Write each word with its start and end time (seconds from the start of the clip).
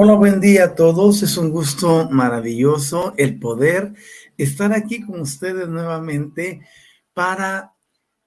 Hola, 0.00 0.14
buen 0.14 0.40
día 0.40 0.62
a 0.62 0.74
todos. 0.76 1.24
Es 1.24 1.36
un 1.38 1.50
gusto 1.50 2.08
maravilloso 2.08 3.14
el 3.16 3.36
poder 3.40 3.94
estar 4.36 4.72
aquí 4.72 5.04
con 5.04 5.18
ustedes 5.22 5.68
nuevamente 5.68 6.64
para 7.12 7.74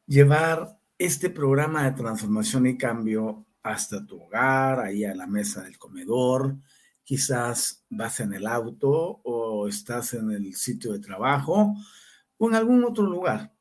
llevar 0.06 0.78
este 0.98 1.30
programa 1.30 1.86
de 1.86 1.92
transformación 1.92 2.68
y 2.68 2.78
cambio 2.78 3.46
hasta 3.64 4.06
tu 4.06 4.22
hogar, 4.22 4.82
ahí 4.82 5.06
a 5.06 5.16
la 5.16 5.28
mesa 5.28 5.62
del 5.62 5.78
comedor. 5.78 6.58
Quizás 7.06 7.86
vas 7.90 8.20
en 8.20 8.34
el 8.34 8.48
auto 8.48 9.22
o 9.24 9.66
estás 9.70 10.14
en 10.14 10.30
el 10.30 10.54
sitio 10.56 10.92
de 10.92 11.00
trabajo 11.00 11.74
o 12.38 12.50
en 12.50 12.56
algún 12.56 12.84
otro 12.84 13.06
lugar. 13.06 13.54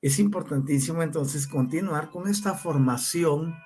Es 0.00 0.20
importantísimo 0.20 1.02
entonces 1.02 1.48
continuar 1.48 2.10
con 2.10 2.28
esta 2.28 2.54
formación 2.54 3.56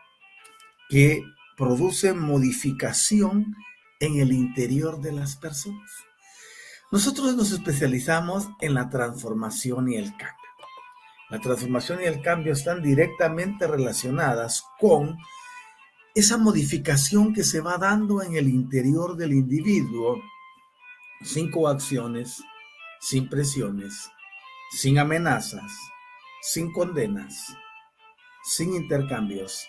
que 0.88 1.22
produce 1.54 2.14
modificación 2.14 3.54
en 4.00 4.18
el 4.18 4.32
interior 4.32 5.00
de 5.00 5.12
las 5.12 5.36
personas. 5.36 5.90
Nosotros 6.90 7.36
nos 7.36 7.52
especializamos 7.52 8.48
en 8.60 8.74
la 8.74 8.88
transformación 8.90 9.92
y 9.92 9.96
el 9.96 10.10
cambio. 10.16 10.36
La 11.28 11.38
transformación 11.38 12.00
y 12.02 12.06
el 12.06 12.20
cambio 12.22 12.52
están 12.52 12.82
directamente 12.82 13.68
relacionadas 13.68 14.64
con 14.80 15.16
esa 16.14 16.36
modificación 16.36 17.32
que 17.32 17.44
se 17.44 17.60
va 17.60 17.78
dando 17.78 18.22
en 18.22 18.34
el 18.34 18.48
interior 18.48 19.16
del 19.16 19.32
individuo 19.32 20.20
sin 21.22 21.50
coacciones, 21.50 22.42
sin 23.00 23.28
presiones, 23.28 24.10
sin 24.72 24.98
amenazas, 24.98 25.70
sin 26.42 26.72
condenas, 26.72 27.54
sin 28.42 28.74
intercambios, 28.74 29.68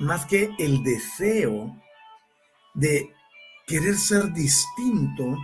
más 0.00 0.26
que 0.26 0.50
el 0.58 0.82
deseo 0.82 1.76
de 2.74 3.14
querer 3.66 3.96
ser 3.96 4.32
distinto 4.32 5.36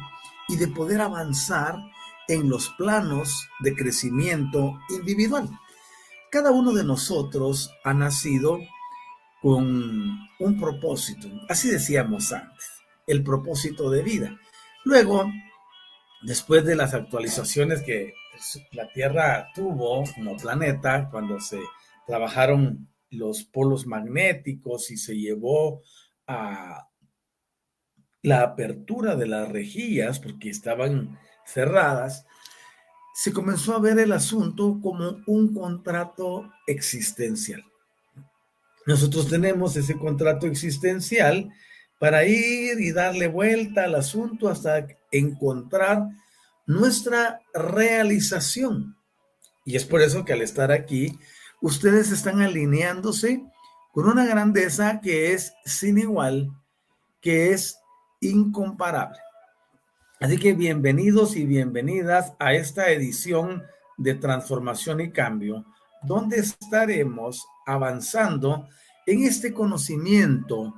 y 0.49 0.57
de 0.57 0.69
poder 0.69 1.01
avanzar 1.01 1.77
en 2.29 2.49
los 2.49 2.69
planos 2.79 3.49
de 3.61 3.75
crecimiento 3.75 4.79
individual. 4.91 5.51
Cada 6.31 6.51
uno 6.51 6.73
de 6.73 6.85
nosotros 6.85 7.71
ha 7.85 7.93
nacido 7.93 8.61
con 9.41 10.19
un 10.39 10.61
propósito, 10.61 11.29
así 11.49 11.69
decíamos 11.69 12.33
antes, 12.33 12.65
el 13.07 13.25
propósito 13.25 13.91
de 13.91 14.03
vida. 14.03 14.39
Luego, 14.85 15.31
después 16.23 16.65
de 16.65 16.77
las 16.77 16.95
actualizaciones 16.95 17.83
que 17.83 18.15
la 18.73 18.89
Tierra 18.93 19.49
tuvo 19.55 20.05
como 20.15 20.37
planeta, 20.37 21.09
cuando 21.11 21.41
se 21.41 21.61
trabajaron 22.07 22.89
los 23.11 23.45
polos 23.45 23.87
magnéticos 23.87 24.91
y 24.91 24.97
se 24.97 25.17
llevó 25.17 25.83
a 26.27 26.89
la 28.23 28.43
apertura 28.43 29.17
de 29.17 29.27
las 29.27 29.49
rejillas, 29.49 30.19
porque 30.19 30.49
estaban 30.49 31.19
cerradas, 31.45 32.25
se 33.15 33.33
comenzó 33.33 33.75
a 33.75 33.81
ver 33.81 33.99
el 33.99 34.13
asunto 34.13 34.79
como 34.81 35.19
un 35.27 35.53
contrato 35.53 36.51
existencial. 36.67 37.63
Nosotros 38.87 39.29
tenemos 39.29 39.77
ese 39.77 39.97
contrato 39.97 40.47
existencial 40.47 41.53
para 41.99 42.25
ir 42.25 42.81
y 42.81 42.93
darle 42.93 43.29
vuelta 43.29 43.85
al 43.85 43.95
asunto 43.95 44.49
hasta 44.49 44.87
encontrar 45.11 46.09
nuestra 46.67 47.41
realización. 47.55 48.97
Y 49.65 49.77
es 49.77 49.85
por 49.85 50.01
eso 50.01 50.25
que 50.25 50.33
al 50.33 50.43
estar 50.43 50.73
aquí, 50.73 51.17
ustedes 51.61 52.11
están 52.11 52.41
alineándose 52.41 53.45
con 53.93 54.09
una 54.09 54.25
grandeza 54.25 55.01
que 55.01 55.33
es 55.33 55.53
sin 55.65 55.99
igual, 55.99 56.51
que 57.21 57.53
es 57.53 57.79
incomparable. 58.23 59.19
Así 60.21 60.39
que 60.39 60.55
bienvenidos 60.55 61.37
y 61.37 61.45
bienvenidas 61.45 62.33
a 62.39 62.55
esta 62.55 62.91
edición 62.91 63.65
de 63.99 64.15
Transformación 64.15 65.01
y 65.01 65.11
Cambio, 65.11 65.67
donde 66.03 66.39
estaremos 66.39 67.45
avanzando 67.67 68.69
en 69.07 69.25
este 69.25 69.53
conocimiento 69.53 70.75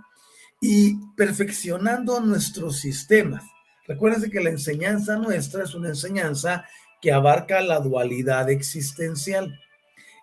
y 0.61 0.97
perfeccionando 1.15 2.21
nuestros 2.21 2.79
sistemas. 2.79 3.45
Recuerden 3.87 4.31
que 4.31 4.41
la 4.41 4.51
enseñanza 4.51 5.17
nuestra 5.17 5.65
es 5.65 5.75
una 5.75 5.89
enseñanza 5.89 6.65
que 7.03 7.13
abarca 7.13 7.61
la 7.61 7.81
dualidad 7.81 8.49
existencial. 8.49 9.61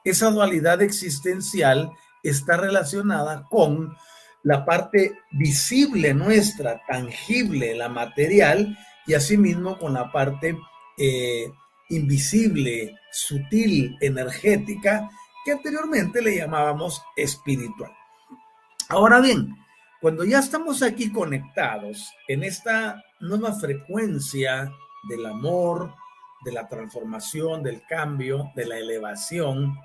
Esa 0.04 0.32
dualidad 0.32 0.82
existencial 0.82 1.92
está 2.24 2.58
relacionada 2.58 3.46
con 3.52 3.96
la 4.44 4.66
parte 4.66 5.20
visible 5.32 6.14
nuestra, 6.14 6.82
tangible, 6.88 7.76
la 7.76 7.90
material, 7.90 8.78
y 9.08 9.14
asimismo 9.14 9.78
con 9.78 9.94
la 9.94 10.12
parte 10.12 10.58
eh, 10.98 11.52
invisible, 11.90 12.96
sutil, 13.12 13.98
energética, 14.00 15.10
que 15.44 15.52
anteriormente 15.52 16.22
le 16.22 16.38
llamábamos 16.38 17.02
espiritual. 17.16 17.92
Ahora 18.90 19.20
bien, 19.20 19.56
cuando 20.00 20.24
ya 20.24 20.40
estamos 20.40 20.82
aquí 20.84 21.12
conectados 21.12 22.12
en 22.28 22.44
esta 22.44 23.04
nueva 23.20 23.54
frecuencia 23.54 24.72
del 25.08 25.26
amor, 25.26 25.94
de 26.44 26.52
la 26.52 26.68
transformación, 26.68 27.62
del 27.64 27.84
cambio, 27.88 28.52
de 28.56 28.66
la 28.66 28.78
elevación, 28.78 29.78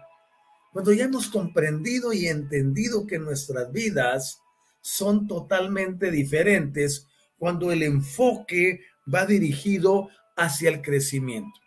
cuando 0.73 0.93
ya 0.93 1.05
hemos 1.05 1.29
comprendido 1.29 2.12
y 2.12 2.26
entendido 2.26 3.06
que 3.06 3.19
nuestras 3.19 3.73
vidas 3.73 4.43
son 4.86 5.26
totalmente 5.26 6.12
diferentes, 6.12 7.08
cuando 7.36 7.72
el 7.72 7.82
enfoque 7.82 8.82
va 9.12 9.26
dirigido 9.26 10.10
hacia 10.36 10.70
el 10.70 10.80
crecimiento. 10.80 11.58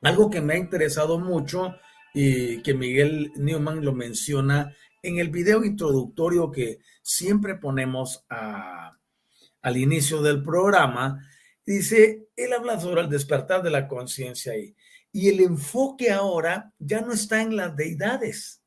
Algo 0.00 0.30
que 0.30 0.40
me 0.40 0.54
ha 0.54 0.56
interesado 0.56 1.20
mucho 1.20 1.76
y 2.14 2.62
que 2.62 2.72
Miguel 2.72 3.30
Newman 3.36 3.84
lo 3.84 3.92
menciona 3.92 4.74
en 5.02 5.18
el 5.18 5.28
video 5.28 5.64
introductorio 5.64 6.50
que 6.50 6.78
siempre 7.02 7.56
ponemos 7.56 8.24
al 8.30 9.76
inicio 9.76 10.22
del 10.22 10.42
programa, 10.42 11.22
dice, 11.66 12.26
él 12.34 12.54
habla 12.54 12.80
sobre 12.80 13.02
el 13.02 13.10
despertar 13.10 13.62
de 13.62 13.70
la 13.70 13.86
conciencia 13.86 14.54
ahí. 14.54 14.74
Y 15.12 15.28
el 15.28 15.40
enfoque 15.40 16.10
ahora 16.10 16.72
ya 16.78 17.02
no 17.02 17.12
está 17.12 17.42
en 17.42 17.54
las 17.54 17.76
deidades, 17.76 18.62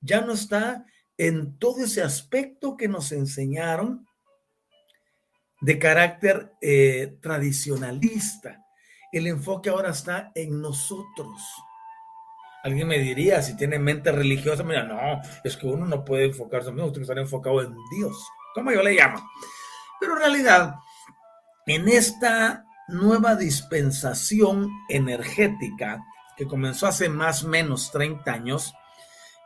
ya 0.00 0.22
no 0.22 0.32
está 0.32 0.84
en 1.16 1.58
todo 1.58 1.84
ese 1.84 2.02
aspecto 2.02 2.76
que 2.76 2.88
nos 2.88 3.12
enseñaron 3.12 4.06
de 5.60 5.78
carácter 5.78 6.52
eh, 6.60 7.16
tradicionalista. 7.20 8.64
El 9.12 9.26
enfoque 9.26 9.70
ahora 9.70 9.90
está 9.90 10.32
en 10.34 10.60
nosotros. 10.60 11.40
Alguien 12.64 12.88
me 12.88 12.98
diría, 12.98 13.42
si 13.42 13.56
tiene 13.56 13.78
mente 13.78 14.10
religiosa, 14.10 14.62
mira, 14.62 14.84
no, 14.84 15.20
es 15.44 15.56
que 15.56 15.66
uno 15.66 15.86
no 15.86 16.04
puede 16.04 16.26
enfocarse, 16.26 16.72
no, 16.72 16.86
usted 16.86 16.98
que 16.98 17.02
estar 17.02 17.18
enfocado 17.18 17.62
en 17.62 17.74
Dios, 17.96 18.16
como 18.54 18.72
yo 18.72 18.82
le 18.82 18.94
llamo. 18.94 19.22
Pero 20.00 20.14
en 20.14 20.18
realidad, 20.18 20.74
en 21.66 21.88
esta 21.88 22.64
nueva 22.88 23.36
dispensación 23.36 24.70
energética 24.88 26.04
que 26.36 26.46
comenzó 26.46 26.86
hace 26.86 27.08
más 27.08 27.44
o 27.44 27.48
menos 27.48 27.90
30 27.92 28.32
años, 28.32 28.74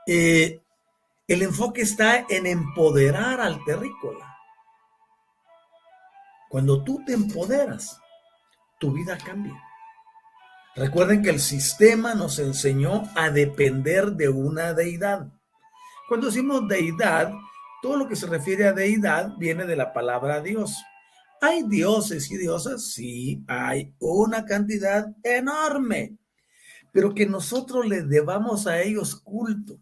eh, 0.06 0.62
el 1.28 1.42
enfoque 1.42 1.82
está 1.82 2.24
en 2.30 2.46
empoderar 2.46 3.38
al 3.40 3.62
terrícola. 3.64 4.34
Cuando 6.48 6.82
tú 6.82 7.04
te 7.04 7.12
empoderas, 7.12 8.00
tu 8.80 8.92
vida 8.92 9.18
cambia. 9.18 9.62
Recuerden 10.74 11.22
que 11.22 11.28
el 11.28 11.40
sistema 11.40 12.14
nos 12.14 12.38
enseñó 12.38 13.10
a 13.14 13.28
depender 13.28 14.12
de 14.12 14.30
una 14.30 14.72
deidad. 14.72 15.30
Cuando 16.08 16.28
decimos 16.28 16.66
deidad, 16.66 17.30
todo 17.82 17.98
lo 17.98 18.08
que 18.08 18.16
se 18.16 18.26
refiere 18.26 18.66
a 18.66 18.72
deidad 18.72 19.36
viene 19.36 19.66
de 19.66 19.76
la 19.76 19.92
palabra 19.92 20.40
Dios. 20.40 20.82
¿Hay 21.42 21.62
dioses 21.64 22.30
y 22.30 22.38
diosas? 22.38 22.90
Sí, 22.90 23.44
hay 23.46 23.94
una 23.98 24.46
cantidad 24.46 25.14
enorme. 25.22 26.16
Pero 26.90 27.14
que 27.14 27.26
nosotros 27.26 27.86
les 27.86 28.08
debamos 28.08 28.66
a 28.66 28.80
ellos 28.80 29.20
culto, 29.20 29.78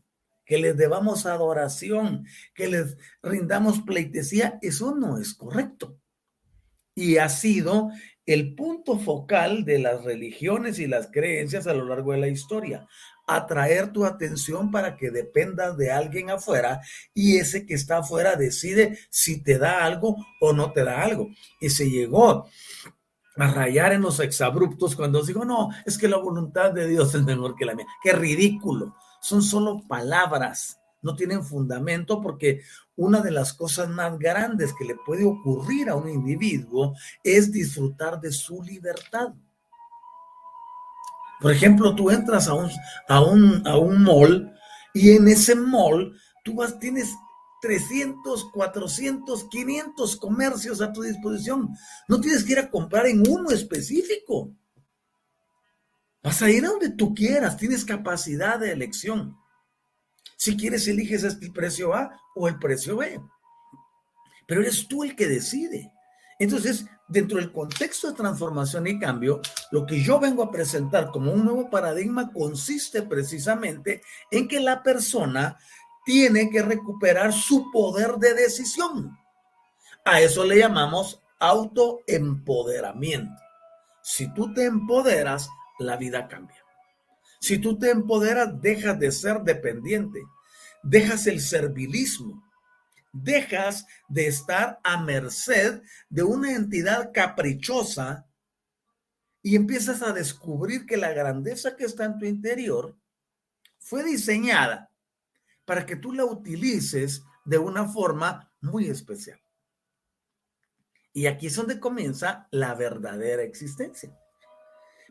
que 0.46 0.58
les 0.58 0.76
debamos 0.76 1.26
adoración, 1.26 2.24
que 2.54 2.68
les 2.68 2.96
rindamos 3.22 3.82
pleitesía, 3.82 4.58
eso 4.62 4.94
no 4.94 5.18
es 5.18 5.34
correcto 5.34 5.98
y 6.96 7.18
ha 7.18 7.28
sido 7.28 7.90
el 8.24 8.56
punto 8.56 8.98
focal 8.98 9.64
de 9.64 9.78
las 9.78 10.02
religiones 10.02 10.80
y 10.80 10.88
las 10.88 11.08
creencias 11.12 11.68
a 11.68 11.74
lo 11.74 11.84
largo 11.84 12.12
de 12.12 12.18
la 12.18 12.28
historia. 12.28 12.88
Atraer 13.28 13.92
tu 13.92 14.04
atención 14.04 14.70
para 14.70 14.96
que 14.96 15.10
dependas 15.10 15.76
de 15.76 15.92
alguien 15.92 16.30
afuera 16.30 16.80
y 17.14 17.36
ese 17.36 17.66
que 17.66 17.74
está 17.74 17.98
afuera 17.98 18.34
decide 18.34 18.98
si 19.10 19.42
te 19.42 19.58
da 19.58 19.84
algo 19.84 20.16
o 20.40 20.52
no 20.52 20.72
te 20.72 20.82
da 20.84 21.02
algo. 21.02 21.28
Y 21.60 21.68
se 21.68 21.88
llegó 21.88 22.48
a 23.36 23.52
rayar 23.52 23.92
en 23.92 24.00
los 24.00 24.18
exabruptos 24.18 24.96
cuando 24.96 25.22
digo, 25.22 25.44
no, 25.44 25.68
es 25.84 25.98
que 25.98 26.08
la 26.08 26.16
voluntad 26.16 26.72
de 26.72 26.88
Dios 26.88 27.14
es 27.14 27.22
mejor 27.22 27.54
que 27.54 27.66
la 27.66 27.74
mía. 27.74 27.86
Qué 28.02 28.12
ridículo. 28.12 28.96
Son 29.20 29.42
solo 29.42 29.82
palabras 29.88 30.78
no 31.06 31.14
tienen 31.14 31.44
fundamento 31.44 32.20
porque 32.20 32.62
una 32.96 33.20
de 33.20 33.30
las 33.30 33.52
cosas 33.52 33.88
más 33.88 34.18
grandes 34.18 34.74
que 34.76 34.84
le 34.84 34.96
puede 34.96 35.24
ocurrir 35.24 35.88
a 35.88 35.94
un 35.94 36.08
individuo 36.08 36.94
es 37.22 37.52
disfrutar 37.52 38.20
de 38.20 38.32
su 38.32 38.62
libertad. 38.62 39.28
Por 41.40 41.52
ejemplo, 41.52 41.94
tú 41.94 42.10
entras 42.10 42.48
a 42.48 42.54
un, 42.54 42.70
a 43.08 43.20
un, 43.22 43.62
a 43.66 43.78
un 43.78 44.02
mall 44.02 44.52
y 44.92 45.10
en 45.10 45.28
ese 45.28 45.54
mall 45.54 46.12
tú 46.42 46.56
vas, 46.56 46.78
tienes 46.78 47.14
300, 47.60 48.50
400, 48.52 49.44
500 49.44 50.16
comercios 50.16 50.80
a 50.80 50.92
tu 50.92 51.02
disposición. 51.02 51.68
No 52.08 52.20
tienes 52.20 52.42
que 52.42 52.52
ir 52.52 52.58
a 52.58 52.70
comprar 52.70 53.06
en 53.06 53.22
uno 53.28 53.50
específico. 53.50 54.50
Vas 56.26 56.42
a 56.42 56.50
ir 56.50 56.66
a 56.66 56.70
donde 56.70 56.90
tú 56.90 57.14
quieras, 57.14 57.56
tienes 57.56 57.84
capacidad 57.84 58.58
de 58.58 58.72
elección. 58.72 59.38
Si 60.36 60.56
quieres, 60.56 60.88
eliges 60.88 61.22
el 61.22 61.52
precio 61.52 61.94
A 61.94 62.20
o 62.34 62.48
el 62.48 62.58
precio 62.58 62.96
B. 62.96 63.20
Pero 64.44 64.60
eres 64.60 64.88
tú 64.88 65.04
el 65.04 65.14
que 65.14 65.28
decide. 65.28 65.92
Entonces, 66.40 66.84
dentro 67.06 67.38
del 67.38 67.52
contexto 67.52 68.08
de 68.08 68.16
transformación 68.16 68.88
y 68.88 68.98
cambio, 68.98 69.40
lo 69.70 69.86
que 69.86 70.02
yo 70.02 70.18
vengo 70.18 70.42
a 70.42 70.50
presentar 70.50 71.12
como 71.12 71.30
un 71.30 71.44
nuevo 71.44 71.70
paradigma 71.70 72.32
consiste 72.32 73.02
precisamente 73.02 74.02
en 74.32 74.48
que 74.48 74.58
la 74.58 74.82
persona 74.82 75.56
tiene 76.04 76.50
que 76.50 76.60
recuperar 76.60 77.32
su 77.32 77.70
poder 77.70 78.16
de 78.16 78.34
decisión. 78.34 79.16
A 80.04 80.20
eso 80.20 80.42
le 80.42 80.58
llamamos 80.58 81.22
autoempoderamiento. 81.38 83.40
Si 84.02 84.34
tú 84.34 84.52
te 84.52 84.64
empoderas, 84.64 85.48
la 85.78 85.96
vida 85.96 86.28
cambia. 86.28 86.62
Si 87.40 87.58
tú 87.58 87.78
te 87.78 87.90
empoderas, 87.90 88.60
dejas 88.60 88.98
de 88.98 89.12
ser 89.12 89.42
dependiente, 89.42 90.22
dejas 90.82 91.26
el 91.26 91.40
servilismo, 91.40 92.42
dejas 93.12 93.86
de 94.08 94.26
estar 94.26 94.80
a 94.82 95.02
merced 95.02 95.82
de 96.08 96.22
una 96.22 96.52
entidad 96.52 97.10
caprichosa 97.12 98.26
y 99.42 99.54
empiezas 99.54 100.02
a 100.02 100.12
descubrir 100.12 100.86
que 100.86 100.96
la 100.96 101.12
grandeza 101.12 101.76
que 101.76 101.84
está 101.84 102.04
en 102.04 102.18
tu 102.18 102.24
interior 102.24 102.96
fue 103.78 104.02
diseñada 104.02 104.90
para 105.64 105.86
que 105.86 105.96
tú 105.96 106.12
la 106.12 106.24
utilices 106.24 107.22
de 107.44 107.58
una 107.58 107.86
forma 107.86 108.52
muy 108.60 108.88
especial. 108.88 109.40
Y 111.12 111.26
aquí 111.26 111.46
es 111.46 111.56
donde 111.56 111.80
comienza 111.80 112.48
la 112.50 112.74
verdadera 112.74 113.42
existencia. 113.42 114.14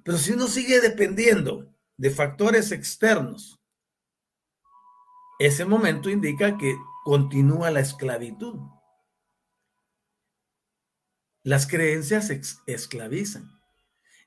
Pero 0.06 0.19
si 0.19 0.34
uno 0.34 0.48
sigue 0.48 0.81
dependiendo 0.81 1.74
de 1.98 2.12
factores 2.12 2.71
externos, 2.71 3.59
ese 5.40 5.66
momento 5.66 6.12
indica 6.12 6.59
que 6.59 6.78
continúa 7.04 7.71
la 7.71 7.80
esclavitud. 7.80 8.59
Las 11.42 11.66
creencias 11.66 12.30
esclavizan. 12.68 13.59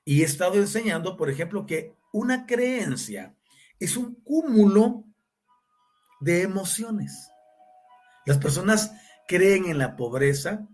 Y 0.05 0.23
he 0.23 0.25
estado 0.25 0.55
enseñando, 0.57 1.17
por 1.17 1.31
ejemplo, 1.31 1.65
que 1.65 1.95
una 2.13 2.45
creencia 2.45 3.37
es 3.79 3.97
un 3.97 4.17
cúmulo 4.17 5.05
de 6.19 6.43
emociones. 6.43 7.31
Las 8.27 8.39
personas 8.39 8.91
creen 9.29 9.67
en 9.67 9.79
la 9.79 9.95
pobreza, 9.95 10.67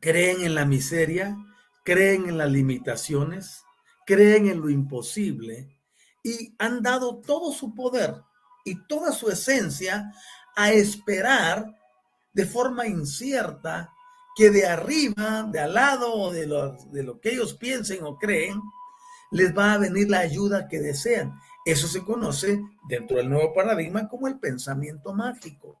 creen 0.00 0.42
en 0.42 0.54
la 0.54 0.66
miseria, 0.66 1.34
creen 1.82 2.28
en 2.28 2.36
las 2.36 2.50
limitaciones, 2.50 3.64
creen 4.10 4.48
en 4.48 4.60
lo 4.60 4.68
imposible 4.68 5.68
y 6.24 6.52
han 6.58 6.82
dado 6.82 7.20
todo 7.20 7.52
su 7.52 7.76
poder 7.76 8.16
y 8.64 8.74
toda 8.88 9.12
su 9.12 9.30
esencia 9.30 10.12
a 10.56 10.72
esperar 10.72 11.64
de 12.32 12.44
forma 12.44 12.88
incierta 12.88 13.92
que 14.34 14.50
de 14.50 14.66
arriba, 14.66 15.48
de 15.52 15.60
al 15.60 15.74
lado 15.74 16.12
o 16.12 16.32
de 16.32 16.48
lo, 16.48 16.72
de 16.90 17.04
lo 17.04 17.20
que 17.20 17.30
ellos 17.30 17.54
piensen 17.54 18.02
o 18.02 18.18
creen, 18.18 18.60
les 19.30 19.56
va 19.56 19.74
a 19.74 19.78
venir 19.78 20.10
la 20.10 20.18
ayuda 20.18 20.66
que 20.66 20.80
desean. 20.80 21.38
Eso 21.64 21.86
se 21.86 22.02
conoce 22.02 22.60
dentro 22.88 23.16
del 23.16 23.30
nuevo 23.30 23.54
paradigma 23.54 24.08
como 24.08 24.26
el 24.26 24.40
pensamiento 24.40 25.14
mágico, 25.14 25.78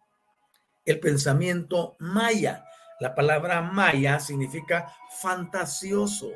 el 0.84 1.00
pensamiento 1.00 1.96
maya. 1.98 2.64
La 3.00 3.12
palabra 3.12 3.60
maya 3.60 4.20
significa 4.20 4.94
fantasioso 5.20 6.30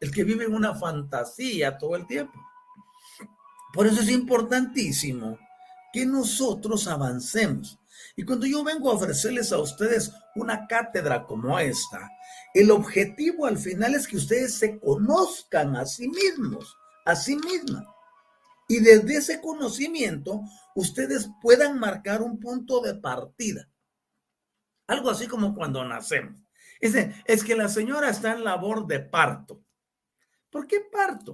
el 0.00 0.10
que 0.10 0.24
vive 0.24 0.46
en 0.46 0.54
una 0.54 0.74
fantasía 0.74 1.78
todo 1.78 1.94
el 1.94 2.06
tiempo. 2.06 2.38
Por 3.72 3.86
eso 3.86 4.00
es 4.00 4.10
importantísimo 4.10 5.38
que 5.92 6.06
nosotros 6.06 6.88
avancemos. 6.88 7.78
Y 8.16 8.24
cuando 8.24 8.46
yo 8.46 8.64
vengo 8.64 8.90
a 8.90 8.94
ofrecerles 8.94 9.52
a 9.52 9.58
ustedes 9.58 10.12
una 10.34 10.66
cátedra 10.66 11.24
como 11.26 11.58
esta, 11.58 12.10
el 12.54 12.70
objetivo 12.70 13.46
al 13.46 13.58
final 13.58 13.94
es 13.94 14.08
que 14.08 14.16
ustedes 14.16 14.54
se 14.54 14.80
conozcan 14.80 15.76
a 15.76 15.86
sí 15.86 16.08
mismos, 16.08 16.76
a 17.04 17.14
sí 17.14 17.36
mismas. 17.36 17.84
Y 18.68 18.80
desde 18.80 19.16
ese 19.16 19.40
conocimiento, 19.40 20.42
ustedes 20.74 21.28
puedan 21.40 21.78
marcar 21.78 22.22
un 22.22 22.38
punto 22.38 22.80
de 22.80 22.94
partida. 22.94 23.68
Algo 24.86 25.10
así 25.10 25.26
como 25.26 25.54
cuando 25.54 25.84
nacemos. 25.84 26.40
Es, 26.80 26.94
es 27.24 27.44
que 27.44 27.54
la 27.54 27.68
señora 27.68 28.10
está 28.10 28.32
en 28.32 28.44
labor 28.44 28.86
de 28.86 29.00
parto. 29.00 29.62
¿Por 30.50 30.66
qué 30.66 30.80
parto? 30.80 31.32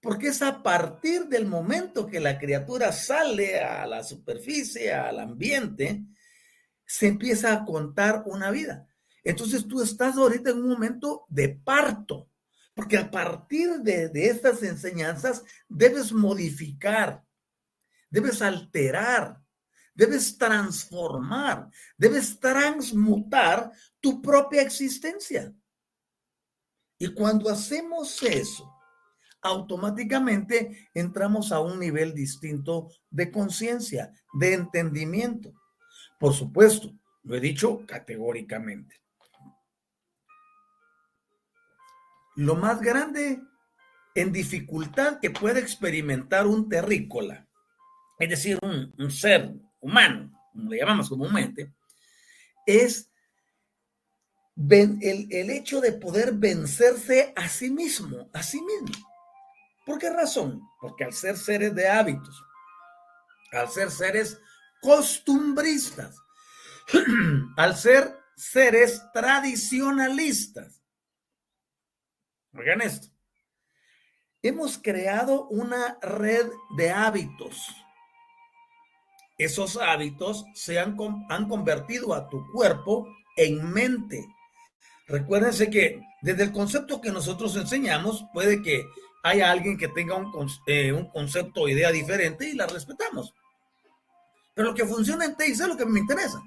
Porque 0.00 0.28
es 0.28 0.42
a 0.42 0.62
partir 0.62 1.26
del 1.26 1.46
momento 1.46 2.06
que 2.06 2.20
la 2.20 2.38
criatura 2.38 2.92
sale 2.92 3.60
a 3.60 3.86
la 3.86 4.04
superficie, 4.04 4.92
al 4.92 5.18
ambiente, 5.18 6.04
se 6.86 7.08
empieza 7.08 7.52
a 7.52 7.64
contar 7.64 8.22
una 8.26 8.50
vida. 8.50 8.86
Entonces 9.24 9.66
tú 9.66 9.82
estás 9.82 10.16
ahorita 10.16 10.50
en 10.50 10.58
un 10.58 10.68
momento 10.68 11.26
de 11.28 11.48
parto, 11.48 12.30
porque 12.74 12.96
a 12.96 13.10
partir 13.10 13.80
de, 13.80 14.08
de 14.08 14.26
estas 14.28 14.62
enseñanzas 14.62 15.42
debes 15.68 16.12
modificar, 16.12 17.24
debes 18.08 18.40
alterar, 18.40 19.42
debes 19.92 20.38
transformar, 20.38 21.68
debes 21.96 22.38
transmutar 22.38 23.72
tu 24.00 24.22
propia 24.22 24.62
existencia. 24.62 25.52
Y 26.98 27.08
cuando 27.14 27.48
hacemos 27.48 28.22
eso, 28.22 28.74
automáticamente 29.40 30.88
entramos 30.94 31.52
a 31.52 31.60
un 31.60 31.78
nivel 31.78 32.12
distinto 32.14 32.88
de 33.10 33.30
conciencia, 33.30 34.12
de 34.32 34.54
entendimiento. 34.54 35.52
Por 36.18 36.34
supuesto, 36.34 36.92
lo 37.22 37.36
he 37.36 37.40
dicho 37.40 37.84
categóricamente. 37.86 38.96
Lo 42.36 42.56
más 42.56 42.80
grande 42.80 43.40
en 44.14 44.32
dificultad 44.32 45.20
que 45.20 45.30
puede 45.30 45.60
experimentar 45.60 46.46
un 46.46 46.68
terrícola, 46.68 47.46
es 48.18 48.28
decir, 48.28 48.58
un, 48.62 49.10
ser 49.10 49.54
humano, 49.80 50.32
como 50.52 50.70
le 50.70 50.78
llamamos 50.78 51.08
comúnmente, 51.08 51.72
es 52.66 53.07
el, 54.58 55.50
hecho 55.50 55.80
de 55.80 55.92
poder 55.92 56.32
vencerse 56.32 57.32
a 57.36 57.48
sí 57.48 57.70
mismo, 57.70 58.28
a 58.32 58.42
sí 58.42 58.60
mismo. 58.60 59.06
¿Por 59.86 59.98
qué 59.98 60.10
razón? 60.10 60.60
Porque 60.80 61.04
al 61.04 61.12
ser 61.12 61.36
seres 61.36 61.74
de 61.74 61.88
hábitos, 61.88 62.42
al 63.52 63.70
ser 63.70 63.90
seres 63.90 64.40
costumbristas, 64.82 66.16
al 67.56 67.76
ser 67.76 68.18
seres 68.36 69.02
tradicionalistas, 69.12 70.82
oigan 72.52 72.82
esto, 72.82 73.08
hemos 74.42 74.76
creado 74.78 75.46
una 75.48 75.98
red 76.02 76.50
de 76.76 76.90
hábitos. 76.90 77.62
Esos 79.38 79.76
hábitos 79.76 80.44
se 80.54 80.80
han, 80.80 80.96
han 81.30 81.48
convertido 81.48 82.12
a 82.12 82.28
tu 82.28 82.44
cuerpo 82.50 83.06
en 83.36 83.72
mente. 83.72 84.26
Recuérdense 85.08 85.70
que 85.70 86.02
desde 86.20 86.44
el 86.44 86.52
concepto 86.52 87.00
que 87.00 87.10
nosotros 87.10 87.56
enseñamos, 87.56 88.26
puede 88.32 88.62
que 88.62 88.84
hay 89.22 89.40
alguien 89.40 89.76
que 89.78 89.88
tenga 89.88 90.14
un, 90.14 90.48
eh, 90.66 90.92
un 90.92 91.06
concepto 91.10 91.62
o 91.62 91.68
idea 91.68 91.90
diferente 91.90 92.48
y 92.48 92.54
la 92.54 92.66
respetamos. 92.66 93.34
Pero 94.54 94.68
lo 94.68 94.74
que 94.74 94.84
funciona 94.84 95.24
en 95.24 95.36
TIC 95.36 95.50
es 95.50 95.68
lo 95.68 95.76
que 95.76 95.86
me 95.86 96.00
interesa. 96.00 96.40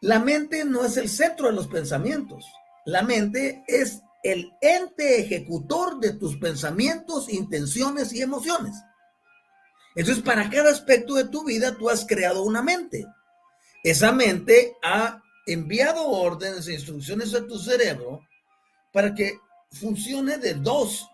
La 0.00 0.18
mente 0.18 0.64
no 0.64 0.84
es 0.84 0.96
el 0.96 1.08
centro 1.08 1.46
de 1.46 1.52
los 1.52 1.68
pensamientos. 1.68 2.44
La 2.84 3.02
mente 3.02 3.62
es 3.68 4.02
el 4.24 4.52
ente 4.60 5.20
ejecutor 5.20 6.00
de 6.00 6.14
tus 6.14 6.36
pensamientos, 6.36 7.28
intenciones 7.28 8.12
y 8.12 8.22
emociones. 8.22 8.74
Entonces, 9.94 10.24
para 10.24 10.48
cada 10.50 10.70
aspecto 10.70 11.14
de 11.14 11.28
tu 11.28 11.44
vida, 11.44 11.76
tú 11.76 11.88
has 11.88 12.04
creado 12.04 12.42
una 12.42 12.62
mente. 12.62 13.06
Esa 13.84 14.10
mente 14.12 14.74
ha 14.82 15.21
enviado 15.46 16.06
órdenes 16.06 16.68
e 16.68 16.74
instrucciones 16.74 17.34
a 17.34 17.46
tu 17.46 17.58
cerebro 17.58 18.20
para 18.92 19.14
que 19.14 19.38
funcione 19.70 20.38
de 20.38 20.54
dos 20.54 21.06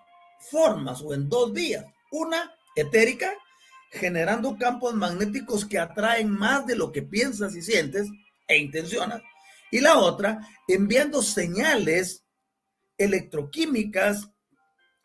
formas 0.51 1.01
o 1.03 1.15
en 1.15 1.29
dos 1.29 1.53
vías. 1.53 1.85
Una, 2.11 2.53
etérica, 2.75 3.33
generando 3.91 4.57
campos 4.57 4.95
magnéticos 4.95 5.65
que 5.65 5.79
atraen 5.79 6.31
más 6.31 6.67
de 6.67 6.77
lo 6.77 6.93
que 6.93 7.03
piensas 7.03 7.55
y 7.55 7.63
sientes 7.63 8.09
e 8.47 8.59
intencionas. 8.59 9.23
Y 9.71 9.81
la 9.81 9.99
otra, 9.99 10.41
enviando 10.67 11.23
señales 11.23 12.25
electroquímicas, 12.97 14.31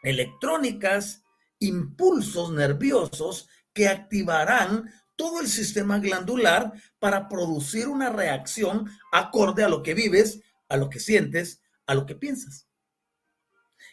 electrónicas, 0.01 1.23
impulsos 1.59 2.51
nerviosos 2.51 3.47
que 3.73 3.87
activarán 3.87 4.91
todo 5.23 5.39
el 5.39 5.47
sistema 5.47 5.99
glandular 5.99 6.73
para 6.99 7.29
producir 7.29 7.87
una 7.87 8.09
reacción 8.09 8.91
acorde 9.09 9.63
a 9.63 9.69
lo 9.69 9.81
que 9.81 9.93
vives, 9.93 10.41
a 10.67 10.75
lo 10.75 10.89
que 10.89 10.99
sientes, 10.99 11.61
a 11.85 11.95
lo 11.95 12.05
que 12.05 12.13
piensas. 12.13 12.67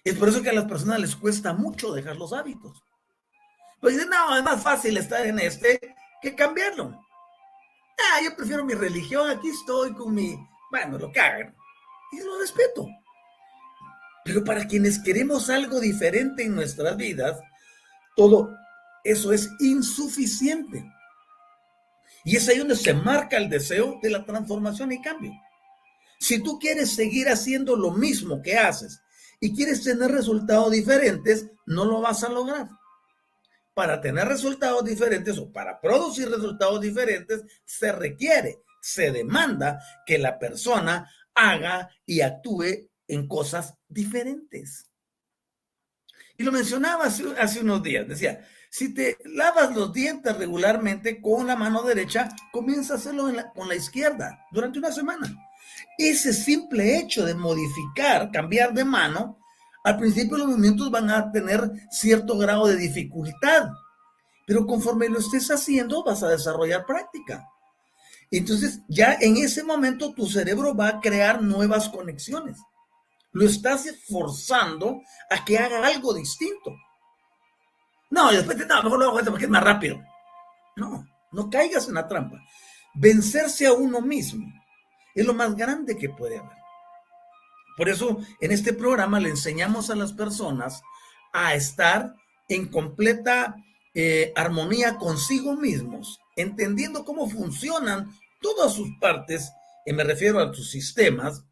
Es 0.02 0.16
por 0.16 0.28
eso 0.28 0.42
que 0.42 0.50
a 0.50 0.54
las 0.54 0.64
personas 0.64 0.98
les 0.98 1.14
cuesta 1.14 1.52
mucho 1.52 1.92
dejar 1.92 2.16
los 2.16 2.32
hábitos. 2.32 2.82
Pues 3.80 3.94
dicen, 3.94 4.10
no, 4.10 4.36
es 4.36 4.42
más 4.42 4.60
fácil 4.60 4.96
estar 4.96 5.24
en 5.24 5.38
este 5.38 5.78
que 6.20 6.34
cambiarlo. 6.34 7.00
Ah, 7.96 8.20
yo 8.24 8.34
prefiero 8.34 8.64
mi 8.64 8.74
religión, 8.74 9.30
aquí 9.30 9.50
estoy 9.50 9.94
con 9.94 10.12
mi, 10.12 10.36
bueno, 10.72 10.98
lo 10.98 11.12
que 11.12 11.20
hagan. 11.20 11.54
Y 12.10 12.18
lo 12.24 12.40
respeto. 12.40 12.88
Pero 14.24 14.42
para 14.42 14.66
quienes 14.66 14.98
queremos 14.98 15.48
algo 15.48 15.78
diferente 15.78 16.42
en 16.42 16.56
nuestras 16.56 16.96
vidas, 16.96 17.38
todo 18.16 18.52
eso 19.04 19.32
es 19.32 19.48
insuficiente. 19.60 20.92
Y 22.24 22.36
es 22.36 22.48
ahí 22.48 22.58
donde 22.58 22.76
se 22.76 22.92
marca 22.92 23.36
el 23.36 23.48
deseo 23.48 23.98
de 24.02 24.10
la 24.10 24.24
transformación 24.24 24.92
y 24.92 25.00
cambio. 25.00 25.32
Si 26.18 26.42
tú 26.42 26.58
quieres 26.58 26.94
seguir 26.94 27.28
haciendo 27.28 27.76
lo 27.76 27.92
mismo 27.92 28.42
que 28.42 28.58
haces 28.58 29.00
y 29.40 29.54
quieres 29.54 29.82
tener 29.82 30.10
resultados 30.10 30.70
diferentes, 30.70 31.46
no 31.66 31.86
lo 31.86 32.00
vas 32.00 32.22
a 32.24 32.28
lograr. 32.28 32.68
Para 33.72 34.00
tener 34.00 34.28
resultados 34.28 34.84
diferentes 34.84 35.38
o 35.38 35.50
para 35.50 35.80
producir 35.80 36.28
resultados 36.28 36.80
diferentes, 36.80 37.42
se 37.64 37.92
requiere, 37.92 38.62
se 38.82 39.10
demanda 39.10 39.82
que 40.04 40.18
la 40.18 40.38
persona 40.38 41.10
haga 41.34 41.88
y 42.04 42.20
actúe 42.20 42.90
en 43.08 43.26
cosas 43.26 43.74
diferentes. 43.88 44.90
Y 46.36 46.42
lo 46.42 46.52
mencionaba 46.52 47.04
hace, 47.04 47.60
unos 47.60 47.82
días, 47.82 48.08
decía, 48.08 48.46
si 48.70 48.94
te 48.94 49.18
lavas 49.24 49.74
los 49.74 49.92
dientes 49.92 50.36
regularmente 50.36 51.20
con 51.20 51.48
la 51.48 51.56
mano 51.56 51.82
derecha, 51.82 52.28
comienza 52.52 52.94
a 52.94 52.96
hacerlo 52.96 53.28
con 53.52 53.68
la 53.68 53.74
izquierda 53.74 54.46
durante 54.52 54.78
una 54.78 54.92
semana. 54.92 55.28
Ese 55.98 56.32
simple 56.32 56.98
hecho 56.98 57.26
de 57.26 57.34
modificar, 57.34 58.30
cambiar 58.30 58.72
de 58.72 58.84
mano, 58.84 59.38
al 59.82 59.98
principio 59.98 60.38
los 60.38 60.46
movimientos 60.46 60.88
van 60.88 61.10
a 61.10 61.32
tener 61.32 61.68
cierto 61.90 62.38
grado 62.38 62.68
de 62.68 62.76
dificultad, 62.76 63.70
pero 64.46 64.64
conforme 64.66 65.08
lo 65.08 65.18
estés 65.18 65.50
haciendo 65.50 66.04
vas 66.04 66.22
a 66.22 66.28
desarrollar 66.28 66.86
práctica. 66.86 67.44
Entonces 68.30 68.82
ya 68.88 69.14
en 69.20 69.36
ese 69.36 69.64
momento 69.64 70.14
tu 70.14 70.26
cerebro 70.26 70.76
va 70.76 70.88
a 70.88 71.00
crear 71.00 71.42
nuevas 71.42 71.88
conexiones. 71.88 72.58
Lo 73.32 73.46
estás 73.46 73.86
forzando 74.08 75.00
a 75.28 75.44
que 75.44 75.58
haga 75.58 75.84
algo 75.84 76.14
distinto. 76.14 76.72
No, 78.10 78.32
después 78.32 78.58
no, 78.66 78.82
mejor 78.82 78.98
lo 78.98 79.04
hago 79.06 79.30
porque 79.30 79.44
es 79.44 79.50
más 79.50 79.62
rápido. 79.62 80.02
No, 80.76 81.06
no 81.32 81.48
caigas 81.48 81.88
en 81.88 81.94
la 81.94 82.08
trampa. 82.08 82.42
Vencerse 82.94 83.66
a 83.66 83.72
uno 83.72 84.00
mismo 84.00 84.52
es 85.14 85.24
lo 85.24 85.34
más 85.34 85.54
grande 85.56 85.96
que 85.96 86.10
puede 86.10 86.38
haber. 86.38 86.58
Por 87.76 87.88
eso 87.88 88.18
en 88.40 88.50
este 88.52 88.72
programa 88.72 89.20
le 89.20 89.30
enseñamos 89.30 89.90
a 89.90 89.94
las 89.94 90.12
personas 90.12 90.82
a 91.32 91.54
estar 91.54 92.14
en 92.48 92.68
completa 92.68 93.54
eh, 93.94 94.32
armonía 94.36 94.96
consigo 94.96 95.56
mismos, 95.56 96.20
entendiendo 96.36 97.04
cómo 97.04 97.28
funcionan 97.28 98.12
todas 98.40 98.74
sus 98.74 98.88
partes, 99.00 99.50
y 99.86 99.92
me 99.92 100.04
refiero 100.04 100.40
a 100.40 100.52
sus 100.52 100.70
sistemas, 100.70 101.44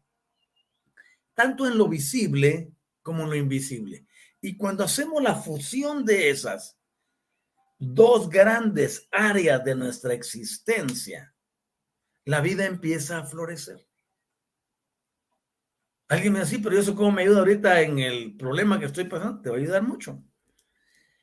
tanto 1.33 1.65
en 1.67 1.77
lo 1.77 1.87
visible 1.87 2.71
como 3.01 3.23
en 3.23 3.29
lo 3.29 3.35
invisible. 3.35 4.05
Y 4.41 4.55
cuando 4.57 4.83
hacemos 4.83 5.21
la 5.21 5.35
fusión 5.35 6.05
de 6.05 6.29
esas 6.29 6.77
dos 7.77 8.29
grandes 8.29 9.07
áreas 9.11 9.63
de 9.63 9.75
nuestra 9.75 10.13
existencia, 10.13 11.33
la 12.25 12.41
vida 12.41 12.65
empieza 12.65 13.17
a 13.17 13.25
florecer. 13.25 13.87
Alguien 16.09 16.33
me 16.33 16.39
dice, 16.39 16.59
pero 16.59 16.77
eso 16.77 16.95
cómo 16.95 17.11
me 17.11 17.21
ayuda 17.21 17.39
ahorita 17.39 17.81
en 17.81 17.99
el 17.99 18.35
problema 18.35 18.79
que 18.79 18.85
estoy 18.85 19.05
pasando, 19.05 19.41
te 19.41 19.49
va 19.49 19.55
a 19.55 19.59
ayudar 19.59 19.83
mucho. 19.83 20.23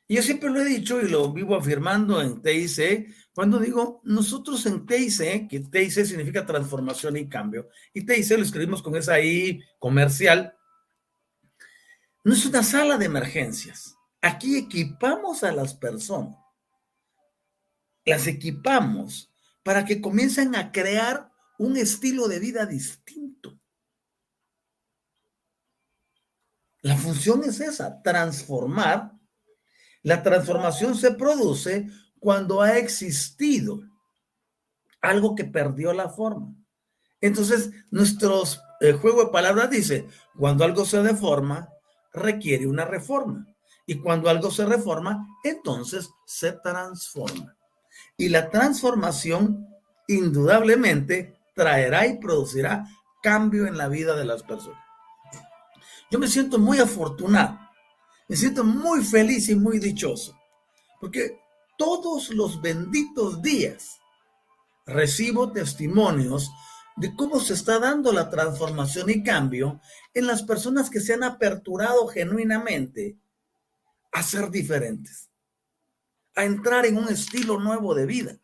Y 0.07 0.15
yo 0.15 0.21
siempre 0.21 0.49
lo 0.49 0.61
he 0.61 0.65
dicho 0.65 1.01
y 1.01 1.09
lo 1.09 1.33
vivo 1.33 1.55
afirmando 1.55 2.21
en 2.21 2.41
TIC, 2.41 3.13
cuando 3.33 3.59
digo 3.59 4.01
nosotros 4.05 4.65
en 4.65 4.85
TIC, 4.85 5.49
que 5.49 5.59
TIC 5.59 6.05
significa 6.05 6.45
transformación 6.45 7.17
y 7.17 7.27
cambio, 7.27 7.67
y 7.93 8.05
TIC 8.05 8.37
lo 8.37 8.43
escribimos 8.43 8.81
con 8.81 8.95
esa 8.95 9.19
I 9.19 9.61
comercial, 9.77 10.56
no 12.27 12.33
es 12.33 12.45
una 12.45 12.61
sala 12.61 12.97
de 12.97 13.05
emergencias. 13.05 13.97
Aquí 14.21 14.57
equipamos 14.57 15.45
a 15.45 15.53
las 15.53 15.73
personas. 15.73 16.37
Las 18.03 18.27
equipamos 18.27 19.31
para 19.63 19.85
que 19.85 20.01
comiencen 20.01 20.53
a 20.53 20.73
crear 20.73 21.31
un 21.57 21.77
estilo 21.77 22.27
de 22.27 22.39
vida 22.39 22.65
distinto. 22.65 23.57
La 26.81 26.97
función 26.97 27.45
es 27.45 27.61
esa, 27.61 28.01
transformar. 28.01 29.13
La 30.03 30.21
transformación 30.21 30.95
se 30.95 31.11
produce 31.11 31.87
cuando 32.19 32.61
ha 32.61 32.77
existido 32.77 33.79
algo 34.99 35.33
que 35.33 35.45
perdió 35.45 35.93
la 35.93 36.09
forma. 36.09 36.53
Entonces, 37.21 37.71
nuestro 37.89 38.43
eh, 38.81 38.91
juego 38.91 39.23
de 39.23 39.31
palabras 39.31 39.69
dice, 39.69 40.09
cuando 40.35 40.65
algo 40.65 40.83
se 40.83 41.01
deforma, 41.01 41.69
requiere 42.17 42.67
una 42.67 42.85
reforma. 42.85 43.47
Y 43.85 43.95
cuando 43.99 44.29
algo 44.29 44.51
se 44.51 44.65
reforma, 44.65 45.25
entonces 45.43 46.09
se 46.25 46.51
transforma. 46.51 47.55
Y 48.17 48.29
la 48.29 48.49
transformación 48.49 49.65
indudablemente 50.07 51.39
traerá 51.55 52.05
y 52.05 52.17
producirá 52.19 52.85
cambio 53.21 53.65
en 53.65 53.77
la 53.77 53.87
vida 53.87 54.15
de 54.15 54.25
las 54.25 54.43
personas. 54.43 54.83
Yo 56.09 56.19
me 56.19 56.27
siento 56.27 56.59
muy 56.59 56.79
afortunado, 56.79 57.59
me 58.27 58.35
siento 58.35 58.63
muy 58.63 59.03
feliz 59.03 59.49
y 59.49 59.55
muy 59.55 59.79
dichoso, 59.79 60.37
porque 61.01 61.39
todos 61.77 62.29
los 62.29 62.61
benditos 62.61 63.41
días 63.41 63.99
recibo 64.85 65.51
testimonios 65.51 66.49
de 66.97 67.15
cómo 67.15 67.39
se 67.39 67.53
está 67.53 67.79
dando 67.79 68.11
la 68.11 68.29
transformación 68.29 69.09
y 69.09 69.23
cambio 69.23 69.79
en 70.13 70.25
las 70.27 70.41
personas 70.41 70.89
que 70.89 70.99
se 70.99 71.13
han 71.13 71.23
aperturado 71.23 72.07
genuinamente 72.07 73.15
a 74.11 74.23
ser 74.23 74.49
diferentes, 74.49 75.29
a 76.35 76.43
entrar 76.43 76.85
en 76.85 76.97
un 76.97 77.07
estilo 77.07 77.59
nuevo 77.59 77.93
de 77.93 78.05
vida. 78.07 78.37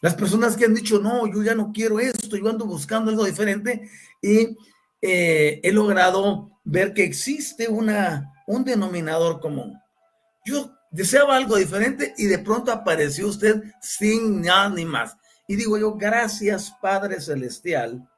Las 0.00 0.14
personas 0.14 0.56
que 0.56 0.66
han 0.66 0.74
dicho, 0.74 1.00
no, 1.00 1.26
yo 1.26 1.42
ya 1.42 1.54
no 1.54 1.72
quiero 1.72 1.98
esto, 1.98 2.36
yo 2.36 2.48
ando 2.48 2.64
buscando 2.64 3.10
algo 3.10 3.24
diferente 3.24 3.90
y 4.22 4.56
eh, 5.02 5.60
he 5.62 5.72
logrado 5.72 6.60
ver 6.62 6.94
que 6.94 7.04
existe 7.04 7.68
una, 7.68 8.32
un 8.46 8.64
denominador 8.64 9.40
común. 9.40 9.80
Yo 10.44 10.76
deseaba 10.92 11.36
algo 11.36 11.56
diferente 11.56 12.14
y 12.16 12.26
de 12.26 12.38
pronto 12.38 12.70
apareció 12.70 13.26
usted 13.26 13.64
sin 13.80 14.42
nada 14.42 14.68
ni 14.68 14.84
más. 14.84 15.16
Y 15.46 15.56
digo 15.56 15.78
yo, 15.78 15.94
gracias 15.94 16.74
Padre 16.80 17.20
Celestial, 17.20 18.08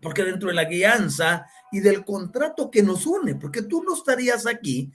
porque 0.00 0.24
dentro 0.24 0.48
de 0.48 0.54
la 0.54 0.64
guianza 0.64 1.46
y 1.72 1.80
del 1.80 2.04
contrato 2.04 2.70
que 2.70 2.82
nos 2.82 3.06
une, 3.06 3.34
porque 3.34 3.62
tú 3.62 3.82
no 3.82 3.94
estarías 3.94 4.46
aquí 4.46 4.92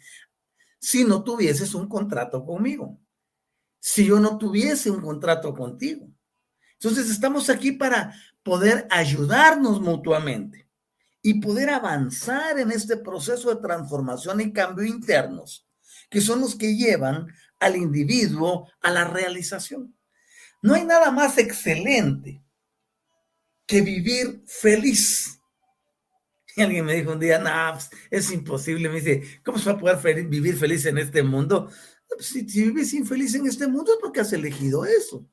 si 0.79 1.03
no 1.03 1.23
tuvieses 1.23 1.73
un 1.73 1.87
contrato 1.87 2.45
conmigo, 2.45 2.99
si 3.79 4.05
yo 4.05 4.19
no 4.19 4.37
tuviese 4.37 4.91
un 4.91 5.01
contrato 5.01 5.53
contigo. 5.53 6.07
Entonces 6.73 7.09
estamos 7.09 7.49
aquí 7.49 7.71
para 7.71 8.13
poder 8.43 8.87
ayudarnos 8.91 9.79
mutuamente 9.79 10.67
y 11.21 11.39
poder 11.39 11.69
avanzar 11.69 12.59
en 12.59 12.71
este 12.71 12.97
proceso 12.97 13.49
de 13.49 13.61
transformación 13.61 14.41
y 14.41 14.51
cambio 14.51 14.85
internos, 14.85 15.65
que 16.09 16.19
son 16.19 16.41
los 16.41 16.55
que 16.55 16.75
llevan 16.75 17.27
al 17.59 17.77
individuo 17.77 18.69
a 18.81 18.91
la 18.91 19.05
realización. 19.05 19.95
No 20.63 20.75
hay 20.75 20.85
nada 20.85 21.11
más 21.11 21.37
excelente 21.37 22.41
que 23.67 23.81
vivir 23.81 24.43
feliz. 24.47 25.37
Y 26.55 26.61
alguien 26.61 26.85
me 26.85 26.95
dijo 26.95 27.11
un 27.11 27.19
día, 27.19 27.37
no, 27.37 27.73
pues, 27.73 27.89
es 28.09 28.31
imposible. 28.31 28.87
Me 28.87 29.01
dice, 29.01 29.41
¿cómo 29.43 29.59
se 29.59 29.69
va 29.69 29.75
a 29.75 29.99
poder 29.99 30.23
vivir 30.25 30.55
feliz 30.55 30.85
en 30.85 30.97
este 30.99 31.21
mundo? 31.21 31.69
Pues, 32.07 32.27
si, 32.27 32.47
si, 32.47 32.63
vives 32.63 32.93
infeliz 32.93 33.35
en 33.35 33.45
este 33.45 33.67
mundo 33.67 33.91
es 33.91 33.99
porque 33.99 34.21
has 34.21 34.31
elegido 34.31 34.85
eso. 34.85 35.27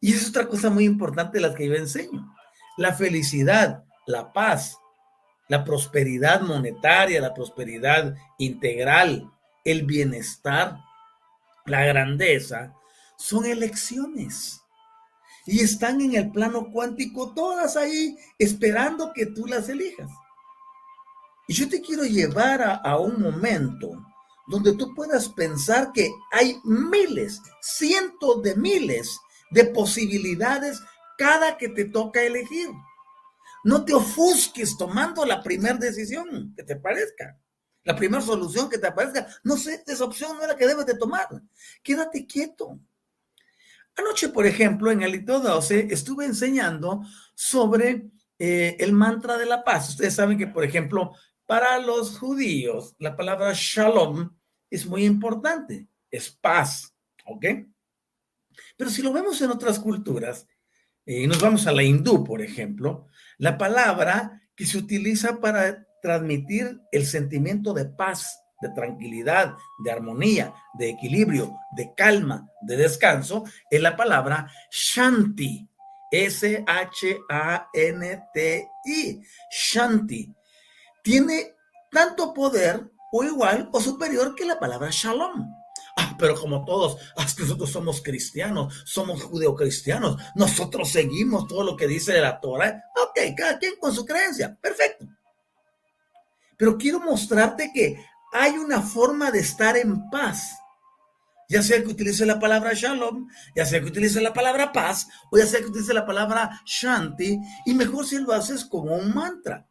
Y 0.00 0.14
es 0.14 0.26
otra 0.30 0.48
cosa 0.48 0.70
muy 0.70 0.84
importante 0.84 1.36
de 1.36 1.42
las 1.42 1.54
que 1.54 1.68
yo 1.68 1.74
enseño. 1.74 2.34
La 2.78 2.94
felicidad, 2.94 3.84
la 4.06 4.32
paz, 4.32 4.78
la 5.48 5.62
prosperidad 5.62 6.40
monetaria, 6.40 7.20
la 7.20 7.34
prosperidad 7.34 8.16
integral, 8.38 9.30
el 9.62 9.84
bienestar, 9.84 10.78
la 11.66 11.84
grandeza, 11.84 12.75
son 13.18 13.46
elecciones. 13.46 14.60
Y 15.46 15.60
están 15.60 16.00
en 16.00 16.16
el 16.16 16.32
plano 16.32 16.70
cuántico 16.72 17.32
todas 17.32 17.76
ahí 17.76 18.16
esperando 18.38 19.12
que 19.12 19.26
tú 19.26 19.46
las 19.46 19.68
elijas. 19.68 20.10
Y 21.48 21.54
yo 21.54 21.68
te 21.68 21.80
quiero 21.80 22.04
llevar 22.04 22.80
a, 22.82 22.98
un 22.98 23.22
momento 23.22 24.04
donde 24.48 24.74
tú 24.74 24.92
puedas 24.94 25.28
pensar 25.28 25.92
que 25.92 26.10
hay 26.32 26.60
miles, 26.64 27.40
cientos 27.60 28.42
de 28.42 28.56
miles 28.56 29.18
de 29.50 29.66
posibilidades 29.66 30.80
cada 31.16 31.56
que 31.56 31.68
te 31.68 31.84
toca 31.84 32.22
elegir. 32.22 32.68
No 33.62 33.84
te 33.84 33.94
ofusques 33.94 34.76
tomando 34.76 35.24
la 35.24 35.42
primera 35.42 35.76
decisión 35.76 36.52
que 36.56 36.64
te 36.64 36.76
parezca, 36.76 37.38
la 37.84 37.94
primera 37.94 38.22
solución 38.22 38.68
que 38.68 38.78
te 38.78 38.90
parezca. 38.90 39.26
No 39.44 39.56
sé, 39.56 39.82
esa 39.86 40.04
opción 40.04 40.36
no 40.36 40.42
es 40.42 40.48
la 40.48 40.56
que 40.56 40.66
debes 40.66 40.86
de 40.86 40.96
tomar. 40.96 41.28
Quédate 41.82 42.26
quieto. 42.26 42.80
Anoche, 43.96 44.28
por 44.28 44.46
ejemplo, 44.46 44.90
en 44.90 45.02
el 45.02 45.12
Lito 45.12 45.40
12 45.40 45.88
estuve 45.90 46.26
enseñando 46.26 47.02
sobre 47.34 48.10
eh, 48.38 48.76
el 48.78 48.92
mantra 48.92 49.38
de 49.38 49.46
la 49.46 49.64
paz. 49.64 49.90
Ustedes 49.90 50.14
saben 50.14 50.36
que, 50.36 50.46
por 50.46 50.64
ejemplo, 50.64 51.12
para 51.46 51.78
los 51.78 52.18
judíos, 52.18 52.94
la 52.98 53.16
palabra 53.16 53.52
shalom 53.54 54.36
es 54.68 54.84
muy 54.86 55.04
importante, 55.04 55.88
es 56.10 56.30
paz, 56.30 56.94
¿ok? 57.24 57.46
Pero 58.76 58.90
si 58.90 59.00
lo 59.00 59.12
vemos 59.12 59.40
en 59.40 59.50
otras 59.50 59.78
culturas, 59.78 60.46
eh, 61.06 61.22
y 61.22 61.26
nos 61.26 61.40
vamos 61.40 61.66
a 61.66 61.72
la 61.72 61.82
hindú, 61.82 62.24
por 62.24 62.42
ejemplo, 62.42 63.06
la 63.38 63.56
palabra 63.56 64.42
que 64.54 64.66
se 64.66 64.76
utiliza 64.76 65.40
para 65.40 65.86
transmitir 66.02 66.80
el 66.92 67.06
sentimiento 67.06 67.72
de 67.72 67.86
paz 67.86 68.38
de 68.60 68.68
tranquilidad, 68.70 69.54
de 69.84 69.90
armonía, 69.90 70.54
de 70.74 70.90
equilibrio, 70.90 71.56
de 71.72 71.92
calma, 71.94 72.50
de 72.62 72.76
descanso, 72.76 73.44
es 73.70 73.80
la 73.80 73.96
palabra 73.96 74.50
Shanti. 74.70 75.68
S-H-A-N-T-I. 76.10 76.62
Shanti. 79.50 80.34
Tiene 81.02 81.56
tanto 81.90 82.32
poder 82.32 82.88
o 83.12 83.24
igual 83.24 83.68
o 83.72 83.80
superior 83.80 84.34
que 84.34 84.44
la 84.44 84.58
palabra 84.58 84.88
Shalom. 84.90 85.52
Ah, 85.98 86.14
pero 86.18 86.38
como 86.38 86.64
todos, 86.64 86.98
ah, 87.16 87.26
nosotros 87.38 87.70
somos 87.70 88.02
cristianos, 88.02 88.82
somos 88.84 89.22
judeocristianos, 89.22 90.18
nosotros 90.34 90.90
seguimos 90.90 91.46
todo 91.46 91.64
lo 91.64 91.76
que 91.76 91.86
dice 91.86 92.20
la 92.20 92.38
Torah. 92.38 92.84
Ok, 93.02 93.34
cada 93.34 93.58
quien 93.58 93.76
con 93.80 93.94
su 93.94 94.04
creencia, 94.04 94.54
perfecto. 94.60 95.06
Pero 96.58 96.76
quiero 96.76 97.00
mostrarte 97.00 97.70
que 97.72 98.04
hay 98.42 98.58
una 98.58 98.80
forma 98.80 99.30
de 99.30 99.40
estar 99.40 99.76
en 99.76 100.08
paz. 100.10 100.56
Ya 101.48 101.62
sea 101.62 101.80
que 101.80 101.88
utilice 101.88 102.26
la 102.26 102.40
palabra 102.40 102.72
shalom, 102.74 103.28
ya 103.54 103.64
sea 103.64 103.80
que 103.80 103.86
utilice 103.86 104.20
la 104.20 104.32
palabra 104.32 104.72
paz, 104.72 105.06
o 105.30 105.38
ya 105.38 105.46
sea 105.46 105.60
que 105.60 105.66
utilice 105.66 105.94
la 105.94 106.04
palabra 106.04 106.60
shanti, 106.64 107.38
y 107.64 107.74
mejor 107.74 108.04
si 108.04 108.18
lo 108.18 108.32
haces 108.32 108.64
como 108.64 108.96
un 108.96 109.14
mantra. 109.14 109.68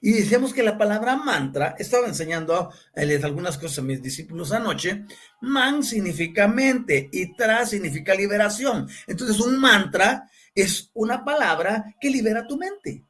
Y 0.00 0.12
decíamos 0.12 0.54
que 0.54 0.62
la 0.62 0.78
palabra 0.78 1.16
mantra, 1.16 1.74
estaba 1.78 2.06
enseñando 2.06 2.72
algunas 2.94 3.58
cosas 3.58 3.80
a 3.80 3.82
mis 3.82 4.00
discípulos 4.00 4.50
anoche, 4.52 5.04
man 5.42 5.82
significa 5.82 6.48
mente 6.48 7.10
y 7.12 7.34
tra 7.34 7.66
significa 7.66 8.14
liberación. 8.14 8.88
Entonces 9.06 9.38
un 9.40 9.58
mantra 9.58 10.30
es 10.54 10.90
una 10.94 11.22
palabra 11.22 11.96
que 12.00 12.08
libera 12.08 12.46
tu 12.46 12.56
mente. 12.56 13.04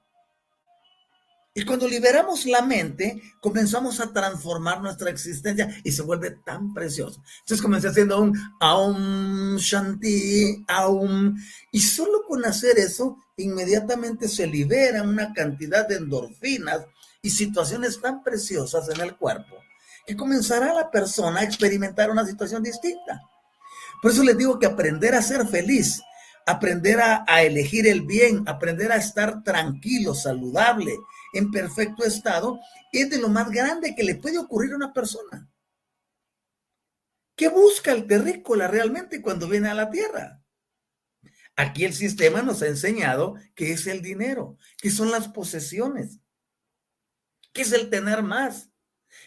Y 1.52 1.64
cuando 1.64 1.88
liberamos 1.88 2.46
la 2.46 2.62
mente, 2.62 3.20
comenzamos 3.40 3.98
a 3.98 4.12
transformar 4.12 4.80
nuestra 4.80 5.10
existencia 5.10 5.68
y 5.82 5.90
se 5.90 6.02
vuelve 6.02 6.30
tan 6.44 6.72
precioso. 6.72 7.20
Entonces 7.40 7.60
comencé 7.60 7.88
haciendo 7.88 8.20
un 8.20 8.38
aum 8.60 9.56
shanti, 9.56 10.64
aum. 10.68 11.36
Y 11.72 11.80
solo 11.80 12.22
con 12.28 12.44
hacer 12.44 12.78
eso, 12.78 13.18
inmediatamente 13.36 14.28
se 14.28 14.46
liberan 14.46 15.08
una 15.08 15.32
cantidad 15.32 15.88
de 15.88 15.96
endorfinas 15.96 16.86
y 17.20 17.30
situaciones 17.30 18.00
tan 18.00 18.22
preciosas 18.22 18.88
en 18.88 19.00
el 19.00 19.16
cuerpo 19.16 19.56
que 20.06 20.16
comenzará 20.16 20.72
la 20.72 20.90
persona 20.90 21.40
a 21.40 21.44
experimentar 21.44 22.10
una 22.10 22.26
situación 22.26 22.62
distinta. 22.62 23.22
Por 24.00 24.12
eso 24.12 24.22
les 24.22 24.36
digo 24.36 24.58
que 24.58 24.66
aprender 24.66 25.14
a 25.14 25.22
ser 25.22 25.46
feliz, 25.46 26.00
aprender 26.46 27.00
a, 27.00 27.24
a 27.28 27.42
elegir 27.42 27.86
el 27.86 28.02
bien, 28.02 28.42
aprender 28.46 28.90
a 28.92 28.96
estar 28.96 29.42
tranquilo, 29.44 30.14
saludable, 30.14 30.96
en 31.32 31.50
perfecto 31.50 32.04
estado, 32.04 32.60
es 32.92 33.10
de 33.10 33.18
lo 33.18 33.28
más 33.28 33.50
grande 33.50 33.94
que 33.94 34.04
le 34.04 34.16
puede 34.16 34.38
ocurrir 34.38 34.72
a 34.72 34.76
una 34.76 34.92
persona. 34.92 35.48
¿Qué 37.36 37.48
busca 37.48 37.92
el 37.92 38.06
terrícola 38.06 38.68
realmente 38.68 39.22
cuando 39.22 39.48
viene 39.48 39.68
a 39.68 39.74
la 39.74 39.90
tierra? 39.90 40.42
Aquí 41.56 41.84
el 41.84 41.94
sistema 41.94 42.42
nos 42.42 42.62
ha 42.62 42.66
enseñado 42.66 43.36
que 43.54 43.72
es 43.72 43.86
el 43.86 44.02
dinero, 44.02 44.58
que 44.78 44.90
son 44.90 45.10
las 45.10 45.28
posesiones, 45.28 46.18
que 47.52 47.62
es 47.62 47.72
el 47.72 47.90
tener 47.90 48.22
más. 48.22 48.70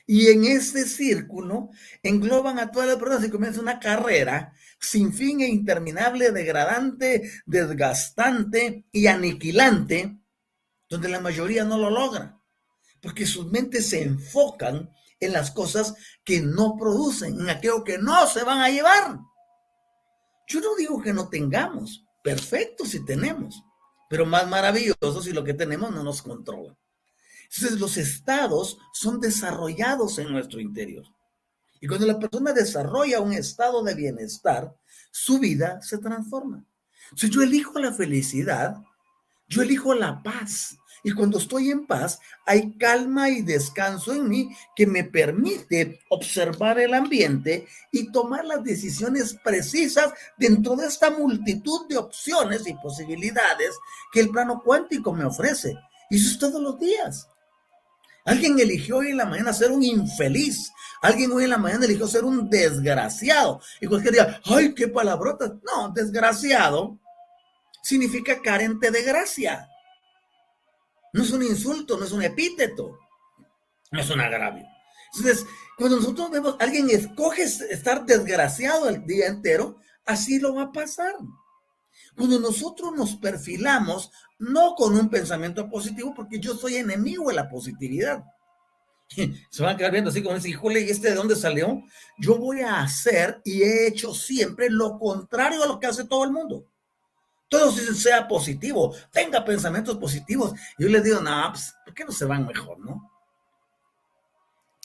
Y 0.05 0.27
en 0.27 0.45
este 0.45 0.85
círculo 0.85 1.69
engloban 2.01 2.59
a 2.59 2.71
todas 2.71 2.87
las 2.87 2.97
personas 2.97 3.25
y 3.27 3.31
comienza 3.31 3.61
una 3.61 3.79
carrera 3.79 4.53
sin 4.79 5.13
fin 5.13 5.41
e 5.41 5.47
interminable, 5.47 6.31
degradante, 6.31 7.31
desgastante 7.45 8.85
y 8.91 9.07
aniquilante 9.07 10.22
donde 10.93 11.09
la 11.09 11.19
mayoría 11.19 11.63
no 11.63 11.77
lo 11.77 11.89
logra. 11.89 12.39
porque 13.01 13.25
sus 13.25 13.51
mentes 13.51 13.89
se 13.89 14.01
enfocan 14.01 14.89
en 15.19 15.33
las 15.33 15.51
cosas 15.51 15.93
que 16.23 16.39
no 16.39 16.77
producen, 16.77 17.37
en 17.41 17.49
aquello 17.49 17.83
que 17.83 17.97
no 17.97 18.27
se 18.27 18.43
van 18.43 18.59
a 18.61 18.69
llevar. 18.69 19.19
Yo 20.47 20.61
no 20.61 20.73
digo 20.77 21.01
que 21.01 21.11
no 21.11 21.27
tengamos, 21.27 22.05
perfecto 22.23 22.85
si 22.85 23.03
tenemos, 23.03 23.61
pero 24.09 24.25
más 24.25 24.47
maravilloso 24.47 25.21
si 25.21 25.33
lo 25.33 25.43
que 25.43 25.53
tenemos 25.53 25.91
no 25.91 26.01
nos 26.01 26.21
controla. 26.21 26.77
Entonces 27.43 27.77
los 27.77 27.97
estados 27.97 28.77
son 28.93 29.19
desarrollados 29.19 30.17
en 30.19 30.31
nuestro 30.31 30.61
interior. 30.61 31.03
Y 31.81 31.87
cuando 31.87 32.07
la 32.07 32.19
persona 32.19 32.53
desarrolla 32.53 33.19
un 33.19 33.33
estado 33.33 33.83
de 33.83 33.95
bienestar, 33.95 34.73
su 35.11 35.39
vida 35.39 35.81
se 35.81 35.97
transforma. 35.97 36.63
Si 37.17 37.29
yo 37.29 37.41
elijo 37.41 37.77
la 37.79 37.91
felicidad, 37.91 38.77
yo 39.47 39.61
elijo 39.61 39.93
la 39.93 40.23
paz. 40.23 40.77
Y 41.03 41.11
cuando 41.11 41.37
estoy 41.37 41.69
en 41.69 41.85
paz, 41.85 42.19
hay 42.45 42.71
calma 42.77 43.29
y 43.29 43.41
descanso 43.41 44.13
en 44.13 44.29
mí 44.29 44.55
que 44.75 44.87
me 44.87 45.03
permite 45.03 45.99
observar 46.09 46.79
el 46.79 46.93
ambiente 46.93 47.67
y 47.91 48.09
tomar 48.11 48.45
las 48.45 48.63
decisiones 48.63 49.35
precisas 49.43 50.13
dentro 50.37 50.77
de 50.77 50.87
esta 50.87 51.11
multitud 51.11 51.87
de 51.89 51.97
opciones 51.97 52.65
y 52.67 52.73
posibilidades 52.75 53.75
que 54.13 54.21
el 54.21 54.29
plano 54.29 54.61
cuántico 54.63 55.11
me 55.11 55.25
ofrece. 55.25 55.75
Y 56.09 56.15
eso 56.15 56.31
es 56.31 56.39
todos 56.39 56.61
los 56.61 56.79
días. 56.79 57.27
Alguien 58.25 58.57
eligió 58.57 58.97
hoy 58.97 59.09
en 59.09 59.17
la 59.17 59.25
mañana 59.25 59.51
ser 59.51 59.71
un 59.71 59.83
infeliz. 59.83 60.71
Alguien 61.01 61.31
hoy 61.33 61.43
en 61.43 61.49
la 61.49 61.57
mañana 61.57 61.83
eligió 61.83 62.07
ser 62.07 62.23
un 62.23 62.49
desgraciado. 62.49 63.59
Y 63.81 63.87
cualquier 63.87 64.13
día, 64.13 64.41
ay, 64.45 64.73
qué 64.73 64.87
palabrotas. 64.87 65.51
No, 65.65 65.89
desgraciado 65.89 66.97
significa 67.81 68.41
carente 68.41 68.89
de 68.89 69.03
gracia. 69.03 69.69
No 71.13 71.23
es 71.23 71.31
un 71.31 71.43
insulto, 71.43 71.97
no 71.97 72.05
es 72.05 72.11
un 72.11 72.23
epíteto, 72.23 72.99
no 73.91 74.01
es 74.01 74.09
un 74.09 74.19
agravio. 74.19 74.65
Entonces, 75.15 75.45
cuando 75.77 75.97
nosotros 75.97 76.31
vemos, 76.31 76.55
alguien 76.59 76.89
escoge 76.89 77.43
estar 77.43 78.05
desgraciado 78.05 78.89
el 78.89 79.05
día 79.05 79.27
entero, 79.27 79.77
así 80.05 80.39
lo 80.39 80.55
va 80.55 80.63
a 80.63 80.71
pasar. 80.71 81.13
Cuando 82.15 82.39
nosotros 82.39 82.93
nos 82.95 83.15
perfilamos, 83.15 84.11
no 84.39 84.75
con 84.75 84.97
un 84.97 85.09
pensamiento 85.09 85.69
positivo, 85.69 86.13
porque 86.15 86.39
yo 86.39 86.55
soy 86.55 86.77
enemigo 86.77 87.29
de 87.29 87.35
la 87.35 87.49
positividad. 87.49 88.23
Se 89.49 89.63
van 89.63 89.75
a 89.75 89.77
quedar 89.77 89.91
viendo 89.91 90.09
así 90.09 90.23
como 90.23 90.35
ese, 90.35 90.49
híjole, 90.49 90.81
¿y 90.81 90.89
este 90.89 91.09
de 91.09 91.15
dónde 91.15 91.35
salió? 91.35 91.83
Yo 92.17 92.37
voy 92.37 92.61
a 92.61 92.81
hacer 92.81 93.41
y 93.43 93.61
he 93.61 93.87
hecho 93.87 94.13
siempre 94.13 94.69
lo 94.69 94.97
contrario 94.97 95.63
a 95.63 95.67
lo 95.67 95.79
que 95.79 95.87
hace 95.87 96.05
todo 96.05 96.23
el 96.23 96.31
mundo. 96.31 96.65
Dicen 97.75 97.95
sea 97.95 98.27
positivo, 98.27 98.95
tenga 99.11 99.45
pensamientos 99.45 99.97
positivos. 99.97 100.53
Yo 100.77 100.89
les 100.89 101.03
digo, 101.03 101.21
no, 101.21 101.49
pues, 101.51 101.73
¿por 101.85 101.93
qué 101.93 102.05
no 102.05 102.11
se 102.11 102.25
van 102.25 102.45
mejor, 102.45 102.79
no? 102.79 103.11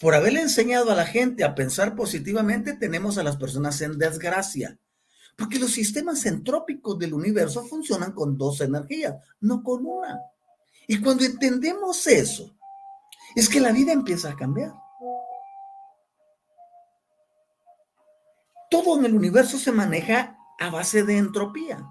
Por 0.00 0.14
haberle 0.14 0.42
enseñado 0.42 0.90
a 0.90 0.94
la 0.94 1.06
gente 1.06 1.44
a 1.44 1.54
pensar 1.54 1.96
positivamente, 1.96 2.74
tenemos 2.74 3.18
a 3.18 3.24
las 3.24 3.36
personas 3.36 3.80
en 3.80 3.98
desgracia. 3.98 4.78
Porque 5.36 5.58
los 5.58 5.72
sistemas 5.72 6.24
entrópicos 6.26 6.98
del 6.98 7.14
universo 7.14 7.64
funcionan 7.64 8.12
con 8.12 8.36
dos 8.36 8.60
energías, 8.60 9.16
no 9.40 9.62
con 9.62 9.86
una. 9.86 10.20
Y 10.86 11.00
cuando 11.00 11.24
entendemos 11.24 12.06
eso, 12.06 12.56
es 13.34 13.48
que 13.48 13.60
la 13.60 13.72
vida 13.72 13.92
empieza 13.92 14.30
a 14.30 14.36
cambiar. 14.36 14.72
Todo 18.70 18.98
en 18.98 19.06
el 19.06 19.14
universo 19.14 19.58
se 19.58 19.72
maneja 19.72 20.36
a 20.58 20.70
base 20.70 21.02
de 21.02 21.18
entropía. 21.18 21.86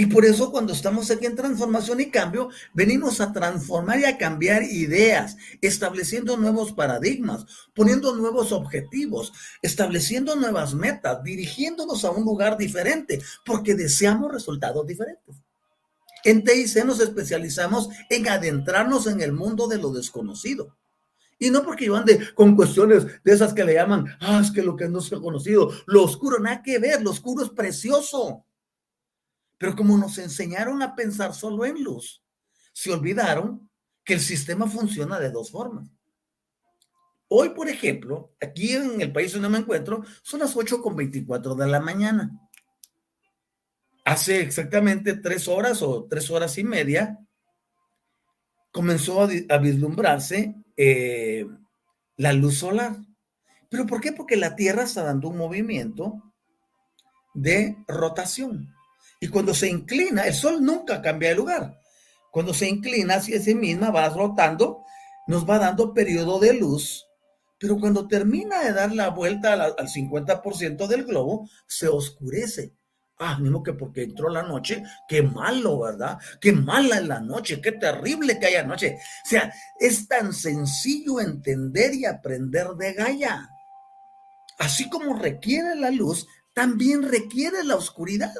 Y 0.00 0.06
por 0.06 0.24
eso 0.24 0.50
cuando 0.50 0.72
estamos 0.72 1.10
aquí 1.10 1.26
en 1.26 1.36
transformación 1.36 2.00
y 2.00 2.06
cambio, 2.06 2.48
venimos 2.72 3.20
a 3.20 3.34
transformar 3.34 4.00
y 4.00 4.06
a 4.06 4.16
cambiar 4.16 4.62
ideas, 4.62 5.36
estableciendo 5.60 6.38
nuevos 6.38 6.72
paradigmas, 6.72 7.44
poniendo 7.74 8.16
nuevos 8.16 8.50
objetivos, 8.50 9.30
estableciendo 9.60 10.36
nuevas 10.36 10.72
metas, 10.72 11.22
dirigiéndonos 11.22 12.06
a 12.06 12.12
un 12.12 12.24
lugar 12.24 12.56
diferente, 12.56 13.20
porque 13.44 13.74
deseamos 13.74 14.32
resultados 14.32 14.86
diferentes. 14.86 15.36
En 16.24 16.44
TIC 16.44 16.82
nos 16.86 17.00
especializamos 17.00 17.90
en 18.08 18.26
adentrarnos 18.26 19.06
en 19.06 19.20
el 19.20 19.34
mundo 19.34 19.68
de 19.68 19.76
lo 19.76 19.92
desconocido. 19.92 20.78
Y 21.38 21.50
no 21.50 21.62
porque 21.62 21.84
yo 21.84 21.96
ande 21.96 22.32
con 22.34 22.56
cuestiones 22.56 23.04
de 23.22 23.32
esas 23.32 23.52
que 23.52 23.64
le 23.64 23.74
llaman, 23.74 24.06
ah, 24.20 24.40
es 24.42 24.50
que 24.50 24.62
lo 24.62 24.76
que 24.76 24.88
no 24.88 25.02
se 25.02 25.16
ha 25.16 25.20
conocido, 25.20 25.70
lo 25.84 26.04
oscuro, 26.04 26.38
nada 26.38 26.62
que 26.62 26.78
ver, 26.78 27.02
lo 27.02 27.10
oscuro 27.10 27.44
es 27.44 27.50
precioso. 27.50 28.46
Pero 29.60 29.76
como 29.76 29.98
nos 29.98 30.16
enseñaron 30.16 30.80
a 30.80 30.96
pensar 30.96 31.34
solo 31.34 31.66
en 31.66 31.84
luz, 31.84 32.24
se 32.72 32.90
olvidaron 32.90 33.70
que 34.02 34.14
el 34.14 34.20
sistema 34.20 34.66
funciona 34.66 35.20
de 35.20 35.30
dos 35.30 35.50
formas. 35.50 35.90
Hoy, 37.28 37.50
por 37.50 37.68
ejemplo, 37.68 38.34
aquí 38.40 38.72
en 38.72 39.02
el 39.02 39.12
país 39.12 39.34
donde 39.34 39.50
me 39.50 39.58
encuentro, 39.58 40.02
son 40.22 40.40
las 40.40 40.56
8 40.56 40.80
con 40.80 40.96
24 40.96 41.54
de 41.56 41.66
la 41.66 41.78
mañana. 41.78 42.30
Hace 44.06 44.40
exactamente 44.40 45.12
tres 45.16 45.46
horas 45.46 45.82
o 45.82 46.06
tres 46.08 46.30
horas 46.30 46.56
y 46.56 46.64
media 46.64 47.18
comenzó 48.72 49.20
a, 49.20 49.58
vislumbrarse 49.58 50.54
eh, 50.74 51.46
la 52.16 52.32
luz 52.32 52.56
solar. 52.60 52.96
¿Pero 53.68 53.86
por 53.86 54.00
qué? 54.00 54.12
Porque 54.12 54.38
la 54.38 54.56
Tierra 54.56 54.84
está 54.84 55.02
dando 55.02 55.28
un 55.28 55.36
movimiento 55.36 56.32
de 57.34 57.76
rotación. 57.86 58.74
Y 59.20 59.28
cuando 59.28 59.54
se 59.54 59.68
inclina, 59.68 60.22
el 60.22 60.34
sol 60.34 60.64
nunca 60.64 61.02
cambia 61.02 61.28
de 61.28 61.34
lugar. 61.36 61.78
Cuando 62.32 62.54
se 62.54 62.68
inclina 62.68 63.16
hacia 63.16 63.40
sí 63.40 63.54
misma, 63.54 63.90
va 63.90 64.08
rotando, 64.08 64.82
nos 65.26 65.48
va 65.48 65.58
dando 65.58 65.92
periodo 65.92 66.38
de 66.38 66.54
luz, 66.54 67.06
pero 67.60 67.78
cuando 67.78 68.08
termina 68.08 68.64
de 68.64 68.72
dar 68.72 68.90
la 68.92 69.10
vuelta 69.10 69.52
al, 69.52 69.76
50% 69.76 70.86
del 70.86 71.04
globo, 71.04 71.48
se 71.66 71.88
oscurece. 71.88 72.72
Ah, 73.18 73.38
mismo 73.38 73.62
que 73.62 73.74
porque 73.74 74.04
entró 74.04 74.30
la 74.30 74.42
noche, 74.42 74.82
qué 75.06 75.22
malo, 75.22 75.80
¿verdad? 75.80 76.16
Qué 76.40 76.52
mala 76.52 76.96
es 76.96 77.06
la 77.06 77.20
noche, 77.20 77.60
qué 77.60 77.72
terrible 77.72 78.38
que 78.38 78.46
haya 78.46 78.62
noche. 78.62 78.96
O 79.26 79.28
sea, 79.28 79.52
es 79.78 80.08
tan 80.08 80.32
sencillo 80.32 81.20
entender 81.20 81.94
y 81.94 82.06
aprender 82.06 82.68
de 82.68 82.94
Gaia. 82.94 83.50
Así 84.58 84.88
como 84.88 85.18
requiere 85.18 85.74
la 85.74 85.90
luz, 85.90 86.26
también 86.54 87.02
requiere 87.02 87.62
la 87.62 87.76
oscuridad. 87.76 88.32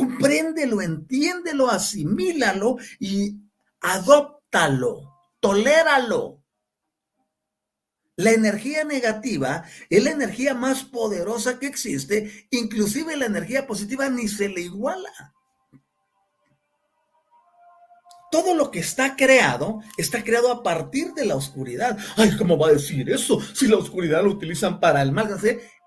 Compréndelo, 0.00 0.80
entiéndelo, 0.80 1.68
asimílalo 1.68 2.78
y 2.98 3.36
adóptalo, 3.82 5.12
toléralo. 5.40 6.42
La 8.16 8.30
energía 8.30 8.82
negativa 8.84 9.62
es 9.90 10.02
la 10.02 10.12
energía 10.12 10.54
más 10.54 10.84
poderosa 10.84 11.58
que 11.58 11.66
existe, 11.66 12.48
inclusive 12.50 13.14
la 13.14 13.26
energía 13.26 13.66
positiva 13.66 14.08
ni 14.08 14.26
se 14.26 14.48
le 14.48 14.62
iguala. 14.62 15.34
Todo 18.30 18.54
lo 18.54 18.70
que 18.70 18.78
está 18.78 19.16
creado 19.16 19.80
está 19.98 20.24
creado 20.24 20.50
a 20.50 20.62
partir 20.62 21.12
de 21.12 21.26
la 21.26 21.36
oscuridad. 21.36 21.98
Ay, 22.16 22.38
¿cómo 22.38 22.56
va 22.56 22.68
a 22.68 22.72
decir 22.72 23.10
eso? 23.10 23.38
Si 23.54 23.66
la 23.68 23.76
oscuridad 23.76 24.24
lo 24.24 24.30
utilizan 24.30 24.80
para 24.80 25.02
el 25.02 25.12
mal 25.12 25.28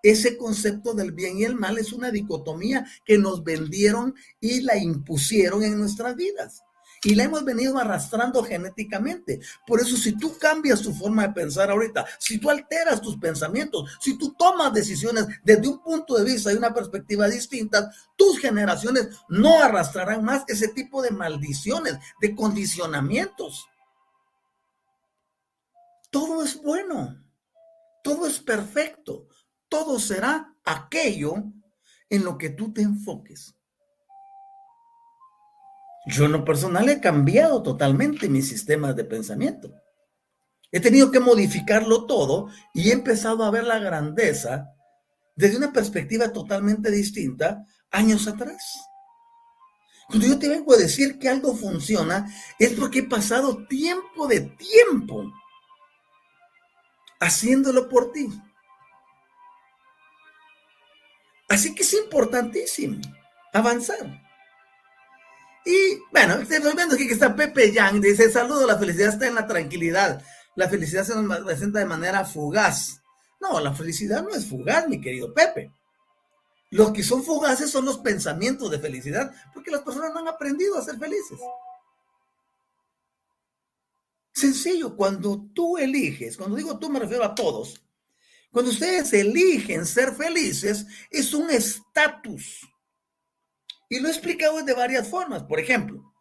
ese 0.03 0.37
concepto 0.37 0.93
del 0.93 1.13
bien 1.13 1.37
y 1.37 1.45
el 1.45 1.55
mal 1.55 1.77
es 1.77 1.93
una 1.93 2.11
dicotomía 2.11 2.85
que 3.05 3.17
nos 3.17 3.43
vendieron 3.43 4.13
y 4.39 4.61
la 4.61 4.77
impusieron 4.77 5.63
en 5.63 5.79
nuestras 5.79 6.15
vidas. 6.15 6.61
Y 7.05 7.15
la 7.15 7.23
hemos 7.23 7.43
venido 7.43 7.77
arrastrando 7.77 8.43
genéticamente. 8.43 9.41
Por 9.67 9.81
eso, 9.81 9.97
si 9.97 10.13
tú 10.17 10.37
cambias 10.37 10.81
tu 10.81 10.93
forma 10.93 11.27
de 11.27 11.33
pensar 11.33 11.69
ahorita, 11.69 12.05
si 12.17 12.37
tú 12.37 12.49
alteras 12.49 13.01
tus 13.01 13.17
pensamientos, 13.17 13.97
si 13.99 14.17
tú 14.17 14.33
tomas 14.37 14.73
decisiones 14.73 15.25
desde 15.43 15.67
un 15.67 15.81
punto 15.81 16.15
de 16.15 16.23
vista 16.23 16.51
y 16.51 16.55
una 16.55 16.73
perspectiva 16.73 17.27
distinta, 17.27 17.91
tus 18.15 18.39
generaciones 18.39 19.09
no 19.27 19.61
arrastrarán 19.61 20.23
más 20.23 20.43
ese 20.47 20.69
tipo 20.69 21.01
de 21.01 21.11
maldiciones, 21.11 21.97
de 22.21 22.33
condicionamientos. 22.33 23.67
Todo 26.09 26.43
es 26.43 26.61
bueno, 26.61 27.21
todo 28.01 28.27
es 28.27 28.39
perfecto, 28.39 29.27
todo 29.73 29.97
será 29.97 30.55
aquello 30.63 31.33
en 32.07 32.23
lo 32.23 32.37
que 32.37 32.51
tú 32.51 32.71
te 32.71 32.83
enfoques. 32.83 33.55
Yo 36.05 36.25
en 36.25 36.31
lo 36.31 36.45
personal 36.45 36.87
he 36.89 37.01
cambiado 37.01 37.63
totalmente 37.63 38.29
mis 38.29 38.47
sistemas 38.47 38.95
de 38.95 39.03
pensamiento. 39.03 39.73
He 40.71 40.79
tenido 40.79 41.09
que 41.09 41.19
modificarlo 41.19 42.05
todo 42.05 42.49
y 42.71 42.91
he 42.91 42.93
empezado 42.93 43.43
a 43.43 43.49
ver 43.49 43.63
la 43.63 43.79
grandeza 43.79 44.69
desde 45.35 45.57
una 45.57 45.73
perspectiva 45.73 46.31
totalmente 46.31 46.91
distinta 46.91 47.65
años 47.89 48.27
atrás. 48.27 48.63
Cuando 50.07 50.27
yo 50.27 50.37
te 50.37 50.49
vengo 50.49 50.75
a 50.75 50.77
decir 50.77 51.17
que 51.17 51.29
algo 51.29 51.55
funciona, 51.55 52.31
es 52.59 52.73
porque 52.73 52.99
he 52.99 53.09
pasado 53.09 53.65
tiempo 53.65 54.27
de 54.27 54.41
tiempo 54.41 55.33
haciéndolo 57.19 57.89
por 57.89 58.11
ti. 58.11 58.29
Así 61.53 61.75
que 61.75 61.83
es 61.83 61.93
importantísimo 61.93 62.99
avanzar. 63.53 64.21
Y 65.63 65.99
bueno, 66.11 66.33
estoy 66.35 66.59
viendo 66.75 66.95
aquí 66.95 67.07
que 67.07 67.13
está 67.13 67.35
Pepe 67.35 67.71
Yang, 67.71 68.01
dice, 68.01 68.31
saludo, 68.31 68.65
la 68.65 68.79
felicidad 68.79 69.09
está 69.09 69.27
en 69.27 69.35
la 69.35 69.45
tranquilidad. 69.45 70.23
La 70.55 70.67
felicidad 70.67 71.03
se 71.03 71.15
nos 71.15 71.39
presenta 71.41 71.77
de 71.77 71.85
manera 71.85 72.25
fugaz. 72.25 73.01
No, 73.39 73.59
la 73.59 73.71
felicidad 73.71 74.23
no 74.23 74.29
es 74.29 74.49
fugaz, 74.49 74.87
mi 74.87 74.99
querido 74.99 75.31
Pepe. 75.31 75.71
Los 76.71 76.91
que 76.91 77.03
son 77.03 77.23
fugaces 77.23 77.69
son 77.69 77.85
los 77.85 77.99
pensamientos 77.99 78.71
de 78.71 78.79
felicidad, 78.79 79.31
porque 79.53 79.69
las 79.69 79.81
personas 79.81 80.11
no 80.11 80.21
han 80.21 80.29
aprendido 80.29 80.75
a 80.75 80.83
ser 80.83 80.97
felices. 80.97 81.39
Sencillo, 84.31 84.95
cuando 84.95 85.49
tú 85.53 85.77
eliges, 85.77 86.35
cuando 86.35 86.55
digo 86.55 86.79
tú 86.79 86.89
me 86.89 86.99
refiero 86.99 87.23
a 87.23 87.35
todos, 87.35 87.83
cuando 88.53 88.69
ustedes 88.69 89.11
eligen 89.13 89.83
ser 89.83 90.13
felices, 90.13 90.85
es 91.09 91.33
un 91.33 91.49
estatus. 91.49 92.59
Y 93.89 93.99
lo 93.99 94.07
he 94.07 94.11
explicado 94.11 94.61
de 94.61 94.73
varias 94.73 95.07
formas. 95.07 95.41
Por 95.41 95.59
ejemplo, 95.59 96.13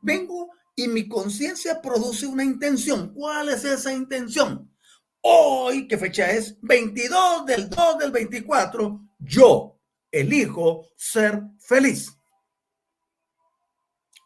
vengo 0.00 0.48
y 0.74 0.88
mi 0.88 1.06
conciencia 1.06 1.82
produce 1.82 2.26
una 2.26 2.44
intención. 2.44 3.12
¿Cuál 3.12 3.50
es 3.50 3.62
esa 3.66 3.92
intención? 3.92 4.74
Hoy, 5.20 5.86
¿qué 5.86 5.98
fecha 5.98 6.30
es? 6.30 6.58
22 6.62 7.44
del 7.44 7.68
2 7.68 7.98
del 7.98 8.10
24, 8.10 8.98
yo 9.18 9.78
elijo 10.10 10.88
ser 10.96 11.42
feliz. 11.58 12.10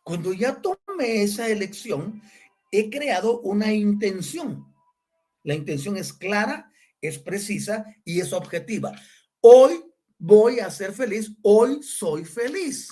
Cuando 0.05 0.33
ya 0.33 0.55
tomé 0.55 1.25
esa 1.25 1.49
elección, 1.49 2.23
he 2.71 2.89
creado 2.91 3.41
una 3.41 3.73
intención. 3.73 4.73
La 5.43 5.55
intención 5.55 5.97
es 5.97 6.13
clara, 6.13 6.70
es 7.01 7.19
precisa 7.19 7.85
y 8.05 8.21
es 8.21 8.33
objetiva. 8.33 8.93
Hoy 9.41 9.83
voy 10.19 10.61
a 10.61 10.71
ser 10.71 10.93
feliz, 10.93 11.31
hoy 11.43 11.83
soy 11.83 12.25
feliz. 12.25 12.89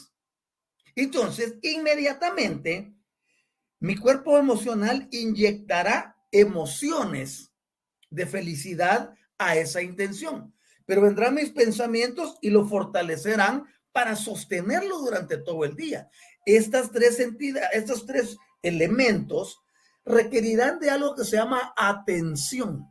Entonces, 0.94 1.54
inmediatamente, 1.62 2.92
mi 3.80 3.96
cuerpo 3.96 4.38
emocional 4.38 5.08
inyectará 5.10 6.16
emociones 6.32 7.52
de 8.10 8.26
felicidad 8.26 9.14
a 9.38 9.56
esa 9.56 9.82
intención 9.82 10.52
pero 10.88 11.02
vendrán 11.02 11.34
mis 11.34 11.50
pensamientos 11.50 12.38
y 12.40 12.48
lo 12.48 12.66
fortalecerán 12.66 13.66
para 13.92 14.16
sostenerlo 14.16 14.98
durante 15.00 15.36
todo 15.36 15.66
el 15.66 15.76
día. 15.76 16.08
Estas 16.46 16.90
tres 16.90 17.20
entidades, 17.20 17.68
estos 17.74 18.06
tres 18.06 18.38
elementos 18.62 19.60
requerirán 20.06 20.78
de 20.78 20.88
algo 20.88 21.14
que 21.14 21.24
se 21.24 21.36
llama 21.36 21.74
atención. 21.76 22.86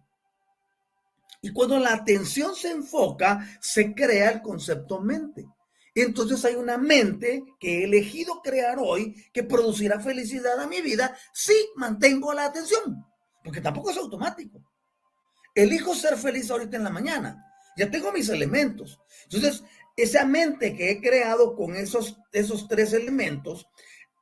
Y 1.41 1.52
cuando 1.52 1.78
la 1.80 1.93
atención 1.93 2.56
se 2.56 2.71
enfoca, 2.71 3.47
se 3.62 3.93
crea 3.93 4.32
el 4.32 4.41
concepto 4.41 5.00
mente. 5.00 5.45
Entonces 5.93 6.45
hay 6.45 6.56
una 6.56 6.78
mente 6.78 7.43
que 7.60 7.80
he 7.80 7.84
elegido 7.86 8.41
crear 8.43 8.78
hoy 8.80 9.15
que 9.34 9.43
producirá 9.43 10.00
felicidad 10.00 10.60
a 10.60 10.67
mi 10.67 10.82
vida 10.82 11.17
si 11.34 11.54
mantengo 11.76 12.34
la 12.34 12.45
atención, 12.45 13.04
porque 13.43 13.62
tampoco 13.62 13.89
es 13.89 13.97
automático. 13.97 14.62
Elijo 15.56 15.95
ser 15.95 16.17
feliz 16.17 16.52
ahorita 16.52 16.78
en 16.78 16.84
la 16.84 16.91
mañana, 16.91 17.43
ya 17.76 17.89
tengo 17.89 18.12
mis 18.12 18.30
elementos. 18.30 19.00
Entonces, 19.23 19.63
esa 19.95 20.23
mente 20.23 20.76
que 20.76 20.91
he 20.91 21.02
creado 21.02 21.56
con 21.56 21.76
esos, 21.76 22.19
esos 22.32 22.67
tres 22.67 22.93
elementos 22.93 23.67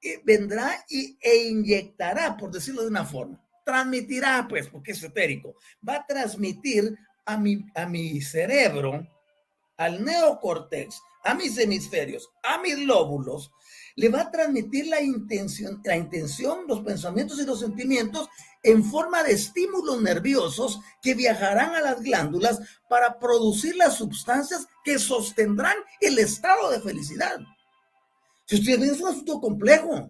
eh, 0.01 0.21
vendrá 0.23 0.85
y, 0.87 1.17
e 1.19 1.47
inyectará, 1.47 2.37
por 2.37 2.51
decirlo 2.51 2.83
de 2.83 2.87
una 2.87 3.03
forma, 3.03 3.44
transmitirá, 3.65 4.45
pues, 4.47 4.67
porque 4.67 4.91
es 4.91 5.03
etérico, 5.03 5.55
va 5.87 5.95
a 5.95 6.05
transmitir 6.05 6.97
a 7.25 7.37
mi, 7.37 7.65
a 7.75 7.85
mi 7.85 8.21
cerebro, 8.21 9.05
al 9.77 10.05
neocortex, 10.05 11.01
a 11.23 11.33
mis 11.33 11.57
hemisferios, 11.57 12.29
a 12.43 12.61
mis 12.61 12.79
lóbulos, 12.79 13.51
le 13.95 14.09
va 14.09 14.21
a 14.21 14.31
transmitir 14.31 14.87
la 14.87 15.01
intención, 15.01 15.81
la 15.83 15.97
intención, 15.97 16.65
los 16.67 16.81
pensamientos 16.81 17.39
y 17.39 17.45
los 17.45 17.61
sentimientos 17.61 18.29
en 18.61 18.83
forma 18.83 19.23
de 19.23 19.33
estímulos 19.33 20.01
nerviosos 20.01 20.79
que 21.01 21.15
viajarán 21.15 21.75
a 21.75 21.81
las 21.81 22.01
glándulas 22.01 22.59
para 22.89 23.19
producir 23.19 23.75
las 23.75 23.95
sustancias 23.95 24.67
que 24.83 24.99
sostendrán 24.99 25.77
el 26.01 26.19
estado 26.19 26.71
de 26.71 26.81
felicidad. 26.81 27.39
Si 28.45 28.55
ustedes 28.55 28.91
es 28.91 29.01
un 29.01 29.07
asunto 29.07 29.39
complejo. 29.39 30.09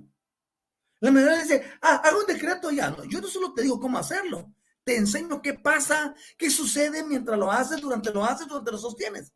La 1.06 1.12
mayoría 1.12 1.44
dice, 1.44 1.63
ah, 1.84 2.02
hago 2.04 2.22
un 2.22 2.26
decreto 2.26 2.72
ya. 2.72 2.89
No, 2.89 3.04
yo 3.04 3.22
no 3.22 3.28
solo 3.28 3.54
te 3.54 3.62
digo 3.62 3.80
cómo 3.80 4.00
hacerlo, 4.00 4.52
te 4.84 4.98
enseño 4.98 5.39
qué 5.39 5.54
pasa, 5.54 6.15
qué 6.36 6.50
sucede 6.50 7.04
mientras 7.04 7.38
lo 7.38 7.52
haces, 7.52 7.80
durante 7.80 8.12
lo 8.12 8.26
haces, 8.26 8.48
durante 8.48 8.72
lo 8.72 8.80
sostienes. 8.80 9.32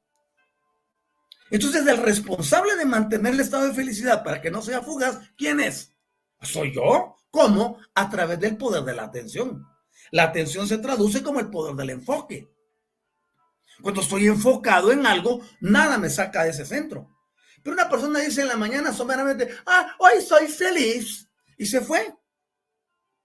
Entonces, 1.51 1.85
el 1.85 1.97
responsable 1.97 2.75
de 2.75 2.85
mantener 2.85 3.35
el 3.35 3.39
estado 3.41 3.67
de 3.67 3.75
felicidad 3.75 4.23
para 4.23 4.41
que 4.41 4.49
no 4.49 4.63
sea 4.63 4.81
fugaz, 4.81 5.19
¿quién 5.37 5.59
es? 5.59 5.93
¿Soy 6.41 6.73
yo? 6.73 7.15
¿Cómo? 7.29 7.77
A 7.93 8.09
través 8.09 8.39
del 8.39 8.57
poder 8.57 8.83
de 8.83 8.95
la 8.95 9.03
atención. 9.03 9.63
La 10.09 10.23
atención 10.23 10.67
se 10.67 10.79
traduce 10.79 11.21
como 11.21 11.39
el 11.39 11.51
poder 11.51 11.75
del 11.75 11.91
enfoque. 11.91 12.51
Cuando 13.83 14.01
estoy 14.01 14.25
enfocado 14.25 14.91
en 14.91 15.05
algo, 15.05 15.41
nada 15.61 15.99
me 15.99 16.09
saca 16.09 16.45
de 16.45 16.49
ese 16.49 16.65
centro. 16.65 17.15
Pero 17.61 17.75
una 17.75 17.87
persona 17.87 18.21
dice 18.21 18.41
en 18.41 18.47
la 18.47 18.57
mañana 18.57 18.91
someramente, 18.91 19.49
ah, 19.67 19.95
hoy 19.99 20.19
soy 20.19 20.47
feliz. 20.47 21.28
Y 21.59 21.65
se 21.65 21.81
fue. 21.81 22.15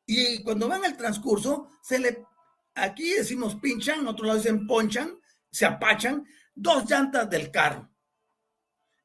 Y 0.05 0.43
cuando 0.43 0.69
van 0.69 0.85
el 0.85 0.97
transcurso, 0.97 1.71
se 1.81 2.01
le, 2.01 2.27
aquí 2.75 3.15
decimos 3.15 3.55
pinchan, 3.55 4.01
en 4.01 4.09
otro 4.09 4.27
lado 4.27 4.39
dicen 4.39 4.67
ponchan, 4.67 5.19
se 5.51 5.65
apachan 5.65 6.27
dos 6.53 6.85
llantas 6.91 7.31
del 7.31 7.51
carro 7.53 7.89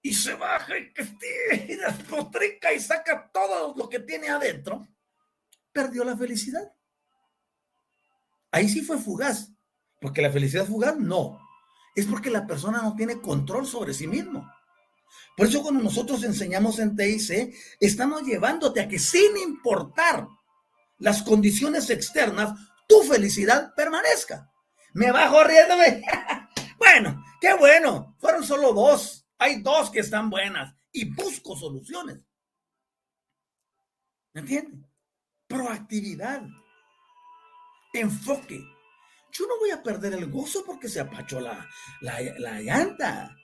y 0.02 0.14
se 0.14 0.34
baja 0.34 0.74
y 0.78 0.92
y 1.72 1.76
despotrica 1.76 2.74
y 2.74 2.80
saca 2.80 3.30
todo 3.32 3.76
lo 3.78 3.88
que 3.88 4.00
tiene 4.00 4.30
adentro, 4.30 4.88
perdió 5.72 6.04
la 6.04 6.18
felicidad. 6.18 6.74
Ahí 8.52 8.68
sí 8.68 8.82
fue 8.82 8.98
fugaz, 8.98 9.52
porque 10.02 10.24
la 10.24 10.32
felicidad 10.32 10.66
fugaz 10.66 10.98
no, 10.98 11.40
es 11.96 12.08
porque 12.08 12.32
la 12.32 12.48
persona 12.48 12.82
no 12.82 12.96
tiene 12.96 13.22
control 13.22 13.68
sobre 13.68 13.94
sí 13.94 14.08
mismo. 14.08 14.52
Por 15.40 15.48
eso 15.48 15.64
cuando 15.64 15.82
nosotros 15.82 16.22
enseñamos 16.26 16.80
en 16.80 16.98
TIC, 16.98 17.56
estamos 17.80 18.24
llevándote 18.24 18.82
a 18.82 18.90
que 18.90 19.00
sin 19.00 19.38
importar 19.38 20.28
las 20.98 21.24
condiciones 21.24 21.90
externas, 21.90 22.60
tu 22.90 23.04
felicidad 23.04 23.74
permanezca. 23.74 24.52
Me 24.96 25.14
bajo 25.14 25.42
riéndome. 25.46 26.04
bueno, 26.78 27.24
qué 27.40 27.54
bueno, 27.54 28.18
fueron 28.20 28.44
solo 28.44 28.74
dos. 28.74 29.26
Hay 29.38 29.62
dos 29.62 29.90
que 29.92 30.02
están 30.02 30.30
buenas 30.30 30.76
y 30.92 31.10
busco 31.10 31.56
soluciones. 31.56 32.20
¿Me 34.34 34.42
entienden? 34.42 34.86
Proactividad. 35.48 36.42
Enfoque. 37.94 38.62
Yo 39.32 39.48
no 39.48 39.58
voy 39.58 39.72
a 39.72 39.82
perder 39.82 40.16
el 40.16 40.30
gozo 40.30 40.66
porque 40.66 40.90
se 40.90 41.00
apachó 41.00 41.40
la, 41.40 41.66
la, 42.02 42.20
la 42.40 42.60
llanta. 42.60 43.39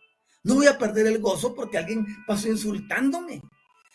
No 0.45 0.53
voy 0.53 0.67
a 0.67 0.77
perder 0.77 1.07
el 1.07 1.17
gozo 1.17 1.55
porque 1.55 1.79
alguien 1.79 2.05
pasó 2.27 2.47
insultándome. 2.47 3.41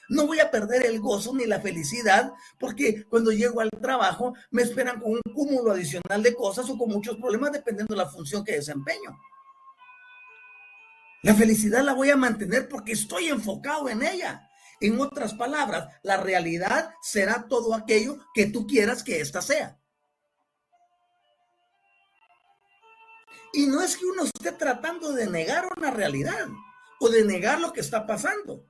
No 0.09 0.27
voy 0.27 0.41
a 0.41 0.51
perder 0.51 0.85
el 0.85 0.99
gozo 0.99 1.33
ni 1.33 1.47
la 1.47 1.61
felicidad 1.61 2.33
porque 2.59 3.05
cuando 3.05 3.31
llego 3.31 3.61
al 3.61 3.71
trabajo 3.71 4.35
me 4.51 4.63
esperan 4.63 4.99
con 4.99 5.13
un 5.13 5.21
cúmulo 5.33 5.71
adicional 5.71 6.25
de 6.25 6.35
cosas 6.35 6.69
o 6.69 6.77
con 6.77 6.89
muchos 6.89 7.17
problemas 7.19 7.53
dependiendo 7.53 7.95
de 7.95 8.03
la 8.03 8.11
función 8.11 8.45
que 8.45 8.57
desempeño. 8.57 9.17
La 11.23 11.35
felicidad 11.35 11.85
la 11.85 11.95
voy 11.95 12.11
a 12.11 12.17
mantener 12.17 12.69
porque 12.69 12.93
estoy 12.93 13.29
enfocado 13.29 13.89
en 13.89 14.03
ella. 14.03 14.49
En 14.81 15.01
otras 15.01 15.35
palabras, 15.35 15.87
la 16.03 16.17
realidad 16.17 16.91
será 17.01 17.47
todo 17.49 17.75
aquello 17.75 18.19
que 18.35 18.47
tú 18.47 18.67
quieras 18.67 19.05
que 19.05 19.21
ésta 19.21 19.41
sea. 19.41 19.80
Y 23.53 23.67
no 23.67 23.83
es 23.83 23.97
que 23.97 24.07
uno 24.07 24.25
esté 24.25 24.53
tratando 24.53 25.13
de 25.13 25.29
negar 25.29 25.69
una 25.77 25.91
realidad 25.91 26.49
o 27.01 27.09
de 27.09 27.25
negar 27.25 27.61
lo 27.61 27.73
que 27.73 27.81
está 27.81 28.07
pasando. 28.07 28.65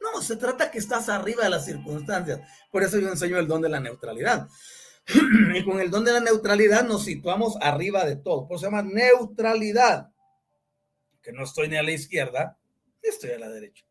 No, 0.00 0.22
se 0.22 0.36
trata 0.36 0.70
que 0.70 0.78
estás 0.78 1.08
arriba 1.08 1.44
de 1.44 1.50
las 1.50 1.64
circunstancias. 1.64 2.40
Por 2.70 2.82
eso 2.82 2.98
yo 2.98 3.08
enseño 3.08 3.38
el 3.38 3.48
don 3.48 3.62
de 3.62 3.68
la 3.68 3.80
neutralidad. 3.80 4.48
y 5.54 5.64
con 5.64 5.80
el 5.80 5.90
don 5.90 6.04
de 6.04 6.12
la 6.12 6.20
neutralidad 6.20 6.84
nos 6.84 7.04
situamos 7.04 7.56
arriba 7.60 8.04
de 8.04 8.16
todo. 8.16 8.46
Por 8.46 8.56
eso 8.56 8.66
se 8.66 8.70
llama 8.70 8.82
neutralidad 8.82 10.10
que 11.28 11.34
no 11.34 11.44
estoy 11.44 11.68
ni 11.68 11.76
a 11.76 11.82
la 11.82 11.92
izquierda, 11.92 12.58
estoy 13.02 13.32
a 13.32 13.38
la 13.38 13.50
derecha. 13.50 13.84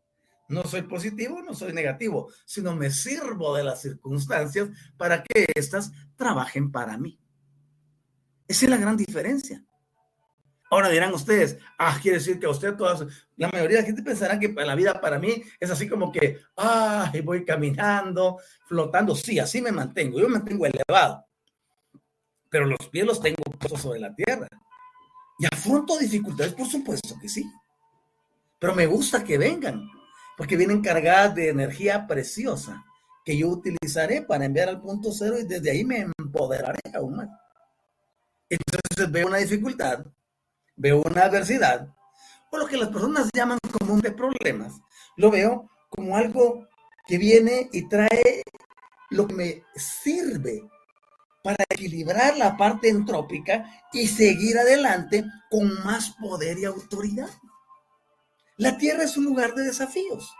No 0.49 0.63
soy 0.63 0.81
positivo, 0.83 1.43
no 1.43 1.53
soy 1.53 1.71
negativo, 1.71 2.31
sino 2.45 2.75
me 2.75 2.89
sirvo 2.89 3.55
de 3.55 3.63
las 3.63 3.81
circunstancias 3.81 4.69
para 4.97 5.21
que 5.21 5.45
éstas 5.53 5.91
trabajen 6.15 6.71
para 6.71 6.97
mí. 6.97 7.19
Esa 8.47 8.65
es 8.65 8.69
la 8.71 8.77
gran 8.77 8.97
diferencia. 8.97 9.63
Ahora 10.69 10.89
dirán 10.89 11.13
ustedes, 11.13 11.57
ah, 11.77 11.97
quiere 12.01 12.17
decir 12.17 12.39
que 12.39 12.45
a 12.45 12.49
usted 12.49 12.75
todas, 12.75 13.05
la 13.37 13.49
mayoría 13.49 13.77
de 13.77 13.81
la 13.83 13.87
gente 13.87 14.03
pensará 14.03 14.37
que 14.39 14.49
la 14.49 14.75
vida 14.75 14.99
para 14.99 15.17
mí 15.17 15.41
es 15.59 15.71
así 15.71 15.87
como 15.87 16.11
que, 16.11 16.39
ah, 16.57 17.11
voy 17.23 17.45
caminando, 17.45 18.37
flotando. 18.67 19.15
Sí, 19.15 19.39
así 19.39 19.61
me 19.61 19.71
mantengo, 19.71 20.19
yo 20.19 20.27
me 20.27 20.39
mantengo 20.39 20.65
elevado, 20.65 21.25
pero 22.49 22.65
los 22.65 22.87
pies 22.89 23.05
los 23.05 23.21
tengo 23.21 23.37
puestos 23.59 23.81
sobre 23.81 23.99
la 23.99 24.13
tierra. 24.13 24.47
¿Y 25.39 25.45
afronto 25.45 25.97
dificultades? 25.97 26.53
Por 26.53 26.67
supuesto 26.67 27.15
que 27.21 27.29
sí. 27.29 27.45
Pero 28.59 28.75
me 28.75 28.85
gusta 28.87 29.23
que 29.23 29.37
vengan. 29.37 29.89
porque 30.37 30.55
vienen 30.55 30.81
cargadas 30.81 31.33
de 31.35 31.49
energía 31.49 32.05
preciosa 32.07 32.85
que 33.25 33.37
yo 33.37 33.49
utilizaré 33.49 34.21
para 34.21 34.45
enviar 34.45 34.69
al 34.69 34.79
punto 34.79 35.11
cero 35.11 35.37
y 35.39 35.43
desde 35.45 35.71
ahí 35.71 35.83
me 35.83 36.05
empoderaré 36.17 36.79
aún 36.93 37.15
más. 37.17 37.29
Entonces 38.49 39.11
veo 39.11 39.27
una 39.27 39.37
dificultad, 39.37 40.05
veo 40.77 41.01
una 41.01 41.23
adversidad, 41.23 41.93
o 42.49 42.57
lo 42.57 42.67
que 42.67 42.77
las 42.77 42.89
personas 42.89 43.29
llaman 43.33 43.59
común 43.79 43.99
de 43.99 44.11
problemas, 44.11 44.79
lo 45.17 45.29
veo 45.29 45.69
como 45.89 46.15
algo 46.15 46.67
que 47.05 47.17
viene 47.17 47.69
y 47.71 47.87
trae 47.87 48.43
lo 49.09 49.27
que 49.27 49.33
me 49.33 49.63
sirve 49.75 50.63
para 51.43 51.63
equilibrar 51.69 52.37
la 52.37 52.57
parte 52.57 52.89
entrópica 52.89 53.65
y 53.93 54.07
seguir 54.07 54.57
adelante 54.57 55.25
con 55.49 55.83
más 55.83 56.11
poder 56.19 56.59
y 56.59 56.65
autoridad. 56.65 57.29
La 58.57 58.77
Tierra 58.77 59.03
es 59.03 59.15
un 59.17 59.25
lugar 59.25 59.53
de 59.55 59.63
desafíos. 59.63 60.33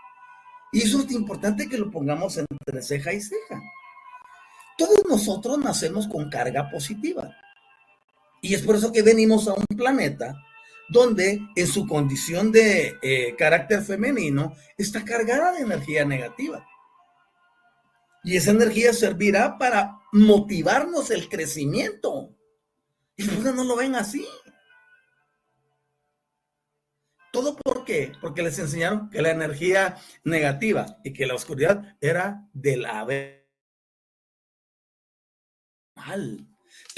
Y 0.70 0.82
eso 0.82 1.00
es 1.00 1.10
importante 1.12 1.68
que 1.68 1.78
lo 1.78 1.90
pongamos 1.90 2.36
entre 2.36 2.82
ceja 2.82 3.12
y 3.12 3.22
ceja. 3.22 3.62
Todos 4.76 5.02
nosotros 5.08 5.58
nacemos 5.58 6.06
con 6.08 6.28
carga 6.28 6.68
positiva. 6.70 7.34
Y 8.40 8.54
es 8.54 8.62
por 8.62 8.76
eso 8.76 8.92
que 8.92 9.02
venimos 9.02 9.48
a 9.48 9.54
un 9.54 9.64
planeta 9.76 10.36
donde 10.88 11.40
en 11.54 11.66
su 11.66 11.86
condición 11.86 12.50
de 12.50 12.98
eh, 13.02 13.34
carácter 13.36 13.82
femenino 13.82 14.54
está 14.76 15.04
cargada 15.04 15.52
de 15.52 15.60
energía 15.60 16.04
negativa. 16.04 16.66
Y 18.24 18.36
esa 18.36 18.50
energía 18.50 18.92
servirá 18.92 19.58
para 19.58 20.00
motivarnos 20.12 21.10
el 21.10 21.28
crecimiento. 21.28 22.34
Y 23.16 23.24
los 23.24 23.54
no 23.54 23.64
lo 23.64 23.76
ven 23.76 23.94
así. 23.94 24.26
¿Todo 27.32 27.56
por 27.56 27.84
qué? 27.84 28.12
Porque 28.20 28.42
les 28.42 28.58
enseñaron 28.58 29.10
que 29.10 29.22
la 29.22 29.30
energía 29.30 29.96
negativa 30.24 30.98
y 31.04 31.12
que 31.12 31.26
la 31.26 31.34
oscuridad 31.34 31.96
era 32.00 32.48
del 32.52 32.86
haber 32.86 33.48
mal. 35.94 36.47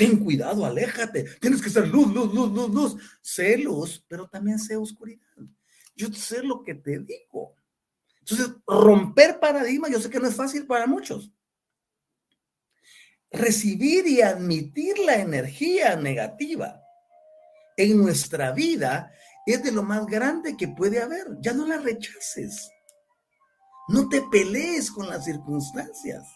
Ten 0.01 0.17
cuidado, 0.17 0.65
aléjate. 0.65 1.25
Tienes 1.39 1.61
que 1.61 1.69
ser 1.69 1.87
luz, 1.87 2.11
luz, 2.11 2.33
luz, 2.33 2.51
luz, 2.51 2.71
luz. 2.71 3.19
Sé 3.21 3.59
luz, 3.59 4.03
pero 4.09 4.27
también 4.27 4.59
sé 4.59 4.75
oscuridad. 4.75 5.27
Yo 5.95 6.11
sé 6.11 6.43
lo 6.43 6.63
que 6.63 6.75
te 6.75 7.01
digo. 7.01 7.55
Entonces, 8.21 8.49
romper 8.67 9.39
paradigma, 9.39 9.91
yo 9.91 10.01
sé 10.01 10.09
que 10.09 10.19
no 10.19 10.27
es 10.27 10.35
fácil 10.35 10.67
para 10.67 10.87
muchos. 10.87 11.31
Recibir 13.31 14.07
y 14.07 14.23
admitir 14.23 14.99
la 15.01 15.17
energía 15.17 15.97
negativa 15.97 16.83
en 17.77 17.99
nuestra 17.99 18.53
vida 18.53 19.13
es 19.45 19.63
de 19.63 19.71
lo 19.71 19.83
más 19.83 20.07
grande 20.07 20.57
que 20.57 20.69
puede 20.69 21.03
haber. 21.03 21.27
Ya 21.43 21.53
no 21.53 21.67
la 21.67 21.77
rechaces. 21.77 22.71
No 23.89 24.09
te 24.09 24.23
pelees 24.31 24.91
con 24.91 25.11
las 25.11 25.27
circunstancias. 25.27 26.27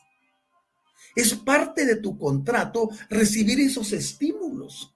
Es 1.14 1.34
parte 1.34 1.86
de 1.86 1.96
tu 1.96 2.18
contrato 2.18 2.90
recibir 3.08 3.60
esos 3.60 3.92
estímulos. 3.92 4.94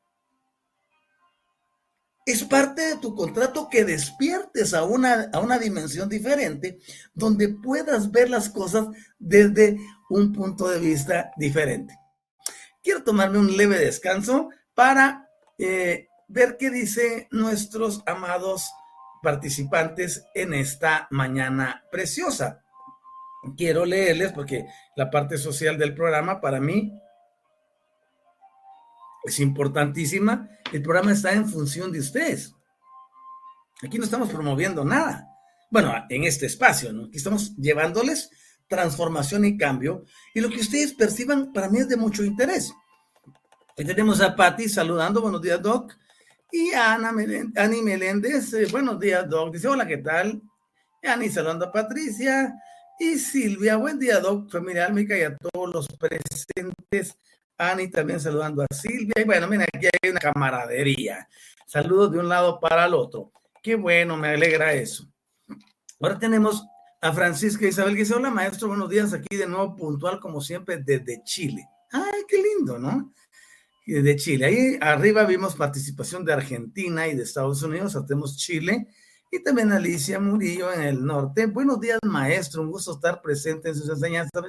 Es 2.27 2.45
parte 2.45 2.83
de 2.83 2.97
tu 2.97 3.15
contrato 3.15 3.69
que 3.71 3.85
despiertes 3.85 4.75
a 4.75 4.85
una, 4.85 5.31
a 5.33 5.41
una 5.41 5.59
dimensión 5.59 6.09
diferente 6.09 6.79
donde 7.15 7.49
puedas 7.49 8.11
ver 8.11 8.29
las 8.29 8.51
cosas 8.51 8.89
desde 9.19 9.79
un 10.11 10.33
punto 10.33 10.69
de 10.69 10.79
vista 10.79 11.31
diferente. 11.37 11.99
Quiero 12.83 13.03
tomarme 13.03 13.39
un 13.39 13.57
leve 13.57 13.79
descanso 13.79 14.51
para 14.75 15.29
eh, 15.59 16.09
ver 16.29 16.57
qué 16.59 16.71
dice 16.71 17.29
nuestros 17.31 18.03
amados 18.07 18.71
participantes 19.23 20.25
en 20.35 20.55
esta 20.55 21.09
mañana 21.11 21.85
preciosa. 21.91 22.63
Quiero 23.57 23.85
leerles 23.85 24.33
porque 24.33 24.67
la 24.97 25.11
parte 25.11 25.39
social 25.39 25.79
del 25.79 25.95
programa 25.95 26.41
para 26.41 26.61
mí 26.61 26.93
es 29.25 29.41
importantísima. 29.41 30.49
El 30.73 30.83
programa 30.83 31.13
está 31.13 31.33
en 31.33 31.49
función 31.49 31.93
de 31.93 32.01
ustedes. 32.01 32.55
Aquí 33.83 33.99
no 33.99 34.05
estamos 34.05 34.31
promoviendo 34.31 34.85
nada. 34.85 35.29
Bueno, 35.71 35.93
en 36.09 36.25
este 36.25 36.47
espacio, 36.47 36.93
¿no? 36.93 37.07
Aquí 37.07 37.19
estamos 37.19 37.55
llevándoles 37.57 38.31
transformación 38.69 39.45
y 39.45 39.57
cambio. 39.57 40.05
Y 40.35 40.41
lo 40.41 40.51
que 40.51 40.61
ustedes 40.61 40.93
perciban 40.95 41.53
para 41.53 41.69
mí 41.69 41.79
es 41.79 41.89
de 41.89 41.97
mucho 41.97 42.25
interés. 42.25 42.73
Aquí 43.73 43.85
tenemos 43.85 44.21
a 44.21 44.37
Patti 44.37 44.69
saludando. 44.69 45.21
Buenos 45.21 45.43
días, 45.43 45.61
Doc. 45.61 45.95
Y 46.51 46.73
a 46.73 46.95
Ana 46.95 47.13
Ani 47.57 47.83
Meléndez, 47.83 48.55
eh, 48.55 48.67
buenos 48.71 48.99
días, 48.99 49.29
Doc. 49.29 49.53
Dice, 49.53 49.69
hola, 49.69 49.87
¿qué 49.87 49.99
tal? 49.99 50.43
Ani 51.03 51.29
saludando 51.29 51.67
a 51.67 51.73
Patricia. 51.73 52.55
Y 53.01 53.17
Silvia, 53.19 53.77
buen 53.77 53.97
día, 53.97 54.19
Doc, 54.19 54.51
familia 54.51 54.87
Almica 54.87 55.17
y 55.17 55.23
a 55.23 55.37
todos 55.37 55.73
los 55.73 55.87
presentes. 55.87 57.17
Ani 57.57 57.89
también 57.89 58.19
saludando 58.19 58.63
a 58.63 58.75
Silvia. 58.75 59.15
Y 59.17 59.25
bueno, 59.25 59.47
mira, 59.47 59.65
aquí 59.73 59.87
hay 59.87 60.11
una 60.11 60.19
camaradería. 60.19 61.29
Saludos 61.65 62.11
de 62.11 62.19
un 62.19 62.29
lado 62.29 62.59
para 62.59 62.87
el 62.87 62.95
otro. 62.95 63.31
Qué 63.63 63.77
bueno, 63.77 64.17
me 64.17 64.31
alegra 64.31 64.73
eso. 64.73 65.09
Ahora 66.01 66.19
tenemos 66.19 66.67
a 67.01 67.13
Francisca 67.13 67.67
Isabel 67.67 67.95
que 67.95 68.01
dice, 68.01 68.15
hola 68.15 68.31
maestro, 68.31 68.67
buenos 68.67 68.91
días, 68.91 69.13
aquí 69.13 69.37
de 69.37 69.47
nuevo 69.47 69.77
puntual 69.77 70.19
como 70.19 70.41
siempre 70.41 70.79
desde 70.79 71.23
Chile. 71.23 71.69
Ay, 71.93 72.23
qué 72.27 72.43
lindo, 72.43 72.79
¿no? 72.81 73.13
de 73.87 74.17
Chile. 74.17 74.45
Ahí 74.45 74.79
arriba 74.83 75.25
vimos 75.25 75.55
participación 75.55 76.25
de 76.25 76.35
Argentina 76.35 77.09
y 77.09 77.17
de 77.17 77.23
Estados 77.23 77.63
Unidos, 77.63 77.97
tenemos 78.07 78.37
Chile 78.37 78.89
y 79.31 79.43
también 79.43 79.73
Alicia 79.73 80.19
Murillo 80.19 80.73
en 80.73 80.83
el 80.83 81.05
norte. 81.05 81.47
Buenos 81.47 81.81
días, 81.81 81.99
maestro, 82.03 82.63
un 82.63 82.71
gusto 82.71 82.93
estar 82.93 83.21
presente 83.21 83.69
en 83.69 83.75
sus 83.75 83.89
enseñanzas. 83.89 84.43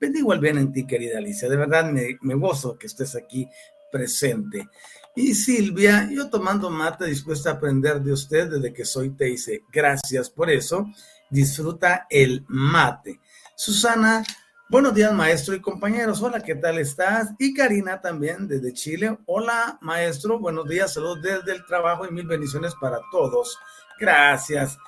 Bendigo 0.00 0.32
el 0.32 0.40
bien 0.40 0.58
en 0.58 0.72
ti, 0.72 0.86
querida 0.86 1.18
Alicia, 1.18 1.48
de 1.48 1.56
verdad 1.56 1.90
me, 1.90 2.18
me 2.22 2.34
gozo 2.34 2.78
que 2.78 2.86
estés 2.86 3.14
aquí 3.14 3.48
presente. 3.92 4.68
Y 5.14 5.34
Silvia, 5.34 6.08
yo 6.10 6.28
tomando 6.28 6.70
mate, 6.70 7.06
dispuesta 7.06 7.50
a 7.50 7.52
aprender 7.54 8.00
de 8.00 8.12
usted 8.12 8.50
desde 8.50 8.72
que 8.72 8.84
soy 8.84 9.10
te 9.10 9.26
dice 9.26 9.62
gracias 9.72 10.30
por 10.30 10.50
eso, 10.50 10.86
disfruta 11.30 12.06
el 12.10 12.44
mate. 12.48 13.20
Susana, 13.54 14.22
Buenos 14.68 14.96
días, 14.96 15.12
maestro 15.12 15.54
y 15.54 15.60
compañeros. 15.60 16.20
Hola, 16.22 16.40
¿qué 16.40 16.56
tal 16.56 16.80
estás? 16.80 17.28
Y 17.38 17.54
Karina 17.54 18.00
también 18.00 18.48
desde 18.48 18.72
Chile. 18.72 19.16
Hola, 19.24 19.78
maestro. 19.80 20.40
Buenos 20.40 20.66
días, 20.66 20.92
saludos 20.92 21.22
desde 21.22 21.52
el 21.52 21.64
trabajo 21.66 22.04
y 22.04 22.10
mil 22.10 22.26
bendiciones 22.26 22.74
para 22.80 22.98
todos. 23.12 23.56
Gracias. 23.98 24.78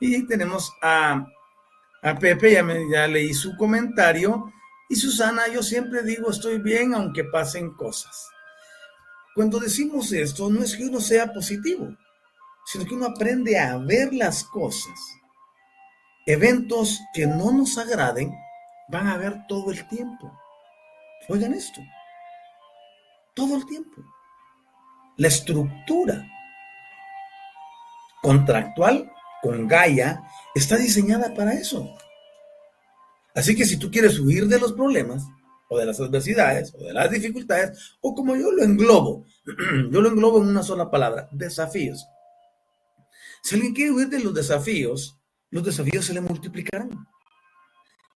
Y 0.00 0.26
tenemos 0.26 0.72
a, 0.82 1.26
a 2.02 2.14
Pepe, 2.18 2.52
ya, 2.52 2.62
me, 2.62 2.90
ya 2.90 3.06
leí 3.06 3.32
su 3.32 3.56
comentario. 3.56 4.52
Y 4.88 4.96
Susana, 4.96 5.48
yo 5.48 5.62
siempre 5.62 6.02
digo, 6.02 6.30
estoy 6.30 6.58
bien 6.58 6.94
aunque 6.94 7.24
pasen 7.24 7.72
cosas. 7.72 8.28
Cuando 9.34 9.58
decimos 9.58 10.12
esto, 10.12 10.48
no 10.48 10.62
es 10.62 10.76
que 10.76 10.84
uno 10.84 11.00
sea 11.00 11.32
positivo, 11.32 11.94
sino 12.64 12.84
que 12.86 12.94
uno 12.94 13.06
aprende 13.06 13.58
a 13.58 13.76
ver 13.76 14.14
las 14.14 14.44
cosas. 14.44 14.98
Eventos 16.26 17.00
que 17.14 17.26
no 17.26 17.52
nos 17.52 17.76
agraden 17.78 18.32
van 18.88 19.08
a 19.08 19.16
ver 19.16 19.46
todo 19.46 19.70
el 19.70 19.86
tiempo. 19.88 20.32
Oigan 21.28 21.54
esto. 21.54 21.80
Todo 23.34 23.56
el 23.56 23.66
tiempo. 23.66 24.02
La 25.18 25.28
estructura 25.28 26.26
contractual 28.26 29.08
con 29.40 29.68
Gaia 29.68 30.24
está 30.52 30.76
diseñada 30.76 31.32
para 31.32 31.52
eso. 31.52 31.96
Así 33.36 33.54
que 33.54 33.64
si 33.64 33.76
tú 33.76 33.88
quieres 33.88 34.18
huir 34.18 34.48
de 34.48 34.58
los 34.58 34.72
problemas, 34.72 35.22
o 35.68 35.78
de 35.78 35.86
las 35.86 36.00
adversidades, 36.00 36.74
o 36.74 36.78
de 36.78 36.92
las 36.92 37.08
dificultades, 37.08 37.96
o 38.00 38.16
como 38.16 38.34
yo 38.34 38.50
lo 38.50 38.64
englobo, 38.64 39.24
yo 39.92 40.00
lo 40.00 40.08
englobo 40.08 40.42
en 40.42 40.48
una 40.48 40.64
sola 40.64 40.90
palabra, 40.90 41.28
desafíos. 41.30 42.04
Si 43.44 43.54
alguien 43.54 43.74
quiere 43.74 43.92
huir 43.92 44.08
de 44.08 44.18
los 44.18 44.34
desafíos, 44.34 45.20
los 45.50 45.64
desafíos 45.64 46.04
se 46.04 46.14
le 46.14 46.20
multiplicarán. 46.20 47.06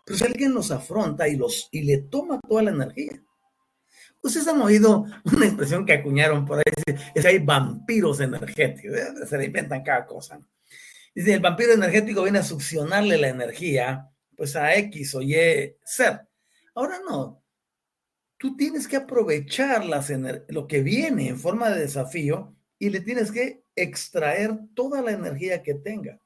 Pero 0.04 0.18
si 0.18 0.24
alguien 0.24 0.54
los 0.54 0.72
afronta 0.72 1.28
y, 1.28 1.36
los, 1.36 1.68
y 1.70 1.82
le 1.82 1.98
toma 1.98 2.40
toda 2.48 2.64
la 2.64 2.72
energía. 2.72 3.22
Ustedes 4.22 4.48
han 4.48 4.60
oído 4.60 5.06
una 5.24 5.46
expresión 5.46 5.86
que 5.86 5.94
acuñaron 5.94 6.44
por 6.44 6.58
ahí, 6.58 6.64
es 7.14 7.22
que 7.22 7.28
hay 7.28 7.38
vampiros 7.38 8.20
energéticos, 8.20 8.96
¿eh? 8.96 9.26
se 9.26 9.38
le 9.38 9.46
inventan 9.46 9.82
cada 9.82 10.06
cosa. 10.06 10.40
Dice, 11.14 11.34
el 11.34 11.40
vampiro 11.40 11.72
energético 11.72 12.22
viene 12.22 12.38
a 12.38 12.44
succionarle 12.44 13.18
la 13.18 13.28
energía, 13.28 14.08
pues 14.36 14.54
a 14.56 14.74
X 14.76 15.14
o 15.14 15.22
Y 15.22 15.76
ser. 15.84 16.20
Ahora 16.74 17.00
no, 17.08 17.42
tú 18.36 18.56
tienes 18.56 18.86
que 18.86 18.96
aprovechar 18.96 19.84
las 19.84 20.10
lo 20.48 20.66
que 20.66 20.82
viene 20.82 21.28
en 21.28 21.38
forma 21.38 21.70
de 21.70 21.80
desafío 21.80 22.54
y 22.78 22.90
le 22.90 23.00
tienes 23.00 23.32
que 23.32 23.64
extraer 23.74 24.58
toda 24.74 25.02
la 25.02 25.12
energía 25.12 25.62
que 25.62 25.74
tenga 25.74 26.20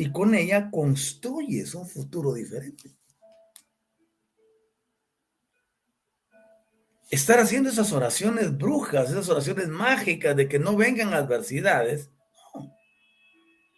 y 0.00 0.10
con 0.10 0.34
ella 0.34 0.70
construyes 0.70 1.74
un 1.74 1.86
futuro 1.86 2.32
diferente. 2.32 2.96
Estar 7.10 7.40
haciendo 7.40 7.70
esas 7.70 7.92
oraciones 7.92 8.56
brujas, 8.56 9.10
esas 9.10 9.28
oraciones 9.28 9.68
mágicas 9.68 10.36
de 10.36 10.48
que 10.48 10.60
no 10.60 10.76
vengan 10.76 11.12
adversidades, 11.12 12.08
no. 12.54 12.72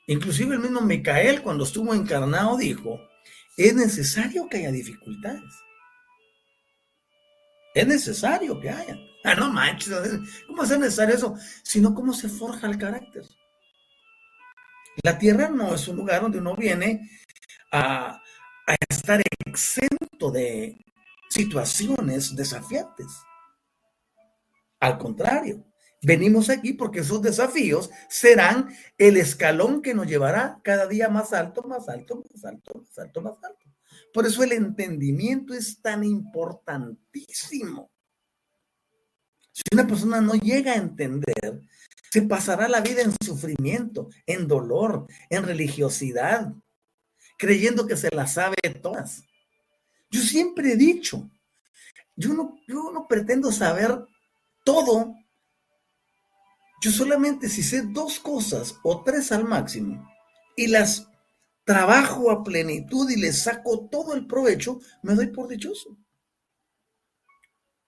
Inclusive 0.07 0.55
el 0.55 0.61
mismo 0.61 0.83
Micael 0.83 1.43
cuando 1.43 1.65
estuvo 1.65 1.95
encarnado 1.95 2.59
dijo, 2.59 3.01
es 3.57 3.75
necesario 3.75 4.49
que 4.49 4.59
haya 4.59 4.71
dificultades. 4.71 5.55
Es 7.75 7.87
necesario 7.87 8.61
que 8.61 8.71
haya. 8.71 8.97
Ah, 9.25 9.37
no 9.37 9.53
manches, 9.53 9.95
¿cómo 10.49 10.65
es 10.65 10.71
necesario 10.77 11.15
eso? 11.15 11.37
Sino 11.63 11.95
cómo 11.95 12.13
se 12.13 12.29
forja 12.29 12.67
el 12.67 12.77
carácter. 12.77 13.23
La 15.05 15.17
tierra 15.17 15.49
no 15.49 15.73
es 15.73 15.87
un 15.87 15.95
lugar 15.95 16.23
donde 16.23 16.39
uno 16.39 16.57
viene 16.57 17.09
a, 17.71 18.21
a 18.67 18.77
estar 18.89 19.23
exento 19.47 20.33
de 20.33 20.77
situaciones 21.33 22.37
desafiantes. 22.37 23.07
Al 24.81 24.99
contrario, 24.99 25.65
venimos 26.03 26.51
aquí 26.51 26.73
porque 26.73 27.01
esos 27.01 27.23
desafíos 27.23 27.91
serán 28.09 28.75
el 28.99 29.17
escalón 29.17 29.81
que 29.81 29.95
nos 29.95 30.07
llevará 30.07 30.61
cada 30.63 30.87
día 30.87 31.09
más 31.09 31.33
alto, 31.33 31.63
más 31.63 31.89
alto, 31.89 32.23
más 32.33 32.45
alto, 32.45 32.73
más 32.75 32.99
alto, 32.99 33.23
más 33.23 33.45
alto. 33.45 33.71
Por 34.13 34.27
eso 34.27 34.43
el 34.43 34.53
entendimiento 34.53 35.55
es 35.55 35.81
tan 35.81 36.05
importantísimo. 36.05 37.91
Si 39.53 39.63
una 39.73 39.87
persona 39.87 40.21
no 40.21 40.35
llega 40.35 40.73
a 40.73 40.77
entender, 40.77 41.63
se 42.11 42.23
pasará 42.23 42.69
la 42.69 42.81
vida 42.81 43.03
en 43.03 43.15
sufrimiento, 43.25 44.09
en 44.27 44.49
dolor, 44.49 45.07
en 45.31 45.45
religiosidad, 45.45 46.53
creyendo 47.39 47.87
que 47.87 47.97
se 47.97 48.15
las 48.15 48.35
sabe 48.35 48.57
todas. 48.83 49.23
Yo 50.13 50.21
siempre 50.21 50.73
he 50.73 50.77
dicho, 50.77 51.31
yo 52.15 52.35
no, 52.35 52.59
yo 52.69 52.93
no 52.93 53.09
pretendo 53.09 53.51
saber 53.51 53.99
todo. 54.63 55.15
Yo 56.83 56.91
solamente 56.91 57.49
si 57.49 57.63
sé 57.63 57.83
dos 57.83 58.21
cosas 58.21 58.77
o 58.83 59.03
tres 59.03 59.33
al 59.33 59.45
máximo 59.45 60.07
y 60.55 60.67
las 60.67 61.09
trabajo 61.65 62.31
a 62.31 62.45
plenitud 62.45 63.09
y 63.09 63.17
le 63.17 63.33
saco 63.33 63.89
todo 63.91 64.15
el 64.15 64.27
provecho, 64.27 64.81
me 65.03 65.15
doy 65.15 65.29
por 65.29 65.49
dichoso. 65.49 65.97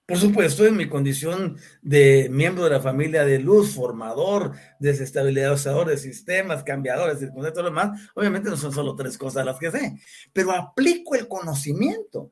Por 0.05 0.19
supuesto, 0.19 0.67
en 0.67 0.77
mi 0.77 0.87
condición 0.87 1.57
de 1.81 2.29
miembro 2.29 2.65
de 2.65 2.69
la 2.69 2.79
familia 2.79 3.25
de 3.25 3.39
luz, 3.39 3.73
formador, 3.73 4.51
desestabilizador 4.79 5.87
de 5.87 5.97
sistemas, 5.97 6.63
cambiadores, 6.63 7.23
y 7.23 7.31
todo 7.31 7.63
lo 7.63 7.69
demás, 7.69 8.11
obviamente 8.13 8.51
no 8.51 8.57
son 8.57 8.71
solo 8.71 8.95
tres 8.95 9.17
cosas 9.17 9.43
las 9.45 9.57
que 9.57 9.71
sé, 9.71 9.99
pero 10.31 10.51
aplico 10.51 11.15
el 11.15 11.27
conocimiento. 11.27 12.31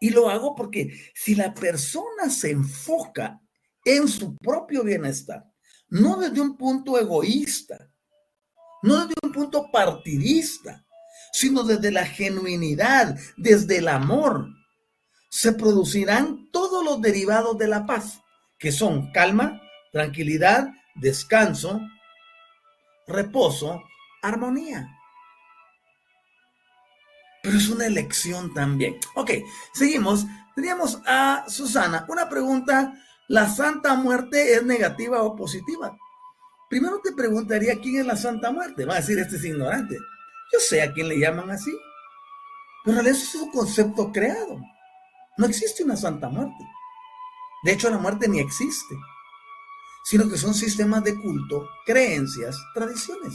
Y 0.00 0.10
lo 0.10 0.30
hago 0.30 0.54
porque 0.54 0.98
si 1.14 1.34
la 1.34 1.52
persona 1.52 2.30
se 2.30 2.52
enfoca 2.52 3.38
en 3.84 4.08
su 4.08 4.34
propio 4.36 4.82
bienestar, 4.82 5.44
no 5.88 6.16
desde 6.16 6.40
un 6.40 6.56
punto 6.56 6.98
egoísta, 6.98 7.90
no 8.82 9.06
desde 9.06 9.14
un 9.22 9.32
punto 9.32 9.70
partidista, 9.70 10.86
sino 11.32 11.64
desde 11.64 11.90
la 11.90 12.06
genuinidad, 12.06 13.18
desde 13.36 13.78
el 13.78 13.88
amor, 13.88 14.48
se 15.28 15.52
producirán 15.52 16.50
todos 16.50 16.84
los 16.84 17.00
derivados 17.00 17.58
de 17.58 17.68
la 17.68 17.86
paz, 17.86 18.22
que 18.58 18.72
son 18.72 19.10
calma, 19.12 19.60
tranquilidad, 19.92 20.68
descanso, 20.94 21.80
reposo, 23.06 23.82
armonía. 24.22 24.88
Pero 27.42 27.58
es 27.58 27.68
una 27.68 27.86
elección 27.86 28.52
también. 28.54 28.96
Ok, 29.14 29.30
seguimos. 29.72 30.26
Teníamos 30.54 31.00
a 31.06 31.44
Susana. 31.48 32.04
Una 32.08 32.28
pregunta, 32.28 32.94
¿la 33.28 33.48
Santa 33.48 33.94
Muerte 33.94 34.54
es 34.54 34.64
negativa 34.64 35.22
o 35.22 35.36
positiva? 35.36 35.96
Primero 36.68 37.00
te 37.04 37.12
preguntaría 37.12 37.78
quién 37.80 38.00
es 38.00 38.06
la 38.06 38.16
Santa 38.16 38.50
Muerte. 38.50 38.84
Va 38.84 38.94
a 38.94 39.00
decir, 39.00 39.18
este 39.18 39.36
es 39.36 39.44
ignorante. 39.44 39.96
Yo 40.52 40.58
sé 40.58 40.82
a 40.82 40.92
quién 40.92 41.08
le 41.08 41.18
llaman 41.18 41.50
así. 41.50 41.70
Pero 42.84 43.00
eso 43.00 43.10
es 43.10 43.34
un 43.34 43.50
concepto 43.50 44.10
creado. 44.12 44.60
No 45.36 45.46
existe 45.46 45.84
una 45.84 45.96
Santa 45.96 46.28
Muerte. 46.28 46.64
De 47.62 47.72
hecho, 47.72 47.90
la 47.90 47.98
muerte 47.98 48.28
ni 48.28 48.40
existe. 48.40 48.94
Sino 50.04 50.28
que 50.28 50.38
son 50.38 50.54
sistemas 50.54 51.02
de 51.04 51.14
culto, 51.20 51.68
creencias, 51.84 52.56
tradiciones. 52.74 53.34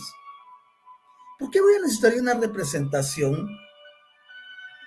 ¿Por 1.38 1.50
qué 1.50 1.60
voy 1.60 1.76
a 1.76 1.82
necesitar 1.82 2.14
una 2.14 2.34
representación 2.34 3.48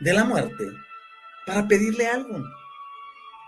de 0.01 0.13
la 0.13 0.25
muerte 0.25 0.67
para 1.47 1.69
pedirle 1.69 2.07
algo? 2.07 2.43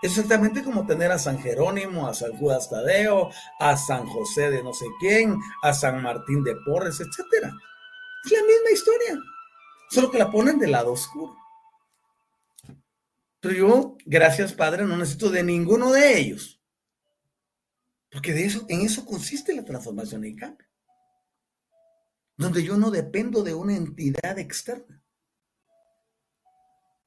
Exactamente 0.01 0.63
como 0.63 0.85
tener 0.85 1.11
a 1.11 1.17
San 1.17 1.39
Jerónimo, 1.39 2.07
a 2.07 2.13
San 2.13 2.37
Judas 2.37 2.69
Tadeo, 2.69 3.31
a 3.59 3.75
San 3.75 4.05
José 4.05 4.51
de 4.51 4.63
no 4.63 4.73
sé 4.73 4.85
quién, 4.99 5.39
a 5.63 5.73
San 5.73 6.03
Martín 6.03 6.43
de 6.43 6.55
Porres, 6.57 6.99
etc. 6.99 7.17
Es 8.23 8.31
la 8.31 8.41
misma 8.43 8.71
historia, 8.71 9.19
solo 9.89 10.11
que 10.11 10.19
la 10.19 10.29
ponen 10.29 10.59
del 10.59 10.71
lado 10.71 10.91
oscuro. 10.91 11.35
Yo, 13.51 13.97
gracias 14.05 14.53
Padre, 14.53 14.85
no 14.85 14.97
necesito 14.97 15.29
de 15.29 15.43
ninguno 15.43 15.91
de 15.91 16.19
ellos. 16.19 16.61
Porque 18.09 18.33
de 18.33 18.45
eso, 18.45 18.65
en 18.69 18.81
eso 18.81 19.05
consiste 19.05 19.53
la 19.53 19.65
transformación 19.65 20.25
y 20.25 20.35
cambio. 20.35 20.67
Donde 22.37 22.63
yo 22.63 22.77
no 22.77 22.91
dependo 22.91 23.43
de 23.43 23.53
una 23.53 23.75
entidad 23.75 24.39
externa. 24.39 25.03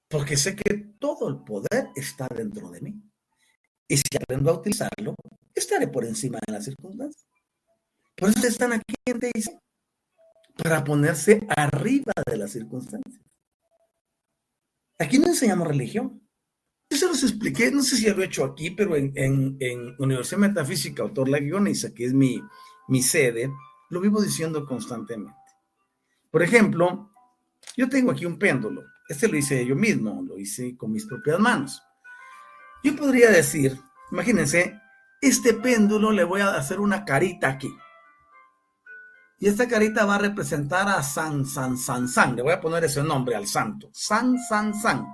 Porque 0.09 0.37
sé 0.37 0.57
que 0.57 0.77
todo 0.99 1.29
el 1.29 1.45
poder 1.45 1.89
está 1.95 2.27
dentro 2.35 2.71
de 2.71 2.81
mí. 2.81 3.03
Y 3.87 3.97
si 3.97 4.17
aprendo 4.21 4.51
a 4.51 4.55
utilizarlo, 4.55 5.15
estaré 5.55 5.89
por 5.89 6.05
encima 6.05 6.39
de 6.47 6.53
las 6.53 6.65
circunstancias. 6.65 7.27
Por 8.17 8.29
eso 8.29 8.47
están 8.47 8.73
aquí 8.73 8.95
en 9.07 9.21
para 10.63 10.85
ponerse 10.85 11.41
arriba 11.57 12.13
de 12.27 12.37
las 12.37 12.51
circunstancias. 12.53 13.25
Aquí 14.99 15.19
no 15.19 15.29
enseñamos 15.29 15.67
religión. 15.67 16.21
Yo 16.91 16.97
se 16.97 17.07
los 17.07 17.23
expliqué, 17.23 17.71
no 17.71 17.83
sé 17.83 17.97
si 17.97 18.11
lo 18.11 18.21
he 18.21 18.27
hecho 18.27 18.45
aquí, 18.45 18.73
pero 18.73 18.97
en, 18.97 19.95
Universidad 19.99 20.41
Metafísica, 20.41 21.05
autor 21.05 21.29
La 21.29 21.39
Guioniza, 21.39 21.95
que 21.95 22.05
es 22.05 22.13
mi, 22.13 22.43
mi 22.89 23.01
sede, 23.01 23.49
lo 23.91 24.01
vivo 24.01 24.21
diciendo 24.21 24.67
constantemente. 24.67 25.39
Por 26.33 26.43
ejemplo, 26.43 27.13
yo 27.77 27.89
tengo 27.89 28.11
aquí 28.11 28.27
un 28.27 28.39
péndulo. 28.39 28.83
Este 29.09 29.29
lo 29.29 29.37
hice 29.37 29.65
yo 29.65 29.77
mismo, 29.77 30.21
lo 30.23 30.37
hice 30.37 30.77
con 30.77 30.91
mis 30.91 31.07
propias 31.07 31.39
manos. 31.39 31.81
Yo 32.83 32.97
podría 32.97 33.31
decir, 33.31 33.79
imagínense, 34.11 34.81
este 35.21 35.55
péndulo 35.55 36.11
le 36.11 36.25
voy 36.25 36.41
a 36.41 36.57
hacer 36.57 36.81
una 36.81 37.05
carita 37.05 37.51
aquí. 37.51 37.73
Y 39.39 39.47
esta 39.47 39.69
carita 39.69 40.05
va 40.05 40.17
a 40.17 40.19
representar 40.19 40.89
a 40.89 41.03
San 41.03 41.47
San 41.47 41.77
San 41.77 42.09
San. 42.09 42.35
Le 42.35 42.43
voy 42.43 42.53
a 42.53 42.61
poner 42.61 42.85
ese 42.85 43.03
nombre 43.03 43.37
al 43.37 43.47
santo. 43.47 43.91
San 43.93 44.39
San 44.39 44.75
San. 44.75 45.07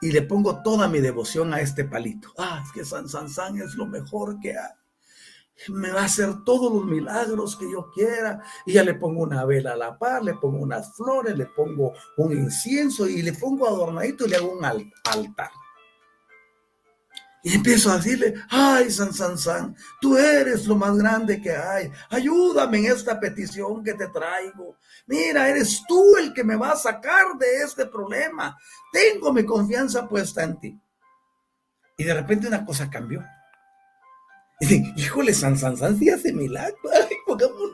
Y 0.00 0.12
le 0.12 0.22
pongo 0.22 0.62
toda 0.62 0.88
mi 0.88 1.00
devoción 1.00 1.52
a 1.52 1.60
este 1.60 1.84
palito. 1.84 2.32
Ah, 2.38 2.62
es 2.64 2.72
que 2.72 2.84
San 2.84 3.08
San 3.08 3.28
San 3.28 3.60
es 3.60 3.74
lo 3.74 3.86
mejor 3.86 4.38
que 4.40 4.56
hay 4.56 4.78
me 5.68 5.90
va 5.90 6.02
a 6.02 6.04
hacer 6.04 6.44
todos 6.44 6.72
los 6.72 6.84
milagros 6.84 7.56
que 7.56 7.70
yo 7.70 7.90
quiera. 7.92 8.42
Y 8.64 8.74
ya 8.74 8.84
le 8.84 8.94
pongo 8.94 9.22
una 9.22 9.44
vela 9.44 9.72
a 9.72 9.76
la 9.76 9.98
par, 9.98 10.22
le 10.22 10.34
pongo 10.34 10.58
unas 10.58 10.94
flores, 10.96 11.36
le 11.36 11.46
pongo 11.46 11.94
un 12.16 12.32
incienso 12.32 13.08
y 13.08 13.22
le 13.22 13.32
pongo 13.32 13.66
adornadito 13.66 14.26
y 14.26 14.30
le 14.30 14.36
hago 14.36 14.52
un 14.52 14.64
altar. 14.64 15.50
Y 17.42 17.54
empiezo 17.54 17.90
a 17.90 17.96
decirle, 17.96 18.34
ay, 18.50 18.90
San 18.90 19.12
San 19.14 19.38
San, 19.38 19.76
tú 20.00 20.16
eres 20.18 20.66
lo 20.66 20.74
más 20.74 20.96
grande 20.96 21.40
que 21.40 21.52
hay. 21.52 21.90
Ayúdame 22.10 22.78
en 22.78 22.92
esta 22.92 23.18
petición 23.20 23.84
que 23.84 23.94
te 23.94 24.08
traigo. 24.08 24.76
Mira, 25.06 25.48
eres 25.48 25.82
tú 25.86 26.16
el 26.16 26.34
que 26.34 26.42
me 26.42 26.56
va 26.56 26.72
a 26.72 26.76
sacar 26.76 27.38
de 27.38 27.62
este 27.62 27.86
problema. 27.86 28.58
Tengo 28.92 29.32
mi 29.32 29.44
confianza 29.44 30.08
puesta 30.08 30.42
en 30.42 30.58
ti. 30.58 30.80
Y 31.96 32.04
de 32.04 32.14
repente 32.14 32.48
una 32.48 32.64
cosa 32.64 32.90
cambió. 32.90 33.24
híjole, 34.60 35.32
San 35.32 35.56
San 35.56 35.76
San 35.76 35.98
sí 35.98 36.10
hace 36.10 36.32
milagros. 36.32 36.92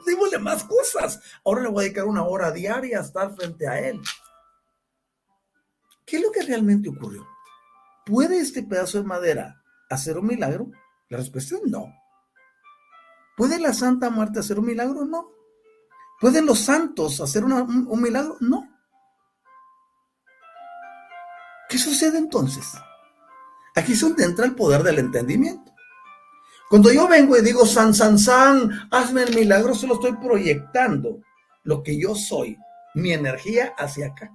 Démosle 0.07 0.39
más 0.39 0.65
cosas. 0.65 1.21
Ahora 1.45 1.63
le 1.63 1.69
voy 1.69 1.81
a 1.81 1.85
dedicar 1.85 2.05
una 2.05 2.25
hora 2.25 2.51
diaria 2.51 2.99
a 2.99 3.03
estar 3.03 3.35
frente 3.35 3.67
a 3.67 3.81
él. 3.81 4.01
¿Qué 6.05 6.17
es 6.17 6.23
lo 6.23 6.31
que 6.31 6.43
realmente 6.43 6.91
ocurrió? 6.91 7.34
¿Puede 8.07 8.39
este 8.39 8.63
pedazo 8.63 8.99
de 8.99 9.05
madera 9.05 9.63
hacer 9.91 10.19
un 10.19 10.27
milagro? 10.27 10.71
La 11.09 11.19
respuesta 11.19 11.57
es 11.57 11.63
no. 11.65 11.93
¿Puede 13.37 13.59
la 13.59 13.73
Santa 13.73 14.11
Muerte 14.11 14.41
hacer 14.41 14.59
un 14.59 14.67
milagro? 14.67 15.05
No. 15.05 15.31
¿Pueden 16.21 16.47
los 16.47 16.61
santos 16.61 17.21
hacer 17.21 17.45
un, 17.45 18.01
milagro? 18.01 18.37
No. 18.41 18.69
¿Qué 21.69 21.79
sucede 21.79 22.19
entonces? 22.19 22.73
Aquí 23.75 23.93
es 23.93 24.01
donde 24.01 24.25
entra 24.25 24.45
el 24.45 24.55
poder 24.55 24.83
del 24.83 25.01
entendimiento. 25.01 25.73
Cuando 26.71 26.93
yo 26.93 27.09
vengo 27.09 27.37
y 27.37 27.43
digo, 27.43 27.67
San, 27.67 27.93
San, 27.93 28.19
San, 28.19 28.89
hazme 28.91 29.25
el 29.25 29.35
milagro, 29.35 29.75
solo 29.75 29.95
estoy 29.95 30.17
proyectando 30.17 31.21
lo 31.65 31.83
que 31.83 31.99
yo 31.99 32.15
soy, 32.15 32.57
mi 32.95 33.13
energía 33.13 33.75
hacia 33.77 34.09
acá. 34.09 34.31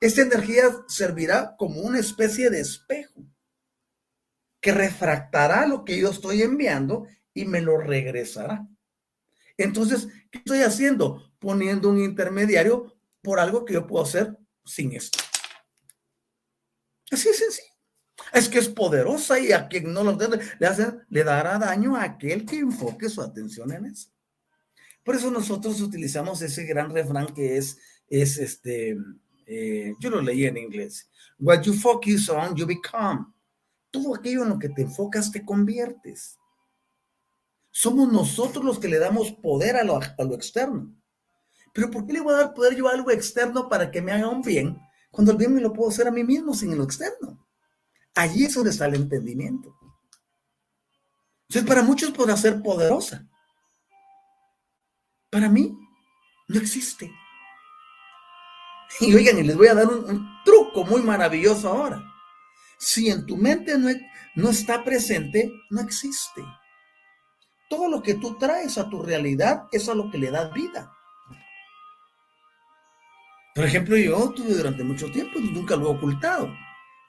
Esta 0.00 0.22
energía 0.22 0.64
servirá 0.88 1.56
como 1.56 1.80
una 1.80 1.98
especie 1.98 2.50
de 2.50 2.60
espejo 2.60 3.24
que 4.60 4.72
refractará 4.72 5.66
lo 5.66 5.84
que 5.84 5.98
yo 5.98 6.10
estoy 6.10 6.42
enviando 6.42 7.06
y 7.34 7.44
me 7.44 7.60
lo 7.60 7.78
regresará. 7.78 8.66
Entonces, 9.56 10.08
¿qué 10.30 10.38
estoy 10.38 10.60
haciendo? 10.60 11.32
Poniendo 11.38 11.90
un 11.90 12.00
intermediario 12.00 12.96
por 13.22 13.40
algo 13.40 13.64
que 13.64 13.74
yo 13.74 13.86
puedo 13.86 14.04
hacer 14.04 14.38
sin 14.64 14.92
esto. 14.92 15.18
Así 17.10 17.28
es 17.28 17.38
sencillo. 17.38 17.74
Es 18.32 18.48
que 18.48 18.58
es 18.58 18.68
poderosa 18.68 19.38
y 19.38 19.52
a 19.52 19.68
quien 19.68 19.92
no 19.92 20.02
lo 20.02 20.12
entiende 20.12 20.40
le, 20.58 20.66
hace, 20.66 20.92
le 21.08 21.24
dará 21.24 21.58
daño 21.58 21.96
a 21.96 22.04
aquel 22.04 22.44
que 22.44 22.58
enfoque 22.58 23.08
su 23.08 23.20
atención 23.22 23.72
en 23.72 23.86
eso. 23.86 24.10
Por 25.04 25.14
eso 25.14 25.30
nosotros 25.30 25.80
utilizamos 25.80 26.40
ese 26.40 26.64
gran 26.64 26.90
refrán 26.90 27.34
que 27.34 27.58
es, 27.58 27.78
es 28.08 28.38
este, 28.38 28.96
eh, 29.46 29.94
yo 29.98 30.10
lo 30.10 30.20
leí 30.20 30.44
en 30.44 30.56
inglés. 30.56 31.08
What 31.38 31.62
you 31.62 31.74
focus 31.74 32.28
on, 32.28 32.54
you 32.54 32.66
become. 32.66 33.26
Todo 33.90 34.14
aquello 34.14 34.42
en 34.42 34.50
lo 34.50 34.58
que 34.58 34.68
te 34.68 34.82
enfocas 34.82 35.30
te 35.30 35.44
conviertes. 35.44 36.38
Somos 37.70 38.12
nosotros 38.12 38.64
los 38.64 38.78
que 38.78 38.88
le 38.88 38.98
damos 38.98 39.32
poder 39.32 39.76
a 39.76 39.84
lo, 39.84 39.96
a 39.96 40.24
lo 40.24 40.34
externo. 40.34 40.94
Pero 41.72 41.90
¿por 41.90 42.06
qué 42.06 42.12
le 42.12 42.20
voy 42.20 42.34
a 42.34 42.38
dar 42.38 42.54
poder 42.54 42.76
yo 42.76 42.88
a 42.88 42.92
algo 42.92 43.10
externo 43.10 43.68
para 43.68 43.90
que 43.90 44.00
me 44.00 44.12
haga 44.12 44.28
un 44.28 44.42
bien 44.42 44.80
cuando 45.10 45.32
el 45.32 45.38
bien 45.38 45.54
me 45.54 45.60
lo 45.60 45.72
puedo 45.72 45.90
hacer 45.90 46.06
a 46.06 46.12
mí 46.12 46.22
mismo 46.22 46.54
sin 46.54 46.76
lo 46.76 46.84
externo? 46.84 47.44
Allí 48.14 48.44
es 48.44 48.54
donde 48.54 48.70
está 48.70 48.86
el 48.86 48.94
entendimiento. 48.94 49.76
Entonces, 51.48 51.68
para 51.68 51.82
muchos 51.82 52.10
podrá 52.12 52.36
ser 52.36 52.62
poderosa. 52.62 53.26
Para 55.30 55.48
mí, 55.48 55.76
no 56.48 56.60
existe. 56.60 57.10
Y 59.00 59.14
oigan, 59.14 59.38
y 59.38 59.42
les 59.42 59.56
voy 59.56 59.68
a 59.68 59.74
dar 59.74 59.86
un, 59.86 60.28
truco 60.44 60.84
muy 60.84 61.02
maravilloso 61.02 61.68
ahora. 61.68 62.02
Si 62.78 63.08
en 63.08 63.26
tu 63.26 63.36
mente 63.36 63.78
no, 63.78 63.88
no 64.36 64.50
está 64.50 64.84
presente, 64.84 65.50
no 65.70 65.80
existe. 65.80 66.44
Todo 67.68 67.88
lo 67.88 68.02
que 68.02 68.14
tú 68.14 68.36
traes 68.38 68.78
a 68.78 68.88
tu 68.88 69.02
realidad 69.02 69.64
es 69.72 69.88
a 69.88 69.94
lo 69.94 70.10
que 70.10 70.18
le 70.18 70.30
das 70.30 70.52
vida. 70.52 70.92
Por 73.54 73.64
ejemplo, 73.64 73.96
yo 73.96 74.30
tuve 74.30 74.54
durante 74.54 74.82
mucho 74.82 75.10
tiempo 75.10 75.38
y 75.38 75.50
nunca 75.50 75.76
lo 75.76 75.86
he 75.86 75.96
ocultado. 75.96 76.52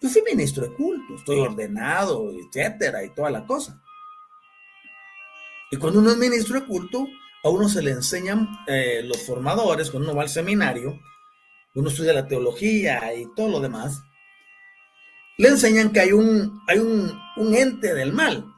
Yo 0.02 0.10
fui 0.10 0.22
ministro 0.22 0.64
de 0.64 0.74
culto, 0.76 1.16
estoy 1.16 1.40
ordenado, 1.40 2.32
etcétera, 2.32 3.04
y 3.04 3.14
toda 3.14 3.32
la 3.32 3.46
cosa. 3.46 3.82
Y 5.72 5.78
cuando 5.78 6.00
uno 6.00 6.12
es 6.12 6.18
ministro 6.18 6.60
de 6.60 6.68
culto, 6.68 7.08
a 7.44 7.50
uno 7.50 7.68
se 7.68 7.82
le 7.82 7.92
enseñan 7.92 8.48
eh, 8.68 9.02
los 9.04 9.26
formadores, 9.26 9.90
cuando 9.90 10.10
uno 10.10 10.18
va 10.18 10.24
al 10.24 10.30
seminario, 10.30 11.00
uno 11.76 11.90
estudia 11.90 12.14
la 12.14 12.28
teología 12.28 13.14
y 13.14 13.28
todo 13.36 13.50
lo 13.50 13.60
demás, 13.60 14.02
le 15.38 15.50
enseñan 15.50 15.92
que 15.92 16.00
hay 16.00 16.14
un, 16.14 16.62
hay 16.68 16.80
un, 16.80 17.12
un 17.36 17.54
ente 17.54 17.94
del 17.94 18.14
mal. 18.14 18.52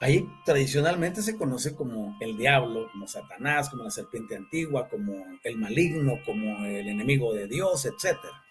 Ahí 0.00 0.28
tradicionalmente 0.44 1.22
se 1.22 1.36
conoce 1.36 1.74
como 1.74 2.18
el 2.20 2.36
diablo, 2.36 2.90
como 2.92 3.06
Satanás, 3.06 3.70
como 3.70 3.84
la 3.84 3.90
serpiente 3.90 4.36
antigua, 4.36 4.88
como 4.88 5.24
el 5.42 5.56
maligno, 5.56 6.18
como 6.26 6.66
el 6.66 6.88
enemigo 6.88 7.32
de 7.32 7.46
Dios, 7.46 7.86
etcétera. 7.86 8.44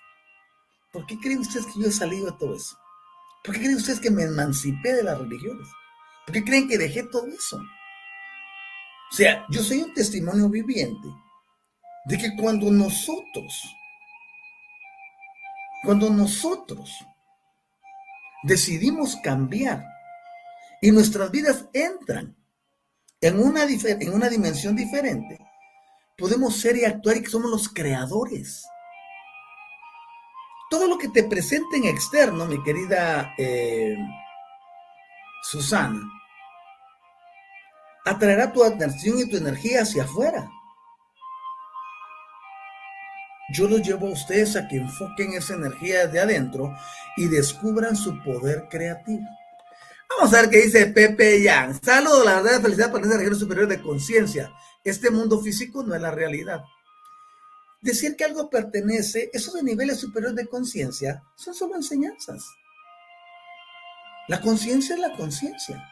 ¿Por 0.91 1.05
qué 1.05 1.19
creen 1.19 1.39
ustedes 1.39 1.67
que 1.67 1.81
yo 1.81 1.87
he 1.87 1.91
salido 1.91 2.27
de 2.27 2.37
todo 2.39 2.55
eso? 2.55 2.77
¿Por 3.43 3.53
qué 3.53 3.61
creen 3.61 3.75
ustedes 3.75 3.99
que 3.99 4.09
me 4.09 4.23
emancipé 4.23 4.93
de 4.93 5.03
las 5.03 5.19
religiones? 5.19 5.67
¿Por 6.25 6.33
qué 6.33 6.43
creen 6.43 6.67
que 6.67 6.77
dejé 6.77 7.03
todo 7.03 7.27
eso? 7.27 7.57
O 7.57 9.15
sea, 9.15 9.45
yo 9.49 9.61
soy 9.61 9.83
un 9.83 9.93
testimonio 9.93 10.49
viviente 10.49 11.09
de 12.05 12.17
que 12.17 12.35
cuando 12.35 12.71
nosotros, 12.71 13.75
cuando 15.83 16.09
nosotros 16.09 16.91
decidimos 18.43 19.15
cambiar 19.17 19.83
y 20.81 20.91
nuestras 20.91 21.31
vidas 21.31 21.65
entran 21.73 22.35
en 23.21 23.39
una, 23.39 23.63
en 23.63 24.13
una 24.13 24.29
dimensión 24.29 24.75
diferente, 24.75 25.39
podemos 26.17 26.55
ser 26.57 26.77
y 26.77 26.85
actuar 26.85 27.17
y 27.17 27.23
que 27.23 27.29
somos 27.29 27.49
los 27.49 27.69
creadores 27.69 28.65
todo 30.69 30.87
lo 30.87 30.97
que 30.97 31.09
te 31.09 31.23
presenten 31.23 31.85
externo, 31.85 32.45
mi 32.45 32.61
querida 32.63 33.33
eh, 33.37 33.95
Susana, 35.43 36.01
atraerá 38.05 38.51
tu 38.51 38.63
atención 38.63 39.19
y 39.19 39.29
tu 39.29 39.37
energía 39.37 39.83
hacia 39.83 40.03
afuera. 40.03 40.49
Yo 43.49 43.67
los 43.67 43.81
llevo 43.81 44.07
a 44.07 44.11
ustedes 44.11 44.55
a 44.55 44.67
que 44.67 44.77
enfoquen 44.77 45.33
esa 45.33 45.53
energía 45.53 46.07
de 46.07 46.19
adentro 46.19 46.75
y 47.15 47.27
descubran 47.27 47.95
su 47.95 48.21
poder 48.23 48.67
creativo. 48.69 49.25
Vamos 50.09 50.33
a 50.33 50.41
ver 50.41 50.49
qué 50.49 50.61
dice 50.63 50.87
Pepe 50.87 51.41
Yang. 51.41 51.83
Saludos, 51.83 52.25
la 52.25 52.41
verdad, 52.41 52.61
felicidad 52.61 52.91
para 52.91 53.05
ese 53.05 53.17
región 53.17 53.35
superior 53.35 53.67
de 53.67 53.81
conciencia. 53.81 54.51
Este 54.83 55.09
mundo 55.09 55.41
físico 55.41 55.83
no 55.83 55.93
es 55.95 56.01
la 56.01 56.11
realidad. 56.11 56.63
Decir 57.81 58.15
que 58.15 58.23
algo 58.23 58.49
pertenece, 58.49 59.29
esos 59.33 59.53
de 59.53 59.63
niveles 59.63 59.99
superiores 59.99 60.35
de 60.35 60.47
conciencia, 60.47 61.23
son 61.35 61.53
solo 61.53 61.75
enseñanzas. 61.75 62.45
La 64.27 64.41
conciencia 64.41 64.95
es 64.95 65.01
la 65.01 65.15
conciencia. 65.15 65.87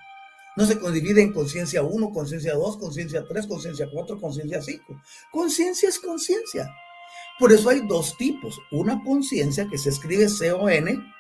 No 0.56 0.66
se 0.66 0.76
divide 0.92 1.22
en 1.22 1.34
conciencia 1.34 1.84
1, 1.84 2.12
conciencia 2.12 2.54
2, 2.54 2.78
conciencia 2.78 3.26
3, 3.28 3.48
conciencia 3.48 3.88
4, 3.92 4.20
conciencia 4.20 4.62
5. 4.62 5.02
Conciencia 5.32 5.90
es 5.90 6.00
conciencia. 6.00 6.68
Por 7.40 7.52
eso 7.52 7.70
hay 7.70 7.86
dos 7.88 8.16
tipos. 8.18 8.60
Una 8.72 9.04
conciencia 9.04 9.68
que 9.68 9.78
se 9.78 9.90
escribe 9.90 10.30
C-O-N 10.30 11.14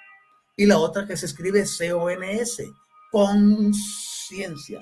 y 0.55 0.65
la 0.65 0.77
otra 0.77 1.07
que 1.07 1.17
se 1.17 1.25
escribe 1.25 1.65
C-O-N-S. 1.65 2.71
Conciencia. 3.11 4.81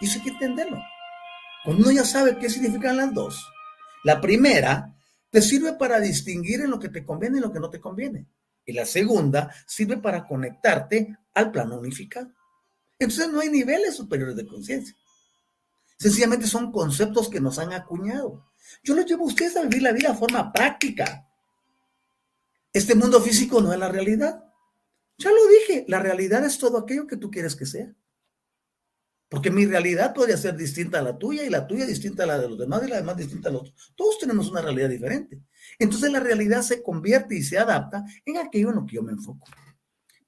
Y 0.00 0.06
eso 0.06 0.18
hay 0.18 0.24
que 0.24 0.30
entenderlo. 0.30 0.82
Cuando 1.64 1.82
uno 1.82 1.92
ya 1.92 2.04
sabe 2.04 2.38
qué 2.38 2.48
significan 2.50 2.96
las 2.96 3.12
dos. 3.12 3.44
La 4.04 4.20
primera 4.20 4.94
te 5.30 5.42
sirve 5.42 5.72
para 5.74 6.00
distinguir 6.00 6.60
en 6.60 6.70
lo 6.70 6.78
que 6.78 6.88
te 6.88 7.04
conviene 7.04 7.38
y 7.38 7.40
lo 7.40 7.52
que 7.52 7.60
no 7.60 7.70
te 7.70 7.80
conviene. 7.80 8.26
Y 8.64 8.72
la 8.72 8.86
segunda 8.86 9.52
sirve 9.66 9.96
para 9.96 10.26
conectarte 10.26 11.16
al 11.34 11.50
plano 11.50 11.78
unificado. 11.78 12.30
Entonces 12.98 13.28
no 13.30 13.40
hay 13.40 13.48
niveles 13.48 13.96
superiores 13.96 14.36
de 14.36 14.46
conciencia. 14.46 14.96
Sencillamente 15.98 16.46
son 16.46 16.72
conceptos 16.72 17.28
que 17.28 17.40
nos 17.40 17.58
han 17.58 17.72
acuñado. 17.72 18.44
Yo 18.82 18.94
los 18.94 19.06
llevo 19.06 19.24
a 19.24 19.28
ustedes 19.28 19.56
a 19.56 19.62
vivir 19.62 19.82
la 19.82 19.92
vida 19.92 20.12
de 20.12 20.18
forma 20.18 20.52
práctica. 20.52 21.28
Este 22.72 22.94
mundo 22.94 23.20
físico 23.20 23.60
no 23.60 23.72
es 23.72 23.78
la 23.78 23.88
realidad. 23.88 24.44
Ya 25.18 25.30
lo 25.30 25.46
dije, 25.48 25.84
la 25.88 25.98
realidad 25.98 26.44
es 26.44 26.58
todo 26.58 26.78
aquello 26.78 27.06
que 27.06 27.16
tú 27.16 27.30
quieres 27.30 27.56
que 27.56 27.66
sea. 27.66 27.94
Porque 29.28 29.50
mi 29.50 29.66
realidad 29.66 30.14
podría 30.14 30.36
ser 30.36 30.56
distinta 30.56 31.00
a 31.00 31.02
la 31.02 31.18
tuya 31.18 31.44
y 31.44 31.50
la 31.50 31.66
tuya 31.66 31.84
distinta 31.84 32.22
a 32.22 32.26
la 32.26 32.38
de 32.38 32.48
los 32.48 32.58
demás 32.58 32.82
y 32.84 32.90
la 32.90 32.96
demás 32.96 33.16
distinta 33.16 33.48
a 33.48 33.52
los 33.52 33.62
otros. 33.62 33.92
Todos 33.96 34.18
tenemos 34.18 34.50
una 34.50 34.62
realidad 34.62 34.88
diferente. 34.88 35.40
Entonces 35.78 36.12
la 36.12 36.20
realidad 36.20 36.62
se 36.62 36.82
convierte 36.82 37.34
y 37.34 37.42
se 37.42 37.58
adapta 37.58 38.04
en 38.24 38.36
aquello 38.36 38.70
en 38.70 38.76
lo 38.76 38.86
que 38.86 38.96
yo 38.96 39.02
me 39.02 39.12
enfoco. 39.12 39.46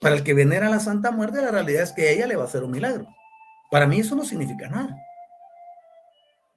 Para 0.00 0.16
el 0.16 0.24
que 0.24 0.34
venera 0.34 0.66
a 0.66 0.70
la 0.70 0.80
Santa 0.80 1.10
Muerte, 1.10 1.40
la 1.40 1.50
realidad 1.50 1.82
es 1.82 1.92
que 1.92 2.12
ella 2.12 2.26
le 2.26 2.36
va 2.36 2.44
a 2.44 2.46
hacer 2.46 2.64
un 2.64 2.72
milagro. 2.72 3.06
Para 3.70 3.86
mí 3.86 4.00
eso 4.00 4.16
no 4.16 4.24
significa 4.24 4.68
nada. 4.68 4.96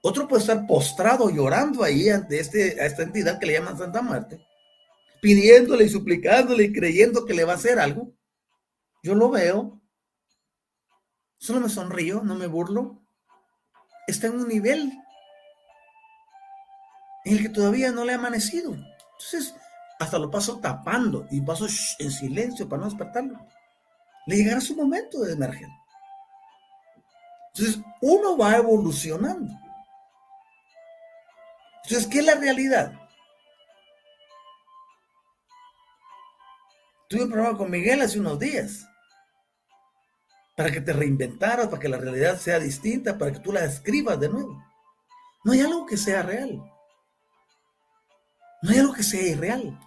Otro 0.01 0.27
puede 0.27 0.41
estar 0.41 0.65
postrado 0.65 1.29
llorando 1.29 1.83
ahí 1.83 2.09
ante 2.09 2.39
este, 2.39 2.81
a 2.81 2.85
esta 2.85 3.03
entidad 3.03 3.39
que 3.39 3.45
le 3.45 3.53
llaman 3.53 3.77
Santa 3.77 4.01
Muerte, 4.01 4.43
pidiéndole 5.21 5.85
y 5.85 5.89
suplicándole 5.89 6.63
y 6.65 6.73
creyendo 6.73 7.25
que 7.25 7.33
le 7.33 7.45
va 7.45 7.53
a 7.53 7.57
hacer 7.57 7.79
algo. 7.79 8.11
Yo 9.03 9.15
lo 9.15 9.29
veo, 9.29 9.81
Solo 11.41 11.59
me 11.59 11.69
sonrío, 11.69 12.21
no 12.21 12.35
me 12.35 12.45
burlo. 12.45 13.01
Está 14.05 14.27
en 14.27 14.35
un 14.35 14.47
nivel 14.47 14.93
en 17.25 17.33
el 17.33 17.41
que 17.41 17.49
todavía 17.49 17.91
no 17.91 18.05
le 18.05 18.13
ha 18.13 18.17
amanecido. 18.17 18.73
Entonces, 18.73 19.55
hasta 19.99 20.19
lo 20.19 20.29
paso 20.29 20.59
tapando 20.59 21.25
y 21.31 21.41
paso 21.41 21.65
en 21.97 22.11
silencio 22.11 22.69
para 22.69 22.81
no 22.83 22.89
despertarlo. 22.89 23.39
Le 24.27 24.35
llegará 24.35 24.61
su 24.61 24.75
momento 24.75 25.21
de 25.21 25.33
emerger. 25.33 25.67
Entonces, 27.55 27.81
uno 28.01 28.37
va 28.37 28.57
evolucionando. 28.57 29.51
Entonces, 31.83 32.07
¿qué 32.07 32.19
es 32.19 32.25
la 32.25 32.35
realidad? 32.35 32.93
Tuve 37.09 37.23
un 37.23 37.31
programa 37.31 37.57
con 37.57 37.69
Miguel 37.69 38.01
hace 38.01 38.19
unos 38.19 38.39
días 38.39 38.87
para 40.55 40.71
que 40.71 40.81
te 40.81 40.93
reinventaras, 40.93 41.67
para 41.67 41.81
que 41.81 41.89
la 41.89 41.97
realidad 41.97 42.39
sea 42.39 42.59
distinta, 42.59 43.17
para 43.17 43.33
que 43.33 43.39
tú 43.39 43.51
la 43.51 43.65
escribas 43.65 44.19
de 44.19 44.29
nuevo. 44.29 44.63
No 45.43 45.53
hay 45.53 45.61
algo 45.61 45.85
que 45.85 45.97
sea 45.97 46.21
real. 46.21 46.61
No 48.61 48.69
hay 48.69 48.77
algo 48.77 48.93
que 48.93 49.03
sea 49.03 49.21
irreal. 49.21 49.77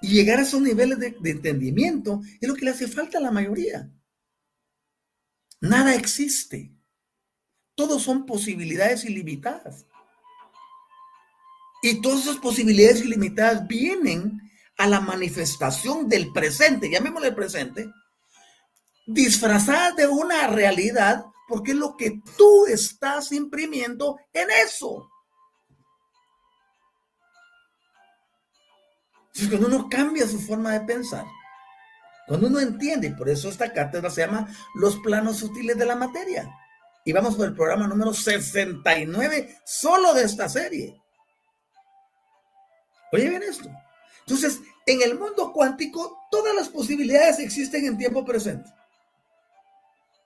Y 0.00 0.08
llegar 0.08 0.38
a 0.38 0.42
esos 0.42 0.60
niveles 0.60 0.98
de, 0.98 1.16
de 1.18 1.30
entendimiento 1.30 2.20
es 2.40 2.48
lo 2.48 2.54
que 2.54 2.64
le 2.64 2.70
hace 2.70 2.86
falta 2.86 3.18
a 3.18 3.20
la 3.22 3.32
mayoría. 3.32 3.90
Nada 5.60 5.94
existe. 5.94 6.72
Todos 7.74 8.02
son 8.02 8.26
posibilidades 8.26 9.04
ilimitadas. 9.04 9.86
Y 11.88 12.00
todas 12.00 12.22
esas 12.22 12.38
posibilidades 12.38 13.00
ilimitadas 13.02 13.64
vienen 13.68 14.40
a 14.76 14.88
la 14.88 14.98
manifestación 14.98 16.08
del 16.08 16.32
presente, 16.32 16.90
llamémosle 16.90 17.30
presente, 17.30 17.92
disfrazadas 19.06 19.94
de 19.94 20.08
una 20.08 20.48
realidad 20.48 21.26
porque 21.46 21.70
es 21.70 21.76
lo 21.76 21.96
que 21.96 22.20
tú 22.36 22.66
estás 22.66 23.30
imprimiendo 23.30 24.18
en 24.32 24.48
eso. 24.66 25.08
Entonces, 29.28 29.48
cuando 29.48 29.68
uno 29.68 29.88
cambia 29.88 30.26
su 30.26 30.40
forma 30.40 30.72
de 30.72 30.80
pensar, 30.80 31.24
cuando 32.26 32.48
uno 32.48 32.58
entiende, 32.58 33.06
y 33.06 33.14
por 33.14 33.28
eso 33.28 33.48
esta 33.48 33.72
cátedra 33.72 34.10
se 34.10 34.22
llama 34.22 34.48
Los 34.74 34.96
planos 34.96 35.36
sutiles 35.36 35.78
de 35.78 35.86
la 35.86 35.94
materia. 35.94 36.50
Y 37.04 37.12
vamos 37.12 37.36
por 37.36 37.46
el 37.46 37.54
programa 37.54 37.86
número 37.86 38.12
69 38.12 39.58
solo 39.64 40.14
de 40.14 40.24
esta 40.24 40.48
serie. 40.48 41.00
Oye 43.12 43.28
bien 43.28 43.42
esto. 43.42 43.70
Entonces, 44.20 44.60
en 44.86 45.02
el 45.02 45.18
mundo 45.18 45.52
cuántico, 45.52 46.26
todas 46.30 46.54
las 46.54 46.68
posibilidades 46.68 47.38
existen 47.38 47.84
en 47.86 47.98
tiempo 47.98 48.24
presente. 48.24 48.68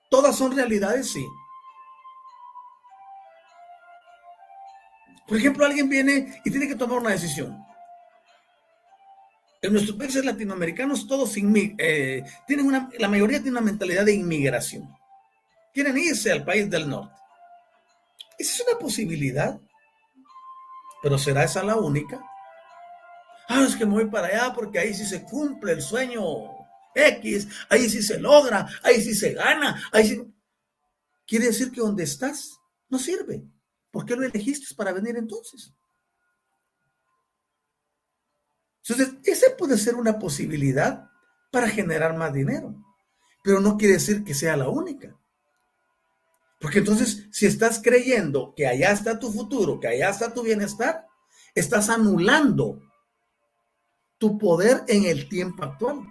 Todas 0.09 0.35
son 0.35 0.55
realidades, 0.55 1.11
sí. 1.11 1.25
Por 5.27 5.37
ejemplo, 5.37 5.65
alguien 5.65 5.87
viene 5.87 6.41
y 6.43 6.51
tiene 6.51 6.67
que 6.67 6.75
tomar 6.75 6.99
una 6.99 7.11
decisión. 7.11 7.63
En 9.61 9.73
nuestros 9.73 9.95
países 9.95 10.25
latinoamericanos 10.25 11.07
todos 11.07 11.37
eh, 11.37 12.23
tienen 12.47 12.65
una, 12.65 12.89
la 12.97 13.07
mayoría 13.07 13.37
tiene 13.37 13.51
una 13.51 13.61
mentalidad 13.61 14.03
de 14.03 14.15
inmigración. 14.15 14.89
Quieren 15.73 15.97
irse 15.97 16.31
al 16.31 16.43
país 16.43 16.69
del 16.69 16.89
norte. 16.89 17.15
Esa 18.37 18.55
es 18.55 18.67
una 18.67 18.79
posibilidad, 18.79 19.59
pero 21.03 21.17
¿será 21.19 21.43
esa 21.43 21.63
la 21.63 21.75
única? 21.75 22.19
Ah, 23.53 23.65
es 23.67 23.75
que 23.75 23.85
me 23.85 23.93
voy 23.93 24.05
para 24.05 24.27
allá 24.27 24.53
porque 24.53 24.79
ahí 24.79 24.93
sí 24.93 25.05
se 25.05 25.23
cumple 25.23 25.73
el 25.73 25.81
sueño 25.81 26.21
X, 26.95 27.47
ahí 27.69 27.89
sí 27.89 28.01
se 28.01 28.17
logra, 28.17 28.65
ahí 28.81 29.01
sí 29.01 29.13
se 29.13 29.33
gana, 29.33 29.89
ahí 29.91 30.07
sí... 30.07 30.33
Quiere 31.27 31.47
decir 31.47 31.71
que 31.71 31.81
donde 31.81 32.03
estás 32.03 32.59
no 32.89 32.97
sirve. 32.97 33.43
¿Por 33.91 34.05
qué 34.05 34.15
lo 34.15 34.25
elegiste 34.25 34.73
para 34.75 34.93
venir 34.93 35.17
entonces? 35.17 35.73
Entonces, 38.87 39.15
esa 39.23 39.55
puede 39.57 39.77
ser 39.77 39.95
una 39.95 40.17
posibilidad 40.17 41.09
para 41.51 41.69
generar 41.69 42.17
más 42.17 42.33
dinero, 42.33 42.73
pero 43.43 43.59
no 43.59 43.77
quiere 43.77 43.95
decir 43.95 44.23
que 44.23 44.33
sea 44.33 44.57
la 44.57 44.69
única. 44.69 45.17
Porque 46.59 46.79
entonces, 46.79 47.27
si 47.31 47.45
estás 47.45 47.81
creyendo 47.83 48.53
que 48.55 48.67
allá 48.67 48.91
está 48.91 49.19
tu 49.19 49.31
futuro, 49.31 49.79
que 49.79 49.87
allá 49.87 50.09
está 50.09 50.33
tu 50.33 50.41
bienestar, 50.43 51.05
estás 51.53 51.89
anulando 51.89 52.81
tu 54.21 54.37
poder 54.37 54.83
en 54.87 55.05
el 55.05 55.27
tiempo 55.27 55.63
actual. 55.63 56.05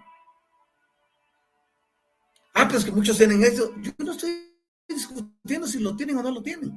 Ah, 2.53 2.67
pero 2.67 2.81
es 2.81 2.85
que 2.85 2.91
muchos 2.91 3.17
tienen 3.17 3.45
eso. 3.45 3.73
Yo 3.77 3.93
no 3.99 4.11
estoy 4.11 4.53
discutiendo 4.89 5.69
si 5.69 5.79
lo 5.79 5.95
tienen 5.95 6.17
o 6.17 6.23
no 6.25 6.33
lo 6.33 6.43
tienen. 6.43 6.73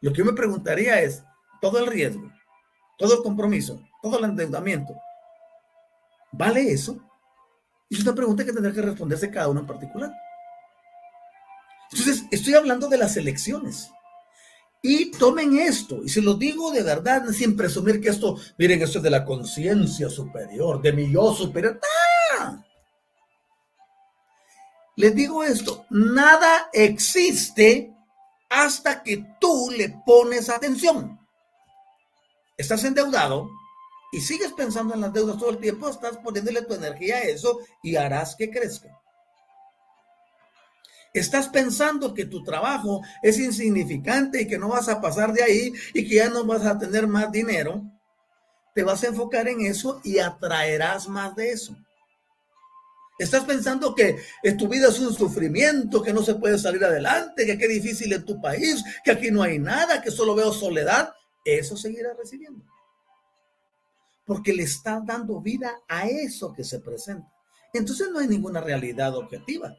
Lo 0.00 0.10
que 0.10 0.18
yo 0.18 0.24
me 0.24 0.32
preguntaría 0.32 1.00
es, 1.00 1.22
todo 1.60 1.78
el 1.78 1.86
riesgo, 1.86 2.28
todo 2.98 3.18
el 3.18 3.22
compromiso, 3.22 3.80
todo 4.02 4.18
el 4.18 4.24
endeudamiento. 4.24 4.92
¿Vale 6.32 6.72
eso? 6.72 6.98
Y 7.88 7.94
es 7.94 8.02
una 8.02 8.16
pregunta 8.16 8.44
que 8.44 8.52
tendrá 8.52 8.72
que 8.72 8.82
responderse 8.82 9.30
cada 9.30 9.48
uno 9.48 9.60
en 9.60 9.66
particular. 9.68 10.12
Entonces, 11.92 12.24
estoy 12.32 12.54
hablando 12.54 12.88
de 12.88 12.98
las 12.98 13.16
elecciones. 13.16 13.92
Y 14.84 15.12
tomen 15.12 15.58
esto, 15.58 16.02
y 16.02 16.08
se 16.08 16.20
lo 16.20 16.34
digo 16.34 16.72
de 16.72 16.82
verdad, 16.82 17.24
sin 17.28 17.56
presumir 17.56 18.00
que 18.00 18.08
esto, 18.08 18.36
miren, 18.58 18.82
esto 18.82 18.98
es 18.98 19.04
de 19.04 19.10
la 19.10 19.24
conciencia 19.24 20.10
superior, 20.10 20.82
de 20.82 20.92
mi 20.92 21.12
yo 21.12 21.32
superior. 21.32 21.80
¡Ah! 22.40 22.64
Les 24.96 25.14
digo 25.14 25.44
esto, 25.44 25.86
nada 25.90 26.68
existe 26.72 27.94
hasta 28.50 29.04
que 29.04 29.24
tú 29.40 29.70
le 29.70 30.02
pones 30.04 30.50
atención. 30.50 31.18
Estás 32.58 32.82
endeudado, 32.82 33.48
y 34.12 34.20
sigues 34.20 34.52
pensando 34.52 34.94
en 34.94 35.00
las 35.00 35.12
deudas 35.12 35.38
todo 35.38 35.50
el 35.50 35.58
tiempo, 35.58 35.88
estás 35.88 36.18
poniéndole 36.18 36.62
tu 36.62 36.74
energía 36.74 37.16
a 37.16 37.22
eso 37.22 37.60
y 37.82 37.96
harás 37.96 38.36
que 38.36 38.50
crezca. 38.50 39.01
Estás 41.12 41.48
pensando 41.48 42.14
que 42.14 42.24
tu 42.24 42.42
trabajo 42.42 43.02
es 43.22 43.38
insignificante 43.38 44.42
y 44.42 44.46
que 44.46 44.58
no 44.58 44.68
vas 44.68 44.88
a 44.88 45.00
pasar 45.00 45.32
de 45.32 45.42
ahí 45.42 45.72
y 45.92 46.08
que 46.08 46.16
ya 46.16 46.30
no 46.30 46.44
vas 46.44 46.64
a 46.64 46.78
tener 46.78 47.06
más 47.06 47.30
dinero. 47.30 47.82
Te 48.74 48.82
vas 48.82 49.04
a 49.04 49.08
enfocar 49.08 49.48
en 49.48 49.60
eso 49.60 50.00
y 50.04 50.18
atraerás 50.18 51.08
más 51.08 51.36
de 51.36 51.50
eso. 51.50 51.76
Estás 53.18 53.44
pensando 53.44 53.94
que 53.94 54.16
tu 54.58 54.68
vida 54.68 54.88
es 54.88 54.98
un 54.98 55.12
sufrimiento, 55.12 56.02
que 56.02 56.14
no 56.14 56.22
se 56.22 56.34
puede 56.36 56.58
salir 56.58 56.82
adelante, 56.84 57.44
que 57.44 57.58
qué 57.58 57.68
difícil 57.68 58.12
es 58.12 58.24
tu 58.24 58.40
país, 58.40 58.82
que 59.04 59.12
aquí 59.12 59.30
no 59.30 59.42
hay 59.42 59.58
nada, 59.58 60.00
que 60.00 60.10
solo 60.10 60.34
veo 60.34 60.52
soledad. 60.52 61.12
Eso 61.44 61.76
seguirás 61.76 62.16
recibiendo 62.16 62.64
porque 64.24 64.52
le 64.52 64.62
está 64.62 65.00
dando 65.04 65.40
vida 65.40 65.80
a 65.88 66.06
eso 66.06 66.52
que 66.54 66.64
se 66.64 66.80
presenta. 66.80 67.30
Entonces 67.72 68.08
no 68.10 68.18
hay 68.18 68.28
ninguna 68.28 68.60
realidad 68.60 69.14
objetiva. 69.16 69.76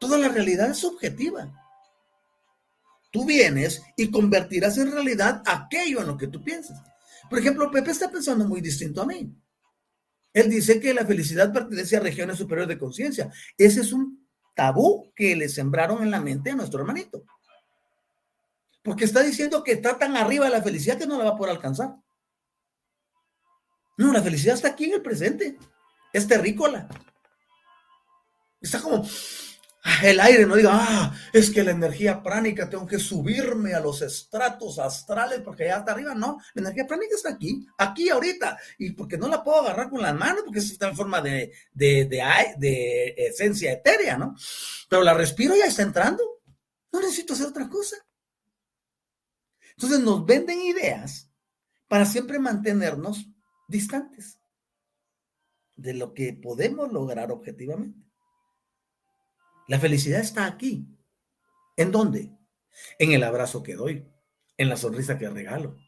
Toda 0.00 0.16
la 0.18 0.28
realidad 0.28 0.70
es 0.70 0.82
objetiva. 0.82 1.52
Tú 3.12 3.26
vienes 3.26 3.82
y 3.96 4.10
convertirás 4.10 4.78
en 4.78 4.90
realidad 4.90 5.42
aquello 5.44 6.00
en 6.00 6.06
lo 6.06 6.16
que 6.16 6.28
tú 6.28 6.42
piensas. 6.42 6.82
Por 7.28 7.38
ejemplo, 7.38 7.70
Pepe 7.70 7.90
está 7.90 8.10
pensando 8.10 8.48
muy 8.48 8.62
distinto 8.62 9.02
a 9.02 9.06
mí. 9.06 9.30
Él 10.32 10.48
dice 10.48 10.80
que 10.80 10.94
la 10.94 11.04
felicidad 11.04 11.52
pertenece 11.52 11.98
a 11.98 12.00
regiones 12.00 12.38
superiores 12.38 12.68
de 12.68 12.78
conciencia. 12.78 13.30
Ese 13.58 13.82
es 13.82 13.92
un 13.92 14.26
tabú 14.54 15.12
que 15.14 15.36
le 15.36 15.50
sembraron 15.50 16.02
en 16.02 16.10
la 16.10 16.20
mente 16.20 16.50
a 16.50 16.56
nuestro 16.56 16.80
hermanito. 16.80 17.24
Porque 18.82 19.04
está 19.04 19.22
diciendo 19.22 19.62
que 19.62 19.72
está 19.72 19.98
tan 19.98 20.16
arriba 20.16 20.46
de 20.46 20.52
la 20.52 20.62
felicidad 20.62 20.96
que 20.96 21.06
no 21.06 21.18
la 21.18 21.24
va 21.24 21.30
a 21.30 21.36
poder 21.36 21.56
alcanzar. 21.56 21.94
No, 23.98 24.12
la 24.14 24.22
felicidad 24.22 24.54
está 24.54 24.68
aquí 24.68 24.84
en 24.84 24.94
el 24.94 25.02
presente. 25.02 25.58
Es 26.10 26.26
terrícola. 26.26 26.88
Está 28.62 28.80
como 28.80 29.04
el 30.02 30.20
aire, 30.20 30.46
no 30.46 30.56
diga, 30.56 30.70
ah, 30.72 31.16
es 31.32 31.50
que 31.50 31.64
la 31.64 31.70
energía 31.70 32.22
pránica 32.22 32.68
tengo 32.68 32.86
que 32.86 32.98
subirme 32.98 33.72
a 33.72 33.80
los 33.80 34.02
estratos 34.02 34.78
astrales 34.78 35.40
porque 35.40 35.64
allá 35.64 35.78
está 35.78 35.92
arriba. 35.92 36.14
No, 36.14 36.38
la 36.54 36.62
energía 36.62 36.86
pránica 36.86 37.14
está 37.14 37.30
aquí, 37.30 37.66
aquí 37.78 38.10
ahorita. 38.10 38.58
Y 38.78 38.92
porque 38.92 39.16
no 39.16 39.28
la 39.28 39.42
puedo 39.42 39.60
agarrar 39.60 39.88
con 39.88 40.02
las 40.02 40.14
manos 40.14 40.42
porque 40.44 40.58
está 40.58 40.88
en 40.88 40.96
forma 40.96 41.22
de, 41.22 41.52
de, 41.72 42.04
de, 42.04 42.22
de 42.58 43.14
esencia 43.16 43.72
etérea, 43.72 44.18
¿no? 44.18 44.36
Pero 44.88 45.02
la 45.02 45.14
respiro 45.14 45.54
y 45.54 45.60
ya 45.60 45.66
está 45.66 45.82
entrando. 45.82 46.22
No 46.92 47.00
necesito 47.00 47.32
hacer 47.32 47.46
otra 47.46 47.68
cosa. 47.68 47.96
Entonces 49.76 50.00
nos 50.00 50.26
venden 50.26 50.60
ideas 50.60 51.30
para 51.88 52.04
siempre 52.04 52.38
mantenernos 52.38 53.26
distantes 53.66 54.38
de 55.74 55.94
lo 55.94 56.12
que 56.12 56.34
podemos 56.34 56.92
lograr 56.92 57.32
objetivamente. 57.32 58.09
La 59.70 59.78
felicidad 59.78 60.20
está 60.20 60.46
aquí. 60.46 60.84
¿En 61.76 61.92
dónde? 61.92 62.36
En 62.98 63.12
el 63.12 63.22
abrazo 63.22 63.62
que 63.62 63.76
doy, 63.76 64.04
en 64.56 64.68
la 64.68 64.76
sonrisa 64.76 65.16
que 65.16 65.30
regalo, 65.30 65.78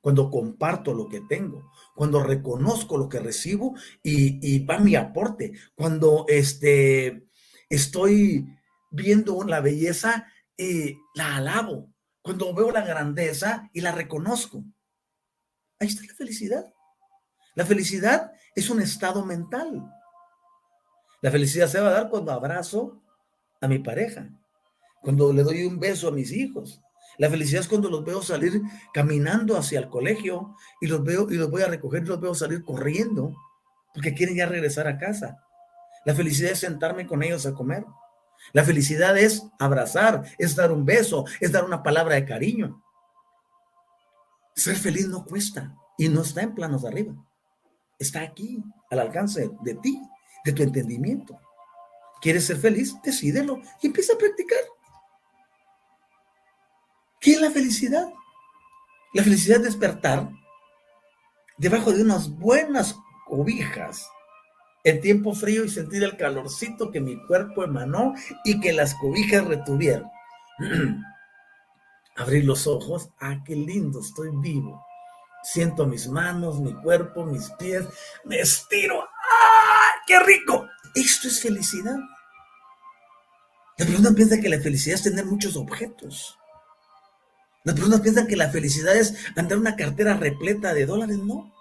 cuando 0.00 0.32
comparto 0.32 0.92
lo 0.92 1.08
que 1.08 1.20
tengo, 1.28 1.70
cuando 1.94 2.24
reconozco 2.24 2.98
lo 2.98 3.08
que 3.08 3.20
recibo 3.20 3.76
y, 4.02 4.64
va 4.64 4.80
mi 4.80 4.96
aporte, 4.96 5.52
cuando 5.76 6.24
este, 6.26 7.28
estoy 7.68 8.48
viendo 8.90 9.44
la 9.44 9.60
belleza, 9.60 10.26
y 10.56 10.98
la 11.14 11.36
alabo, 11.36 11.94
cuando 12.20 12.52
veo 12.52 12.72
la 12.72 12.84
grandeza 12.84 13.70
y 13.72 13.80
la 13.80 13.92
reconozco. 13.92 14.64
Ahí 15.78 15.86
está 15.86 16.02
la 16.04 16.14
felicidad. 16.14 16.74
La 17.54 17.64
felicidad 17.64 18.32
es 18.56 18.68
un 18.70 18.82
estado 18.82 19.24
mental. 19.24 19.88
La 21.20 21.30
felicidad 21.30 21.66
se 21.68 21.80
va 21.80 21.88
a 21.88 21.92
dar 21.92 22.08
cuando 22.10 22.32
abrazo 22.32 23.00
a 23.60 23.68
mi 23.68 23.78
pareja, 23.78 24.28
cuando 25.00 25.32
le 25.32 25.42
doy 25.42 25.64
un 25.64 25.78
beso 25.78 26.08
a 26.08 26.12
mis 26.12 26.32
hijos. 26.32 26.80
La 27.18 27.28
felicidad 27.28 27.62
es 27.62 27.68
cuando 27.68 27.90
los 27.90 28.04
veo 28.04 28.22
salir 28.22 28.62
caminando 28.92 29.56
hacia 29.56 29.80
el 29.80 29.88
colegio 29.88 30.54
y 30.80 30.86
los 30.86 31.02
veo 31.02 31.28
y 31.30 31.34
los 31.34 31.50
voy 31.50 31.62
a 31.62 31.68
recoger 31.68 32.04
y 32.04 32.06
los 32.06 32.20
veo 32.20 32.34
salir 32.34 32.62
corriendo 32.62 33.34
porque 33.92 34.14
quieren 34.14 34.36
ya 34.36 34.46
regresar 34.46 34.86
a 34.86 34.98
casa. 34.98 35.44
La 36.04 36.14
felicidad 36.14 36.52
es 36.52 36.60
sentarme 36.60 37.06
con 37.06 37.22
ellos 37.22 37.44
a 37.46 37.54
comer. 37.54 37.84
La 38.52 38.62
felicidad 38.62 39.18
es 39.18 39.42
abrazar, 39.58 40.22
es 40.38 40.54
dar 40.54 40.70
un 40.70 40.84
beso, 40.84 41.24
es 41.40 41.50
dar 41.50 41.64
una 41.64 41.82
palabra 41.82 42.14
de 42.14 42.24
cariño. 42.24 42.80
Ser 44.54 44.76
feliz 44.76 45.08
no 45.08 45.24
cuesta 45.24 45.74
y 45.96 46.08
no 46.08 46.22
está 46.22 46.42
en 46.42 46.54
planos 46.54 46.82
de 46.82 46.88
arriba 46.88 47.14
está 47.98 48.22
aquí, 48.22 48.62
al 48.90 49.00
alcance 49.00 49.50
de 49.62 49.74
ti, 49.74 50.00
de 50.44 50.52
tu 50.52 50.62
entendimiento. 50.62 51.38
¿Quieres 52.20 52.46
ser 52.46 52.58
feliz? 52.58 52.94
Decídelo 53.02 53.60
y 53.82 53.86
empieza 53.86 54.14
a 54.14 54.18
practicar. 54.18 54.58
¿Qué 57.20 57.32
es 57.32 57.40
la 57.40 57.50
felicidad? 57.50 58.08
La 59.14 59.22
felicidad 59.22 59.58
es 59.58 59.64
despertar 59.64 60.30
debajo 61.56 61.92
de 61.92 62.02
unas 62.02 62.30
buenas 62.38 62.96
cobijas 63.26 64.08
en 64.84 65.00
tiempo 65.00 65.34
frío 65.34 65.64
y 65.64 65.68
sentir 65.68 66.02
el 66.04 66.16
calorcito 66.16 66.90
que 66.90 67.00
mi 67.00 67.20
cuerpo 67.26 67.64
emanó 67.64 68.14
y 68.44 68.60
que 68.60 68.72
las 68.72 68.94
cobijas 68.94 69.46
retuvieron. 69.46 70.08
Abrir 72.16 72.44
los 72.44 72.66
ojos, 72.66 73.10
ah, 73.20 73.42
qué 73.44 73.54
lindo, 73.54 74.00
estoy 74.00 74.30
vivo. 74.40 74.84
Siento 75.42 75.86
mis 75.86 76.08
manos, 76.08 76.60
mi 76.60 76.74
cuerpo, 76.74 77.24
mis 77.24 77.50
pies, 77.52 77.86
me 78.24 78.40
estiro, 78.40 79.07
qué 80.08 80.18
rico. 80.18 80.66
Esto 80.94 81.28
es 81.28 81.40
felicidad. 81.40 81.96
La 83.76 83.86
persona 83.86 84.10
piensa 84.10 84.40
que 84.40 84.48
la 84.48 84.58
felicidad 84.58 84.96
es 84.96 85.04
tener 85.04 85.26
muchos 85.26 85.54
objetos. 85.54 86.36
Las 87.64 87.74
personas 87.74 88.00
piensan 88.00 88.26
que 88.26 88.36
la 88.36 88.48
felicidad 88.48 88.96
es 88.96 89.14
andar 89.36 89.58
una 89.58 89.76
cartera 89.76 90.14
repleta 90.14 90.72
de 90.72 90.86
dólares. 90.86 91.18
No. 91.18 91.54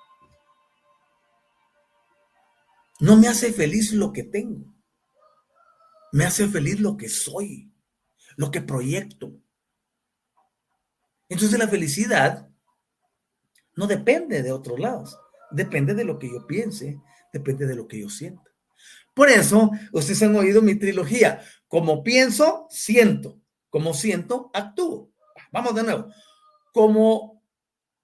No 3.00 3.18
me 3.18 3.28
hace 3.28 3.52
feliz 3.54 3.91
lo 3.91 4.14
que 4.14 4.24
tengo. 4.24 4.74
Me 6.14 6.26
hace 6.26 6.48
feliz 6.48 6.80
lo 6.80 6.95
que 6.95 7.10
soy, 7.10 7.72
lo 8.38 8.50
que 8.50 8.62
proyecto. 8.62 9.34
Entonces 11.30 11.60
la 11.60 11.68
felicidad 11.68 12.48
no 13.76 13.86
depende 13.86 14.41
de 14.41 14.54
otros 14.54 14.80
lados, 14.80 15.20
depende 15.52 15.93
de 15.93 16.06
lo 16.06 16.18
que 16.18 16.32
yo 16.32 16.48
piense, 16.48 17.00
depende 17.34 17.65
de 17.65 17.75
lo 17.75 17.88
que 17.88 17.99
yo 17.99 18.09
sienta. 18.09 18.51
Por 19.13 19.30
eso, 19.30 19.71
ustedes 19.91 20.21
han 20.23 20.36
oído 20.36 20.61
mi 20.61 20.75
trilogía. 20.75 21.41
Como 21.67 22.03
pienso, 22.03 22.67
siento. 22.69 23.41
Como 23.69 23.93
siento, 23.93 24.51
actúo. 24.53 25.11
Vamos 25.51 25.75
de 25.75 25.84
nuevo. 25.84 26.07
Como 26.71 27.43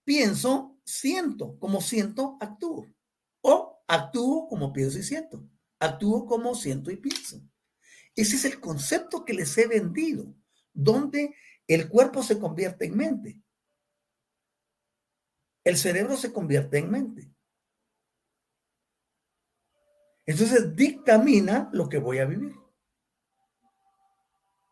pienso, 0.03 0.79
siento. 0.83 1.57
Como 1.59 1.81
siento, 1.81 2.37
actúo. 2.41 2.87
O 3.41 3.83
actúo 3.87 4.47
como 4.47 4.73
pienso 4.73 4.97
y 4.97 5.03
siento. 5.03 5.47
Actúo 5.79 6.25
como 6.25 6.55
siento 6.55 6.89
y 6.89 6.97
pienso. 6.97 7.41
Ese 8.15 8.35
es 8.35 8.45
el 8.45 8.59
concepto 8.59 9.25
que 9.25 9.33
les 9.33 9.57
he 9.57 9.67
vendido, 9.67 10.33
donde 10.73 11.35
el 11.67 11.89
cuerpo 11.89 12.23
se 12.23 12.39
convierte 12.39 12.85
en 12.85 12.97
mente. 12.97 13.41
El 15.63 15.77
cerebro 15.77 16.17
se 16.17 16.33
convierte 16.33 16.77
en 16.77 16.89
mente. 16.89 17.31
Entonces 20.25 20.75
dictamina 20.75 21.69
lo 21.73 21.89
que 21.89 21.97
voy 21.97 22.19
a 22.19 22.25
vivir. 22.25 22.55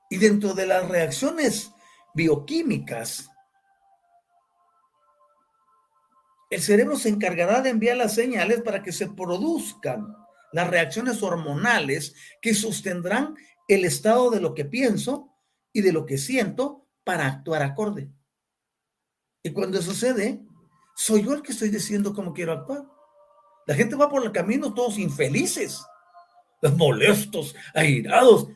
Y 0.10 0.18
dentro 0.18 0.54
de 0.54 0.66
las 0.66 0.88
reacciones 0.90 1.72
bioquímicas, 2.14 3.30
el 6.50 6.62
cerebro 6.62 6.98
se 6.98 7.10
encargará 7.10 7.62
de 7.62 7.70
enviar 7.70 7.98
las 7.98 8.14
señales 8.14 8.62
para 8.62 8.84
que 8.84 8.92
se 8.92 9.08
produzcan 9.08 10.16
las 10.52 10.70
reacciones 10.70 11.24
hormonales 11.24 12.14
que 12.42 12.54
sostendrán 12.54 13.36
el 13.68 13.86
estado 13.86 14.30
de 14.32 14.42
lo 14.42 14.54
que 14.54 14.66
pienso 14.66 15.34
y 15.72 15.82
de 15.82 15.94
lo 15.94 16.06
que 16.06 16.18
siento 16.18 16.90
para 17.06 17.26
actuar 17.26 17.64
acorde. 17.64 18.12
Y 19.44 19.52
cuando 19.52 19.82
sucede, 19.82 20.42
soy 20.96 21.24
yo 21.24 21.34
el 21.34 21.42
que 21.42 21.54
estoy 21.54 21.70
diciendo 21.70 22.14
cómo 22.14 22.34
quiero 22.34 22.52
actuar. 22.52 22.86
La 23.68 23.76
gente 23.76 23.96
va 23.96 24.10
por 24.10 24.24
el 24.24 24.32
camino 24.32 24.74
todos 24.74 24.98
infelices, 24.98 25.86
molestos, 26.78 27.56
airados. 27.74 28.48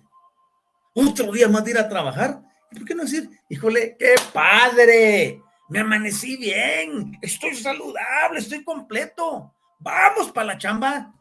Otro 0.93 1.31
día 1.31 1.47
más 1.47 1.63
de 1.65 1.71
ir 1.71 1.77
a 1.77 1.89
trabajar. 1.89 2.41
¿Y 2.71 2.75
por 2.75 2.85
qué 2.85 2.95
no 2.95 3.03
decir, 3.03 3.29
híjole, 3.49 3.95
qué 3.97 4.15
padre? 4.33 5.41
Me 5.69 5.79
amanecí 5.79 6.37
bien, 6.37 7.17
estoy 7.21 7.55
saludable, 7.55 8.39
estoy 8.39 8.63
completo. 8.63 9.53
Vamos 9.79 10.31
para 10.31 10.47
la 10.47 10.57
chamba. 10.57 11.13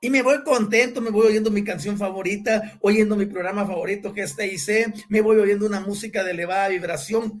Y 0.00 0.10
me 0.10 0.22
voy 0.22 0.42
contento, 0.42 1.00
me 1.00 1.10
voy 1.10 1.28
oyendo 1.28 1.50
mi 1.50 1.62
canción 1.62 1.96
favorita, 1.96 2.76
oyendo 2.80 3.14
mi 3.14 3.26
programa 3.26 3.64
favorito 3.64 4.12
que 4.12 4.22
es 4.22 4.34
TIC, 4.34 5.06
me 5.08 5.20
voy 5.20 5.38
oyendo 5.38 5.64
una 5.64 5.80
música 5.80 6.24
de 6.24 6.32
elevada 6.32 6.68
vibración. 6.68 7.40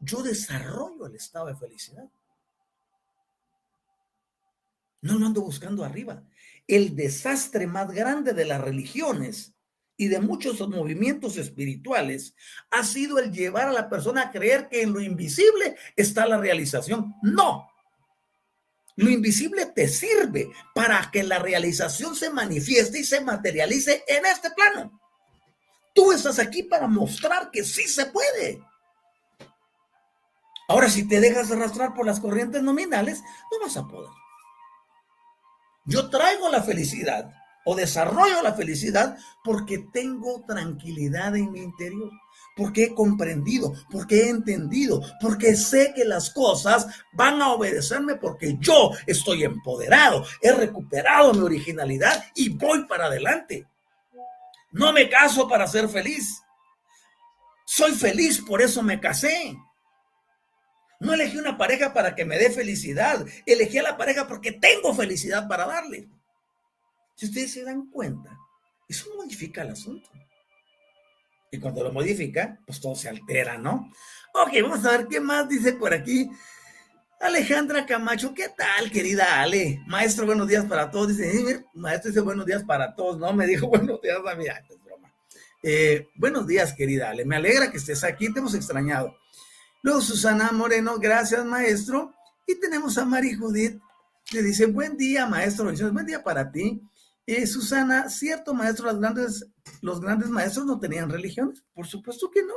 Yo 0.00 0.22
desarrollo 0.22 1.06
el 1.06 1.14
estado 1.14 1.46
de 1.46 1.54
felicidad. 1.54 2.08
No 5.02 5.18
lo 5.18 5.26
ando 5.26 5.42
buscando 5.42 5.84
arriba. 5.84 6.22
El 6.66 6.96
desastre 6.96 7.66
más 7.66 7.90
grande 7.90 8.32
de 8.32 8.44
las 8.44 8.60
religiones 8.60 9.54
y 9.96 10.08
de 10.08 10.20
muchos 10.20 10.66
movimientos 10.68 11.36
espirituales 11.36 12.34
ha 12.70 12.84
sido 12.84 13.18
el 13.18 13.32
llevar 13.32 13.68
a 13.68 13.72
la 13.72 13.90
persona 13.90 14.22
a 14.22 14.30
creer 14.30 14.68
que 14.68 14.82
en 14.82 14.92
lo 14.92 15.00
invisible 15.00 15.76
está 15.96 16.26
la 16.26 16.38
realización. 16.38 17.14
No. 17.22 17.68
Lo 18.96 19.10
invisible 19.10 19.66
te 19.66 19.88
sirve 19.88 20.50
para 20.74 21.10
que 21.10 21.22
la 21.24 21.38
realización 21.38 22.14
se 22.14 22.30
manifieste 22.30 23.00
y 23.00 23.04
se 23.04 23.20
materialice 23.20 24.04
en 24.06 24.24
este 24.24 24.50
plano. 24.52 25.00
Tú 25.94 26.12
estás 26.12 26.38
aquí 26.38 26.62
para 26.62 26.86
mostrar 26.86 27.50
que 27.50 27.64
sí 27.64 27.88
se 27.88 28.06
puede. 28.06 28.62
Ahora, 30.68 30.88
si 30.88 31.06
te 31.06 31.20
dejas 31.20 31.50
arrastrar 31.50 31.92
por 31.94 32.06
las 32.06 32.20
corrientes 32.20 32.62
nominales, 32.62 33.20
no 33.50 33.66
vas 33.66 33.76
a 33.76 33.86
poder. 33.86 34.21
Yo 35.84 36.08
traigo 36.10 36.48
la 36.48 36.62
felicidad 36.62 37.32
o 37.64 37.74
desarrollo 37.74 38.42
la 38.42 38.54
felicidad 38.54 39.16
porque 39.44 39.78
tengo 39.92 40.44
tranquilidad 40.46 41.36
en 41.36 41.52
mi 41.52 41.60
interior, 41.60 42.10
porque 42.56 42.84
he 42.84 42.94
comprendido, 42.94 43.72
porque 43.90 44.22
he 44.22 44.28
entendido, 44.28 45.00
porque 45.20 45.54
sé 45.54 45.92
que 45.94 46.04
las 46.04 46.30
cosas 46.30 46.86
van 47.12 47.40
a 47.40 47.52
obedecerme 47.52 48.16
porque 48.16 48.56
yo 48.60 48.90
estoy 49.06 49.44
empoderado, 49.44 50.24
he 50.40 50.52
recuperado 50.52 51.32
mi 51.34 51.40
originalidad 51.40 52.24
y 52.34 52.48
voy 52.50 52.84
para 52.86 53.06
adelante. 53.06 53.66
No 54.72 54.92
me 54.92 55.08
caso 55.08 55.48
para 55.48 55.66
ser 55.66 55.88
feliz. 55.88 56.42
Soy 57.64 57.92
feliz, 57.92 58.40
por 58.40 58.60
eso 58.60 58.82
me 58.82 59.00
casé. 59.00 59.56
No 61.02 61.14
elegí 61.14 61.36
una 61.36 61.58
pareja 61.58 61.92
para 61.92 62.14
que 62.14 62.24
me 62.24 62.38
dé 62.38 62.48
felicidad. 62.50 63.26
Elegí 63.44 63.76
a 63.78 63.82
la 63.82 63.96
pareja 63.96 64.28
porque 64.28 64.52
tengo 64.52 64.94
felicidad 64.94 65.48
para 65.48 65.66
darle. 65.66 66.08
Si 67.16 67.26
ustedes 67.26 67.52
se 67.52 67.64
dan 67.64 67.90
cuenta, 67.90 68.38
eso 68.88 69.10
modifica 69.16 69.62
el 69.62 69.70
asunto. 69.70 70.08
Y 71.50 71.58
cuando 71.58 71.82
lo 71.82 71.92
modifica, 71.92 72.56
pues 72.64 72.80
todo 72.80 72.94
se 72.94 73.08
altera, 73.08 73.58
¿no? 73.58 73.92
Ok, 74.32 74.52
vamos 74.62 74.84
a 74.84 74.92
ver 74.92 75.08
qué 75.08 75.18
más 75.18 75.48
dice 75.48 75.72
por 75.72 75.92
aquí. 75.92 76.30
Alejandra 77.20 77.84
Camacho, 77.84 78.32
¿qué 78.32 78.50
tal, 78.56 78.88
querida 78.92 79.40
Ale? 79.40 79.80
Maestro, 79.88 80.24
buenos 80.24 80.46
días 80.46 80.64
para 80.66 80.88
todos. 80.88 81.08
Dice, 81.08 81.64
maestro 81.74 82.10
dice 82.10 82.20
buenos 82.20 82.46
días 82.46 82.62
para 82.62 82.94
todos, 82.94 83.18
¿no? 83.18 83.32
Me 83.32 83.48
dijo 83.48 83.66
buenos 83.68 84.00
días 84.00 84.18
a 84.24 84.34
mí. 84.36 84.44
es 84.46 84.84
broma. 84.84 85.12
Eh, 85.64 86.10
buenos 86.14 86.46
días, 86.46 86.72
querida 86.74 87.10
Ale. 87.10 87.24
Me 87.24 87.34
alegra 87.34 87.72
que 87.72 87.78
estés 87.78 88.04
aquí, 88.04 88.32
te 88.32 88.38
hemos 88.38 88.54
extrañado. 88.54 89.16
Luego 89.82 90.00
Susana 90.00 90.50
Moreno, 90.52 90.98
gracias, 90.98 91.44
maestro. 91.44 92.14
Y 92.46 92.58
tenemos 92.58 92.96
a 92.98 93.04
Mari 93.04 93.34
Judith, 93.34 93.80
le 94.32 94.42
dice, 94.42 94.66
buen 94.66 94.96
día, 94.96 95.26
maestro. 95.26 95.72
Buen 95.92 96.06
día 96.06 96.22
para 96.22 96.50
ti. 96.50 96.80
Eh, 97.26 97.46
Susana, 97.46 98.08
cierto, 98.08 98.54
maestro, 98.54 98.86
los 98.86 98.98
grandes, 98.98 99.46
los 99.80 100.00
grandes 100.00 100.28
maestros 100.28 100.66
no 100.66 100.78
tenían 100.78 101.10
religiones. 101.10 101.64
Por 101.74 101.86
supuesto 101.86 102.30
que 102.30 102.42
no. 102.42 102.54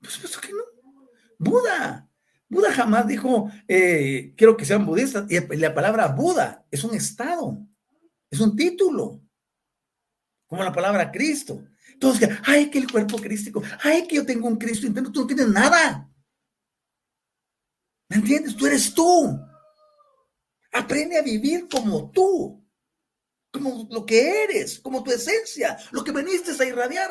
Por 0.00 0.10
supuesto 0.10 0.40
que 0.40 0.52
no. 0.52 0.62
Buda. 1.38 2.08
Buda 2.48 2.72
jamás 2.72 3.06
dijo, 3.06 3.50
eh, 3.68 4.34
quiero 4.36 4.56
que 4.56 4.64
sean 4.64 4.86
budistas. 4.86 5.30
Y 5.30 5.56
la 5.56 5.74
palabra 5.74 6.08
Buda 6.08 6.66
es 6.70 6.82
un 6.82 6.94
estado, 6.94 7.58
es 8.30 8.40
un 8.40 8.56
título, 8.56 9.20
como 10.46 10.64
la 10.64 10.72
palabra 10.72 11.12
Cristo. 11.12 11.62
Todos 11.98 12.18
que, 12.18 12.28
ay, 12.44 12.70
que 12.70 12.78
el 12.78 12.90
cuerpo 12.90 13.18
crístico, 13.18 13.62
ay, 13.82 14.06
que 14.06 14.16
yo 14.16 14.26
tengo 14.26 14.46
un 14.46 14.56
Cristo 14.56 14.86
interno, 14.86 15.10
tú 15.10 15.22
no 15.22 15.26
tienes 15.26 15.48
nada. 15.48 16.08
¿Me 18.08 18.16
entiendes? 18.16 18.56
Tú 18.56 18.66
eres 18.66 18.94
tú. 18.94 19.38
Aprende 20.72 21.18
a 21.18 21.22
vivir 21.22 21.68
como 21.68 22.10
tú, 22.10 22.64
como 23.50 23.88
lo 23.90 24.04
que 24.06 24.44
eres, 24.44 24.78
como 24.78 25.02
tu 25.02 25.10
esencia, 25.10 25.78
lo 25.90 26.04
que 26.04 26.12
veniste 26.12 26.52
a 26.62 26.66
irradiar. 26.66 27.10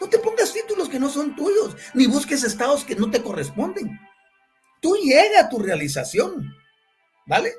No 0.00 0.08
te 0.08 0.18
pongas 0.18 0.52
títulos 0.52 0.88
que 0.88 0.98
no 0.98 1.08
son 1.08 1.36
tuyos, 1.36 1.76
ni 1.94 2.06
busques 2.06 2.42
estados 2.42 2.84
que 2.84 2.96
no 2.96 3.10
te 3.10 3.22
corresponden. 3.22 3.98
Tú 4.80 4.96
llega 4.96 5.40
a 5.40 5.48
tu 5.48 5.58
realización, 5.58 6.52
¿vale? 7.26 7.54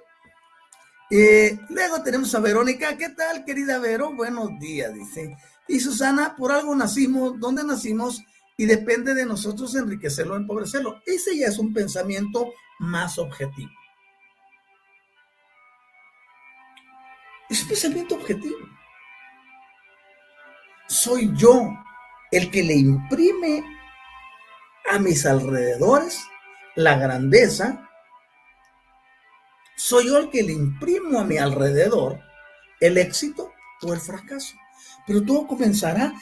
Eh, 1.09 1.57
luego 1.69 2.01
tenemos 2.01 2.33
a 2.33 2.39
Verónica. 2.39 2.97
¿Qué 2.97 3.09
tal, 3.09 3.45
querida 3.45 3.77
Vero? 3.79 4.13
Buenos 4.13 4.49
días, 4.59 4.93
dice. 4.93 5.37
Y 5.67 5.79
Susana, 5.79 6.35
por 6.35 6.51
algo 6.51 6.75
nacimos, 6.75 7.39
¿dónde 7.39 7.63
nacimos? 7.63 8.21
Y 8.57 8.65
depende 8.65 9.13
de 9.13 9.25
nosotros 9.25 9.75
enriquecerlo 9.75 10.33
o 10.33 10.37
empobrecerlo. 10.37 11.01
Ese 11.05 11.37
ya 11.37 11.47
es 11.47 11.57
un 11.57 11.73
pensamiento 11.73 12.53
más 12.79 13.17
objetivo. 13.17 13.71
Es 17.49 17.61
un 17.63 17.67
pensamiento 17.69 18.15
objetivo. 18.15 18.57
Soy 20.87 21.31
yo 21.35 21.69
el 22.31 22.51
que 22.51 22.63
le 22.63 22.75
imprime 22.75 23.63
a 24.91 24.99
mis 24.99 25.25
alrededores 25.25 26.23
la 26.75 26.97
grandeza. 26.97 27.89
Soy 29.75 30.07
yo 30.07 30.17
el 30.17 30.29
que 30.29 30.43
le 30.43 30.53
imprimo 30.53 31.19
a 31.19 31.23
mi 31.23 31.37
alrededor 31.37 32.19
el 32.79 32.97
éxito 32.97 33.51
o 33.81 33.93
el 33.93 33.99
fracaso. 33.99 34.55
Pero 35.05 35.23
todo 35.23 35.47
comenzará 35.47 36.13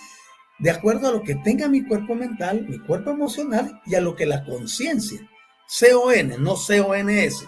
de 0.59 0.69
acuerdo 0.69 1.07
a 1.07 1.11
lo 1.11 1.23
que 1.23 1.36
tenga 1.36 1.67
mi 1.67 1.84
cuerpo 1.86 2.15
mental, 2.15 2.65
mi 2.67 2.79
cuerpo 2.79 3.09
emocional 3.11 3.82
y 3.86 3.95
a 3.95 4.01
lo 4.01 4.15
que 4.15 4.25
la 4.25 4.43
conciencia, 4.45 5.19
C-O-N, 5.67 6.38
no 6.38 6.55
C-O-N-S, 6.55 7.45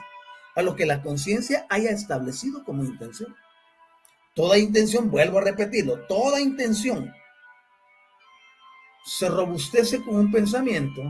a 0.56 0.62
lo 0.62 0.76
que 0.76 0.86
la 0.86 1.02
conciencia 1.02 1.66
haya 1.70 1.92
establecido 1.92 2.64
como 2.64 2.84
intención. 2.84 3.36
Toda 4.34 4.58
intención, 4.58 5.12
vuelvo 5.12 5.38
a 5.38 5.44
repetirlo, 5.44 6.08
toda 6.08 6.42
intención 6.42 7.14
se 9.06 9.30
robustece 9.30 10.02
con 10.02 10.16
un 10.16 10.32
pensamiento, 10.32 11.02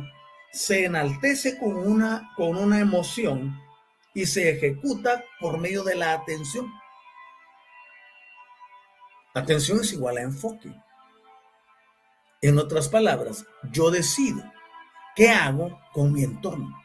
se 0.51 0.85
enaltece 0.85 1.57
con 1.57 1.77
una, 1.77 2.31
con 2.35 2.57
una 2.57 2.79
emoción 2.79 3.57
y 4.13 4.25
se 4.25 4.49
ejecuta 4.49 5.23
por 5.39 5.59
medio 5.59 5.83
de 5.83 5.95
la 5.95 6.13
atención. 6.13 6.71
Atención 9.33 9.79
es 9.81 9.93
igual 9.93 10.17
a 10.17 10.21
enfoque. 10.21 10.71
En 12.41 12.59
otras 12.59 12.87
palabras, 12.87 13.45
yo 13.71 13.89
decido 13.89 14.43
qué 15.15 15.29
hago 15.29 15.79
con 15.91 16.13
mi 16.13 16.23
entorno. 16.23 16.77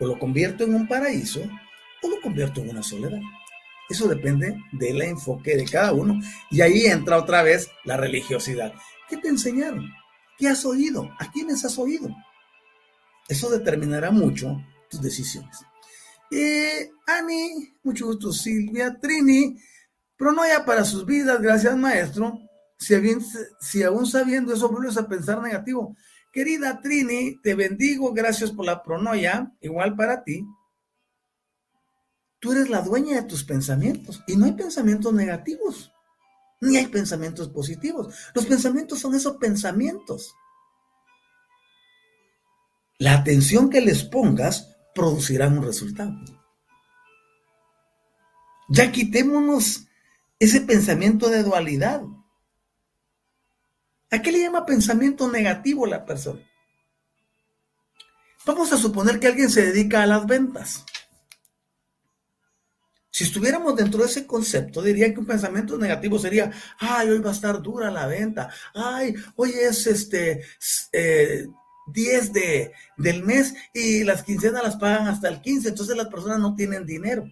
O 0.00 0.06
lo 0.06 0.18
convierto 0.18 0.64
en 0.64 0.74
un 0.74 0.88
paraíso 0.88 1.40
o 2.02 2.08
lo 2.08 2.20
convierto 2.20 2.60
en 2.60 2.70
una 2.70 2.82
soledad. 2.82 3.20
Eso 3.88 4.08
depende 4.08 4.56
del 4.72 5.00
enfoque 5.02 5.56
de 5.56 5.64
cada 5.64 5.92
uno. 5.92 6.20
Y 6.50 6.60
ahí 6.60 6.86
entra 6.86 7.18
otra 7.18 7.42
vez 7.42 7.70
la 7.84 7.96
religiosidad. 7.96 8.74
¿Qué 9.08 9.16
te 9.18 9.28
enseñaron? 9.28 9.88
¿Qué 10.36 10.48
has 10.48 10.64
oído? 10.64 11.14
¿A 11.18 11.30
quiénes 11.30 11.64
has 11.64 11.78
oído? 11.78 12.08
Eso 13.28 13.48
determinará 13.50 14.10
mucho 14.10 14.60
tus 14.90 15.00
decisiones. 15.00 15.58
Eh, 16.30 16.90
Ani, 17.06 17.72
mucho 17.84 18.06
gusto, 18.06 18.32
Silvia, 18.32 18.98
Trini, 19.00 19.56
pronoya 20.16 20.64
para 20.64 20.84
sus 20.84 21.06
vidas, 21.06 21.40
gracias 21.40 21.76
maestro. 21.76 22.38
Si, 22.78 23.82
aún 23.82 24.06
sabiendo 24.06 24.52
eso 24.52 24.68
vuelves 24.68 24.96
a 24.96 25.08
pensar 25.08 25.40
negativo. 25.40 25.96
Querida 26.32 26.80
Trini, 26.80 27.40
te 27.40 27.54
bendigo, 27.54 28.12
gracias 28.12 28.50
por 28.50 28.66
la 28.66 28.82
pronoya, 28.82 29.52
igual 29.60 29.96
para 29.96 30.22
ti. 30.22 30.44
Tú 32.38 32.52
eres 32.52 32.68
la 32.68 32.82
dueña 32.82 33.16
de 33.16 33.28
tus 33.28 33.44
pensamientos 33.44 34.22
y 34.26 34.36
no 34.36 34.44
hay 34.44 34.52
pensamientos 34.52 35.12
negativos, 35.14 35.92
ni 36.60 36.76
hay 36.76 36.86
pensamientos 36.88 37.48
positivos. 37.48 38.14
Los 38.34 38.44
pensamientos 38.44 38.98
son 38.98 39.14
esos 39.14 39.38
pensamientos. 39.38 40.34
La 42.98 43.14
atención 43.14 43.70
que 43.70 43.80
les 43.80 44.04
pongas 44.04 44.76
producirá 44.94 45.48
un 45.48 45.62
resultado. 45.62 46.14
Ya 48.68 48.92
quitémonos 48.92 49.85
ese 50.38 50.60
pensamiento 50.60 51.28
de 51.28 51.42
dualidad. 51.42 52.02
¿A 54.10 54.22
qué 54.22 54.32
le 54.32 54.40
llama 54.40 54.66
pensamiento 54.66 55.30
negativo 55.30 55.86
la 55.86 56.04
persona? 56.04 56.40
Vamos 58.44 58.72
a 58.72 58.76
suponer 58.76 59.18
que 59.18 59.26
alguien 59.26 59.50
se 59.50 59.66
dedica 59.66 60.02
a 60.02 60.06
las 60.06 60.26
ventas. 60.26 60.84
Si 63.10 63.24
estuviéramos 63.24 63.74
dentro 63.74 64.00
de 64.00 64.10
ese 64.10 64.26
concepto, 64.26 64.82
diría 64.82 65.12
que 65.12 65.18
un 65.18 65.26
pensamiento 65.26 65.78
negativo 65.78 66.18
sería, 66.18 66.52
ay, 66.78 67.08
hoy 67.08 67.18
va 67.18 67.30
a 67.30 67.32
estar 67.32 67.62
dura 67.62 67.90
la 67.90 68.06
venta, 68.06 68.50
ay, 68.74 69.14
hoy 69.36 69.52
es 69.52 69.86
este 69.86 70.44
10 70.92 70.92
eh, 70.92 71.48
de, 72.30 72.72
del 72.98 73.24
mes 73.24 73.54
y 73.72 74.04
las 74.04 74.22
quincenas 74.22 74.62
las 74.62 74.76
pagan 74.76 75.08
hasta 75.08 75.28
el 75.28 75.40
15, 75.40 75.70
entonces 75.70 75.96
las 75.96 76.08
personas 76.08 76.38
no 76.40 76.54
tienen 76.54 76.84
dinero. 76.84 77.24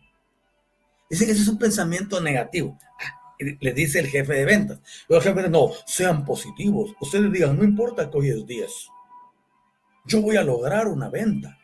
Dice 1.14 1.26
que 1.26 1.32
ese 1.32 1.42
es 1.42 1.48
un 1.48 1.58
pensamiento 1.58 2.20
negativo. 2.20 2.76
Ah, 3.00 3.36
le 3.38 3.72
dice 3.72 4.00
el 4.00 4.08
jefe 4.08 4.32
de 4.32 4.44
ventas. 4.44 4.80
el 5.08 5.22
jefe 5.22 5.42
de 5.42 5.48
no, 5.48 5.70
sean 5.86 6.24
positivos. 6.24 6.92
Ustedes 7.00 7.30
digan, 7.30 7.56
no 7.56 7.62
importa 7.62 8.10
que 8.10 8.18
hoy 8.18 8.30
es 8.30 8.44
10. 8.44 8.88
Yo 10.06 10.20
voy 10.20 10.34
a 10.34 10.42
lograr 10.42 10.88
una 10.88 11.08
venta 11.10 11.56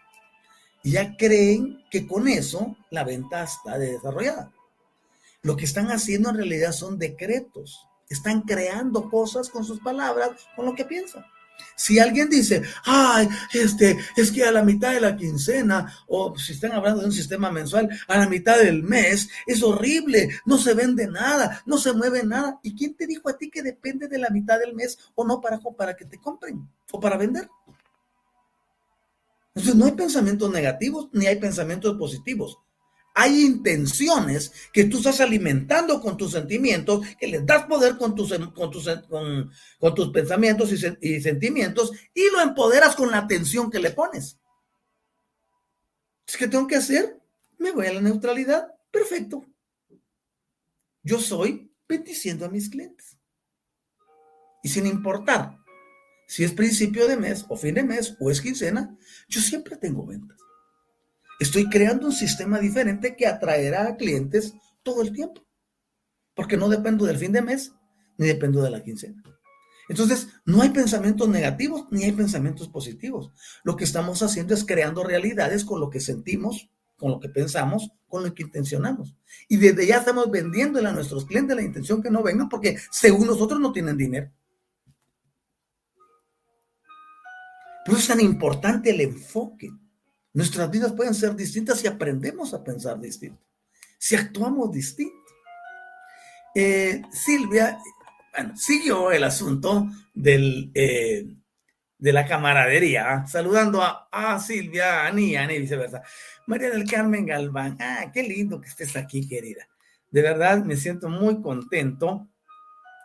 y 0.84 0.92
ya 0.92 1.16
creen 1.16 1.82
que 1.90 2.06
con 2.06 2.28
eso 2.28 2.76
la 2.90 3.02
venta 3.02 3.42
está 3.42 3.76
desarrollada. 3.76 4.52
Lo 5.42 5.56
que 5.56 5.64
están 5.64 5.90
haciendo 5.90 6.30
en 6.30 6.36
realidad 6.36 6.70
son 6.70 6.96
decretos. 6.96 7.88
Están 8.08 8.42
creando 8.42 9.10
cosas 9.10 9.50
con 9.50 9.64
sus 9.64 9.80
palabras, 9.80 10.30
con 10.54 10.64
lo 10.64 10.76
que 10.76 10.84
piensan. 10.84 11.24
Si 11.76 11.98
alguien 11.98 12.28
dice, 12.28 12.62
ay, 12.84 13.28
este, 13.52 13.98
es 14.16 14.30
que 14.30 14.44
a 14.44 14.52
la 14.52 14.62
mitad 14.62 14.92
de 14.92 15.00
la 15.00 15.16
quincena, 15.16 15.92
o 16.08 16.36
si 16.36 16.52
están 16.52 16.72
hablando 16.72 17.00
de 17.00 17.06
un 17.06 17.12
sistema 17.12 17.50
mensual, 17.50 17.88
a 18.06 18.18
la 18.18 18.28
mitad 18.28 18.58
del 18.58 18.82
mes, 18.82 19.28
es 19.46 19.62
horrible, 19.62 20.28
no 20.46 20.58
se 20.58 20.74
vende 20.74 21.06
nada, 21.06 21.62
no 21.66 21.78
se 21.78 21.92
mueve 21.92 22.24
nada. 22.24 22.58
¿Y 22.62 22.74
quién 22.74 22.94
te 22.94 23.06
dijo 23.06 23.28
a 23.28 23.36
ti 23.36 23.50
que 23.50 23.62
depende 23.62 24.08
de 24.08 24.18
la 24.18 24.30
mitad 24.30 24.58
del 24.58 24.74
mes 24.74 24.98
o 25.14 25.24
no 25.24 25.40
para, 25.40 25.58
para 25.58 25.96
que 25.96 26.04
te 26.04 26.18
compren 26.18 26.68
o 26.92 27.00
para 27.00 27.16
vender? 27.16 27.48
Entonces 29.54 29.74
no 29.74 29.86
hay 29.86 29.92
pensamientos 29.92 30.50
negativos 30.50 31.08
ni 31.12 31.26
hay 31.26 31.36
pensamientos 31.36 31.96
positivos. 31.96 32.58
Hay 33.14 33.44
intenciones 33.44 34.52
que 34.72 34.84
tú 34.84 34.98
estás 34.98 35.20
alimentando 35.20 36.00
con 36.00 36.16
tus 36.16 36.32
sentimientos, 36.32 37.06
que 37.18 37.26
les 37.26 37.44
das 37.44 37.66
poder 37.66 37.96
con 37.96 38.14
tus, 38.14 38.32
con 38.54 38.70
tus, 38.70 38.88
con, 39.08 39.94
tus 39.94 40.10
pensamientos 40.10 40.70
y, 40.72 41.08
y 41.08 41.20
sentimientos 41.20 41.92
y 42.14 42.30
lo 42.30 42.40
empoderas 42.40 42.94
con 42.94 43.10
la 43.10 43.18
atención 43.18 43.70
que 43.70 43.80
le 43.80 43.90
pones. 43.90 44.38
¿Qué 46.38 46.46
tengo 46.46 46.66
que 46.66 46.76
hacer? 46.76 47.20
Me 47.58 47.72
voy 47.72 47.86
a 47.86 47.92
la 47.92 48.00
neutralidad. 48.00 48.68
Perfecto. 48.90 49.44
Yo 51.02 51.18
soy 51.18 51.72
bendiciendo 51.88 52.46
a 52.46 52.48
mis 52.48 52.70
clientes. 52.70 53.18
Y 54.62 54.68
sin 54.68 54.86
importar 54.86 55.58
si 56.30 56.44
es 56.44 56.52
principio 56.52 57.08
de 57.08 57.16
mes 57.16 57.44
o 57.48 57.56
fin 57.56 57.74
de 57.74 57.82
mes 57.82 58.16
o 58.20 58.30
es 58.30 58.40
quincena, 58.40 58.96
yo 59.28 59.40
siempre 59.40 59.76
tengo 59.76 60.06
ventas. 60.06 60.38
Estoy 61.40 61.70
creando 61.70 62.06
un 62.06 62.12
sistema 62.12 62.58
diferente 62.58 63.16
que 63.16 63.26
atraerá 63.26 63.88
a 63.88 63.96
clientes 63.96 64.54
todo 64.82 65.00
el 65.00 65.10
tiempo. 65.12 65.42
Porque 66.34 66.58
no 66.58 66.68
dependo 66.68 67.06
del 67.06 67.16
fin 67.16 67.32
de 67.32 67.42
mes 67.42 67.72
ni 68.18 68.26
dependo 68.26 68.62
de 68.62 68.70
la 68.70 68.82
quincena. 68.82 69.22
Entonces, 69.88 70.28
no 70.44 70.60
hay 70.60 70.68
pensamientos 70.68 71.28
negativos 71.28 71.86
ni 71.90 72.04
hay 72.04 72.12
pensamientos 72.12 72.68
positivos. 72.68 73.32
Lo 73.64 73.74
que 73.74 73.84
estamos 73.84 74.22
haciendo 74.22 74.52
es 74.52 74.64
creando 74.64 75.02
realidades 75.02 75.64
con 75.64 75.80
lo 75.80 75.88
que 75.88 75.98
sentimos, 75.98 76.70
con 76.98 77.10
lo 77.10 77.18
que 77.18 77.30
pensamos, 77.30 77.90
con 78.06 78.22
lo 78.22 78.34
que 78.34 78.42
intencionamos. 78.42 79.16
Y 79.48 79.56
desde 79.56 79.86
ya 79.86 79.96
estamos 79.96 80.30
vendiéndole 80.30 80.88
a 80.88 80.92
nuestros 80.92 81.24
clientes 81.24 81.56
la 81.56 81.62
intención 81.62 82.02
que 82.02 82.10
no 82.10 82.22
vengan 82.22 82.50
porque 82.50 82.76
según 82.90 83.26
nosotros 83.26 83.58
no 83.58 83.72
tienen 83.72 83.96
dinero. 83.96 84.30
Por 87.86 87.94
eso 87.94 88.02
es 88.02 88.08
tan 88.08 88.20
importante 88.20 88.90
el 88.90 89.00
enfoque. 89.00 89.70
Nuestras 90.32 90.70
vidas 90.70 90.92
pueden 90.92 91.14
ser 91.14 91.34
distintas 91.34 91.80
si 91.80 91.86
aprendemos 91.86 92.54
a 92.54 92.62
pensar 92.62 93.00
distinto, 93.00 93.42
si 93.98 94.16
actuamos 94.16 94.70
distinto. 94.70 95.16
Eh, 96.54 97.02
Silvia, 97.10 97.78
bueno, 98.34 98.56
siguió 98.56 99.10
el 99.12 99.24
asunto 99.24 99.88
del, 100.14 100.70
eh, 100.74 101.26
de 101.98 102.12
la 102.12 102.26
camaradería, 102.26 103.26
saludando 103.26 103.82
a, 103.82 104.38
Silvia, 104.40 105.02
a 105.02 105.06
Ani, 105.08 105.36
a 105.36 105.42
Ani, 105.44 105.58
viceversa. 105.58 106.02
María 106.46 106.70
del 106.70 106.88
Carmen 106.88 107.26
Galván, 107.26 107.76
ah, 107.80 108.10
qué 108.12 108.22
lindo 108.22 108.60
que 108.60 108.68
estés 108.68 108.96
aquí, 108.96 109.28
querida. 109.28 109.66
De 110.10 110.22
verdad, 110.22 110.64
me 110.64 110.76
siento 110.76 111.08
muy 111.08 111.40
contento 111.40 112.28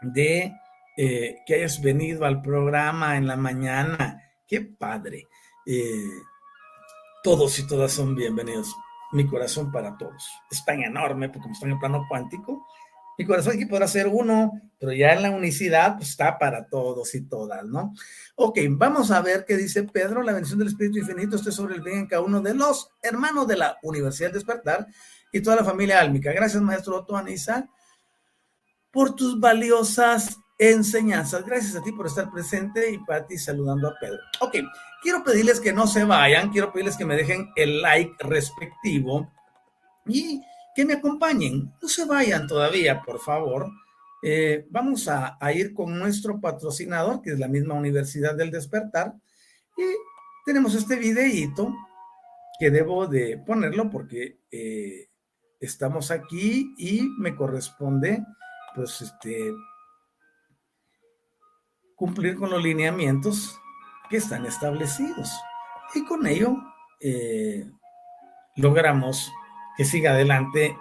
de 0.02 0.54
eh, 0.98 1.38
que 1.46 1.56
hayas 1.56 1.82
venido 1.82 2.26
al 2.26 2.42
programa 2.42 3.18
en 3.18 3.28
la 3.28 3.36
mañana 3.36 4.22
Qué 4.48 4.62
padre. 4.62 5.28
Todos 7.26 7.58
y 7.58 7.66
todas 7.66 7.92
son 7.92 8.14
bienvenidos. 8.14 8.76
Mi 9.12 9.26
corazón 9.26 9.72
para 9.72 9.98
todos. 9.98 10.30
Es 10.52 10.64
tan 10.64 10.84
enorme 10.84 11.28
porque 11.28 11.42
como 11.42 11.54
está 11.54 11.66
en 11.66 11.72
el 11.72 11.80
plano 11.80 12.06
cuántico. 12.08 12.68
Mi 13.18 13.26
corazón 13.26 13.54
aquí 13.54 13.66
podrá 13.66 13.88
ser 13.88 14.08
uno, 14.08 14.52
pero 14.78 14.94
ya 14.94 15.12
en 15.14 15.24
la 15.24 15.32
unicidad 15.32 15.96
pues, 15.98 16.12
está 16.12 16.38
para 16.38 16.68
todos 16.68 17.16
y 17.16 17.22
todas, 17.22 17.66
¿no? 17.66 17.96
Ok, 18.36 18.60
vamos 18.70 19.10
a 19.10 19.24
ver 19.24 19.44
qué 19.44 19.58
dice 19.58 19.86
Pedro. 19.86 20.22
La 20.22 20.34
bendición 20.34 20.60
del 20.60 20.68
Espíritu 20.68 21.00
Infinito 21.00 21.38
esté 21.38 21.52
sobre 21.52 21.74
el 21.74 21.82
bien 21.82 21.98
en 22.02 22.06
cada 22.06 22.22
uno 22.22 22.42
de 22.42 22.54
los 22.54 22.92
hermanos 23.02 23.48
de 23.48 23.58
la 23.58 23.80
Universidad 23.82 24.32
Despertar 24.32 24.86
y 25.32 25.42
toda 25.42 25.56
la 25.56 25.64
familia 25.64 26.02
álmica. 26.02 26.32
Gracias, 26.32 26.62
maestro 26.62 26.98
Otto 26.98 27.18
Anisa, 27.18 27.68
por 28.92 29.16
tus 29.16 29.40
valiosas 29.40 30.38
enseñanzas. 30.58 31.46
Gracias 31.46 31.76
a 31.76 31.84
ti 31.84 31.92
por 31.92 32.08
estar 32.08 32.32
presente 32.32 32.92
y 32.92 32.98
para 33.00 33.26
ti 33.26 33.38
saludando 33.38 33.88
a 33.88 33.96
Pedro. 34.00 34.20
Ok, 34.42 34.58
quiero 35.02 35.24
pedirles 35.24 35.60
que 35.60 35.74
no 35.74 35.88
se 35.88 36.04
vayan, 36.04 36.52
quiero 36.52 36.72
pedirles 36.72 36.98
que 36.98 37.06
me 37.06 37.16
dejen 37.16 37.50
el 37.56 37.82
like 37.82 38.16
respectivo 38.20 39.32
y 40.06 40.42
que 40.76 40.86
me 40.86 40.94
acompañen. 40.94 41.74
No 41.82 41.88
se 41.88 42.06
vayan 42.06 42.48
todavía, 42.48 43.02
por 43.02 43.20
favor. 43.20 43.70
Eh, 44.24 44.66
vamos 44.70 45.08
a, 45.08 45.38
a, 45.40 45.54
ir 45.54 45.74
con 45.74 45.98
nuestro 46.00 46.40
patrocinador, 46.42 47.22
que 47.22 47.32
es 47.32 47.40
la 47.40 47.48
misma 47.48 47.76
Universidad 47.76 48.36
del 48.36 48.50
Despertar, 48.50 49.14
y 49.78 49.84
tenemos 50.46 50.74
este 50.74 50.96
videíto 50.96 51.74
que 52.60 52.72
debo 52.72 53.08
de 53.08 53.38
ponerlo 53.38 53.90
porque 53.90 54.40
eh, 54.52 55.10
estamos 55.60 56.12
aquí 56.12 56.74
y 56.78 57.02
me 57.18 57.36
corresponde, 57.36 58.24
pues, 58.76 59.02
este, 59.02 59.52
cumplir 61.96 62.36
con 62.36 62.50
los 62.50 62.62
lineamientos 62.62 63.60
que 64.10 64.18
están 64.18 64.46
establecidos. 64.46 65.32
Y 65.94 66.06
con 66.06 66.28
ello 66.28 66.58
eh, 67.02 67.70
logramos 68.56 69.32
que 69.78 69.86
siga 69.86 70.12
adelante 70.12 70.78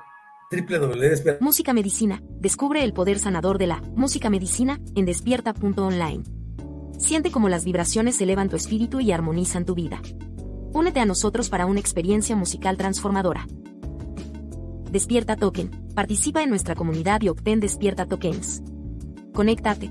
www. 0.51 1.39
Música 1.41 1.73
Medicina. 1.73 2.23
Descubre 2.41 2.85
el 2.85 2.93
poder 2.93 3.19
sanador 3.19 3.59
de 3.59 3.67
la 3.67 3.81
música 3.97 4.31
medicina 4.31 4.81
en 4.95 5.05
despierta.online. 5.05 6.25
Siente 6.99 7.31
cómo 7.31 7.49
las 7.49 7.65
vibraciones 7.65 8.21
elevan 8.21 8.49
tu 8.49 8.57
espíritu 8.57 9.01
y 9.01 9.11
armonizan 9.13 9.65
tu 9.65 9.75
vida. 9.75 10.01
Únete 10.73 11.01
a 11.01 11.07
nosotros 11.07 11.49
para 11.49 11.67
una 11.67 11.81
experiencia 11.81 12.37
musical 12.37 12.77
transformadora. 12.77 13.47
Despierta 14.91 15.37
Token. 15.37 15.71
Participa 15.95 16.43
en 16.43 16.51
nuestra 16.51 16.75
comunidad 16.75 17.21
y 17.23 17.29
obtén 17.29 17.61
Despierta 17.61 18.07
Tokens. 18.07 18.63
Conéctate, 19.33 19.91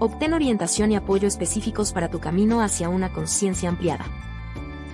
Obtén 0.00 0.32
orientación 0.32 0.92
y 0.92 0.96
apoyo 0.96 1.26
específicos 1.26 1.92
para 1.92 2.08
tu 2.08 2.20
camino 2.20 2.62
hacia 2.62 2.88
una 2.88 3.12
conciencia 3.12 3.68
ampliada. 3.68 4.06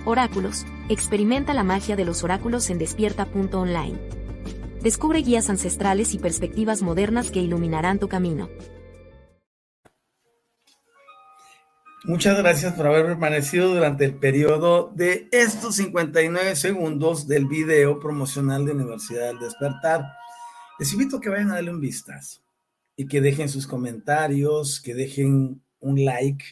Oráculos. 0.03 0.65
Experimenta 0.89 1.53
la 1.53 1.63
magia 1.63 1.95
de 1.95 2.05
los 2.05 2.23
oráculos 2.23 2.71
en 2.71 2.79
despierta.online. 2.79 3.99
Descubre 4.81 5.19
guías 5.19 5.49
ancestrales 5.51 6.15
y 6.15 6.17
perspectivas 6.17 6.81
modernas 6.81 7.29
que 7.29 7.39
iluminarán 7.39 7.99
tu 7.99 8.07
camino. 8.07 8.49
Muchas 12.05 12.37
gracias 12.37 12.73
por 12.73 12.87
haber 12.87 13.05
permanecido 13.05 13.73
durante 13.73 14.05
el 14.05 14.15
periodo 14.15 14.91
de 14.95 15.27
estos 15.31 15.75
59 15.75 16.55
segundos 16.55 17.27
del 17.27 17.47
video 17.47 17.99
promocional 17.99 18.65
de 18.65 18.71
Universidad 18.71 19.27
del 19.27 19.39
Despertar. 19.39 20.03
Les 20.79 20.91
invito 20.93 21.17
a 21.17 21.21
que 21.21 21.29
vayan 21.29 21.51
a 21.51 21.55
darle 21.55 21.71
un 21.71 21.79
vistazo 21.79 22.44
y 22.95 23.07
que 23.07 23.21
dejen 23.21 23.49
sus 23.49 23.67
comentarios, 23.67 24.81
que 24.81 24.93
dejen 24.93 25.61
un 25.79 26.05
like. 26.05 26.43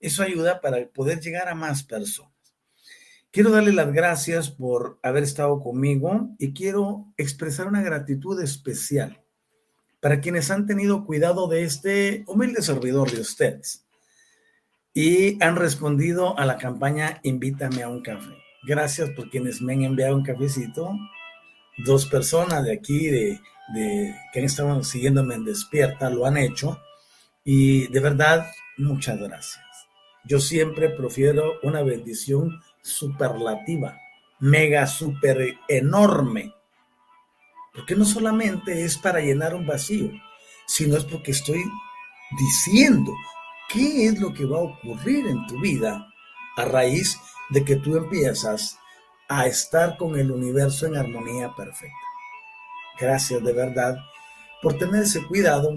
Eso 0.00 0.22
ayuda 0.22 0.60
para 0.60 0.86
poder 0.88 1.20
llegar 1.20 1.48
a 1.48 1.54
más 1.54 1.82
personas. 1.82 2.32
Quiero 3.30 3.50
darle 3.50 3.72
las 3.72 3.92
gracias 3.92 4.50
por 4.50 4.98
haber 5.02 5.22
estado 5.22 5.60
conmigo 5.60 6.30
y 6.38 6.52
quiero 6.52 7.06
expresar 7.16 7.66
una 7.66 7.82
gratitud 7.82 8.40
especial 8.42 9.22
para 10.00 10.20
quienes 10.20 10.50
han 10.50 10.66
tenido 10.66 11.06
cuidado 11.06 11.48
de 11.48 11.62
este 11.62 12.24
humilde 12.26 12.60
servidor 12.60 13.10
de 13.10 13.20
ustedes 13.20 13.86
y 14.92 15.42
han 15.42 15.56
respondido 15.56 16.38
a 16.38 16.44
la 16.44 16.58
campaña 16.58 17.20
Invítame 17.22 17.82
a 17.82 17.88
un 17.88 18.02
café. 18.02 18.34
Gracias 18.64 19.10
por 19.10 19.30
quienes 19.30 19.62
me 19.62 19.72
han 19.72 19.84
enviado 19.84 20.16
un 20.16 20.24
cafecito. 20.24 20.90
Dos 21.86 22.06
personas 22.06 22.64
de 22.64 22.72
aquí, 22.72 23.06
de 23.06 23.40
de, 23.72 24.14
que 24.32 24.40
han 24.40 24.44
estado 24.44 24.82
siguiéndome 24.84 25.34
en 25.34 25.44
Despierta 25.44 26.10
lo 26.10 26.26
han 26.26 26.36
hecho 26.36 26.80
y 27.44 27.88
de 27.88 28.00
verdad 28.00 28.46
muchas 28.78 29.18
gracias. 29.18 29.64
Yo 30.24 30.38
siempre 30.38 30.88
prefiero 30.90 31.54
una 31.62 31.82
bendición 31.82 32.60
superlativa, 32.80 33.98
mega 34.38 34.86
super 34.86 35.56
enorme, 35.68 36.54
porque 37.74 37.96
no 37.96 38.04
solamente 38.04 38.84
es 38.84 38.98
para 38.98 39.20
llenar 39.20 39.54
un 39.54 39.66
vacío, 39.66 40.10
sino 40.66 40.96
es 40.96 41.04
porque 41.04 41.32
estoy 41.32 41.62
diciendo 42.38 43.12
qué 43.68 44.06
es 44.06 44.20
lo 44.20 44.32
que 44.32 44.44
va 44.44 44.58
a 44.58 44.62
ocurrir 44.62 45.26
en 45.26 45.46
tu 45.46 45.60
vida 45.60 46.06
a 46.56 46.64
raíz 46.64 47.18
de 47.50 47.64
que 47.64 47.76
tú 47.76 47.96
empiezas 47.96 48.78
a 49.28 49.46
estar 49.46 49.96
con 49.96 50.18
el 50.18 50.30
universo 50.30 50.86
en 50.86 50.96
armonía 50.96 51.52
perfecta. 51.56 52.11
Gracias 53.02 53.42
de 53.42 53.52
verdad 53.52 53.96
por 54.62 54.78
tener 54.78 55.02
ese 55.02 55.26
cuidado 55.26 55.76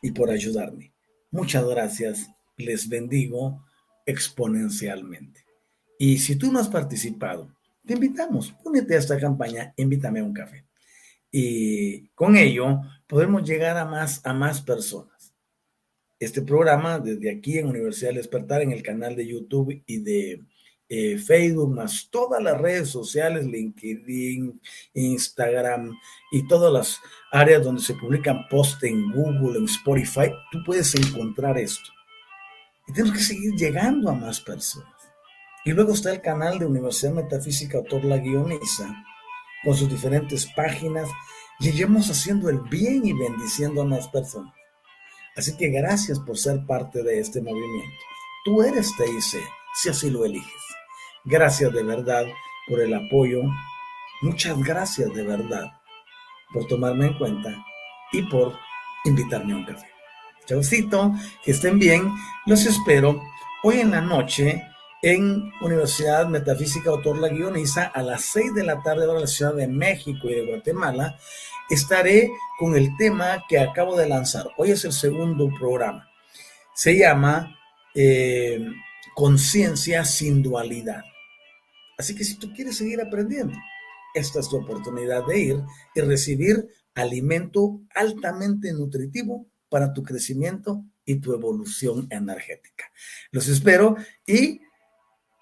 y 0.00 0.12
por 0.12 0.30
ayudarme. 0.30 0.90
Muchas 1.30 1.68
gracias. 1.68 2.30
Les 2.56 2.88
bendigo 2.88 3.62
exponencialmente. 4.06 5.44
Y 5.98 6.16
si 6.16 6.36
tú 6.36 6.50
no 6.50 6.58
has 6.58 6.68
participado, 6.68 7.54
te 7.84 7.92
invitamos, 7.92 8.54
únete 8.64 8.94
a 8.94 9.00
esta 9.00 9.20
campaña, 9.20 9.74
invítame 9.76 10.20
a 10.20 10.24
un 10.24 10.32
café. 10.32 10.64
Y 11.30 12.08
con 12.14 12.36
ello 12.36 12.80
podemos 13.06 13.46
llegar 13.46 13.76
a 13.76 13.84
más, 13.84 14.24
a 14.24 14.32
más 14.32 14.62
personas. 14.62 15.34
Este 16.18 16.40
programa 16.40 16.98
desde 16.98 17.30
aquí 17.30 17.58
en 17.58 17.68
Universidad 17.68 18.08
del 18.08 18.16
Despertar, 18.16 18.62
en 18.62 18.72
el 18.72 18.82
canal 18.82 19.14
de 19.14 19.26
YouTube 19.26 19.82
y 19.84 19.98
de 19.98 20.42
eh, 20.88 21.18
Facebook, 21.18 21.74
más 21.74 22.08
todas 22.10 22.42
las 22.42 22.60
redes 22.60 22.88
sociales, 22.90 23.44
LinkedIn, 23.44 24.60
Instagram 24.94 25.92
y 26.30 26.46
todas 26.46 26.72
las 26.72 27.00
áreas 27.32 27.64
donde 27.64 27.82
se 27.82 27.94
publican 27.94 28.46
posts 28.48 28.84
en 28.84 29.10
Google, 29.12 29.58
en 29.58 29.64
Spotify, 29.64 30.30
tú 30.52 30.58
puedes 30.64 30.94
encontrar 30.94 31.58
esto. 31.58 31.90
Y 32.88 32.92
tenemos 32.92 33.16
que 33.16 33.24
seguir 33.24 33.52
llegando 33.54 34.10
a 34.10 34.14
más 34.14 34.40
personas. 34.40 34.88
Y 35.64 35.72
luego 35.72 35.94
está 35.94 36.12
el 36.12 36.20
canal 36.20 36.60
de 36.60 36.66
Universidad 36.66 37.12
Metafísica 37.12 37.78
Autor 37.78 38.04
La 38.04 38.18
Guioniza, 38.18 39.04
con 39.64 39.74
sus 39.74 39.88
diferentes 39.88 40.46
páginas, 40.54 41.08
y 41.58 41.70
haciendo 41.70 42.48
el 42.50 42.60
bien 42.60 43.04
y 43.04 43.12
bendiciendo 43.12 43.82
a 43.82 43.86
más 43.86 44.06
personas. 44.08 44.54
Así 45.36 45.56
que 45.56 45.68
gracias 45.70 46.20
por 46.20 46.38
ser 46.38 46.64
parte 46.66 47.02
de 47.02 47.18
este 47.18 47.40
movimiento. 47.40 47.96
Tú 48.44 48.62
eres 48.62 48.92
TIC, 48.96 49.42
si 49.74 49.88
así 49.88 50.10
lo 50.10 50.24
eliges. 50.24 50.75
Gracias 51.28 51.72
de 51.72 51.82
verdad 51.82 52.24
por 52.68 52.80
el 52.80 52.94
apoyo. 52.94 53.42
Muchas 54.22 54.56
gracias 54.62 55.12
de 55.12 55.24
verdad 55.24 55.72
por 56.52 56.68
tomarme 56.68 57.06
en 57.06 57.18
cuenta 57.18 57.64
y 58.12 58.22
por 58.22 58.56
invitarme 59.04 59.52
a 59.52 59.56
un 59.56 59.64
café. 59.64 59.88
Chaucito, 60.46 61.12
que 61.42 61.50
estén 61.50 61.80
bien. 61.80 62.14
Los 62.46 62.64
espero 62.64 63.20
hoy 63.64 63.80
en 63.80 63.90
la 63.90 64.00
noche 64.00 64.62
en 65.02 65.50
Universidad 65.62 66.28
Metafísica 66.28 66.90
Autor 66.90 67.18
La 67.18 67.28
Guioniza 67.28 67.86
a 67.86 68.02
las 68.02 68.26
6 68.26 68.54
de 68.54 68.62
la 68.62 68.80
tarde 68.84 69.08
de 69.08 69.20
la 69.20 69.26
Ciudad 69.26 69.54
de 69.54 69.66
México 69.66 70.30
y 70.30 70.34
de 70.34 70.46
Guatemala. 70.46 71.18
Estaré 71.68 72.30
con 72.56 72.76
el 72.76 72.96
tema 72.98 73.42
que 73.48 73.58
acabo 73.58 73.96
de 73.96 74.08
lanzar. 74.08 74.46
Hoy 74.58 74.70
es 74.70 74.84
el 74.84 74.92
segundo 74.92 75.48
programa. 75.58 76.08
Se 76.72 76.96
llama 76.96 77.58
eh, 77.96 78.64
Conciencia 79.16 80.04
sin 80.04 80.40
dualidad. 80.40 81.02
Así 81.98 82.14
que 82.14 82.24
si 82.24 82.38
tú 82.38 82.52
quieres 82.52 82.76
seguir 82.76 83.00
aprendiendo, 83.00 83.54
esta 84.14 84.40
es 84.40 84.48
tu 84.48 84.56
oportunidad 84.56 85.26
de 85.26 85.38
ir 85.38 85.62
y 85.94 86.00
recibir 86.00 86.68
alimento 86.94 87.80
altamente 87.94 88.72
nutritivo 88.72 89.46
para 89.68 89.92
tu 89.92 90.02
crecimiento 90.02 90.84
y 91.04 91.16
tu 91.16 91.34
evolución 91.34 92.06
energética. 92.10 92.90
Los 93.30 93.48
espero 93.48 93.96
y 94.26 94.60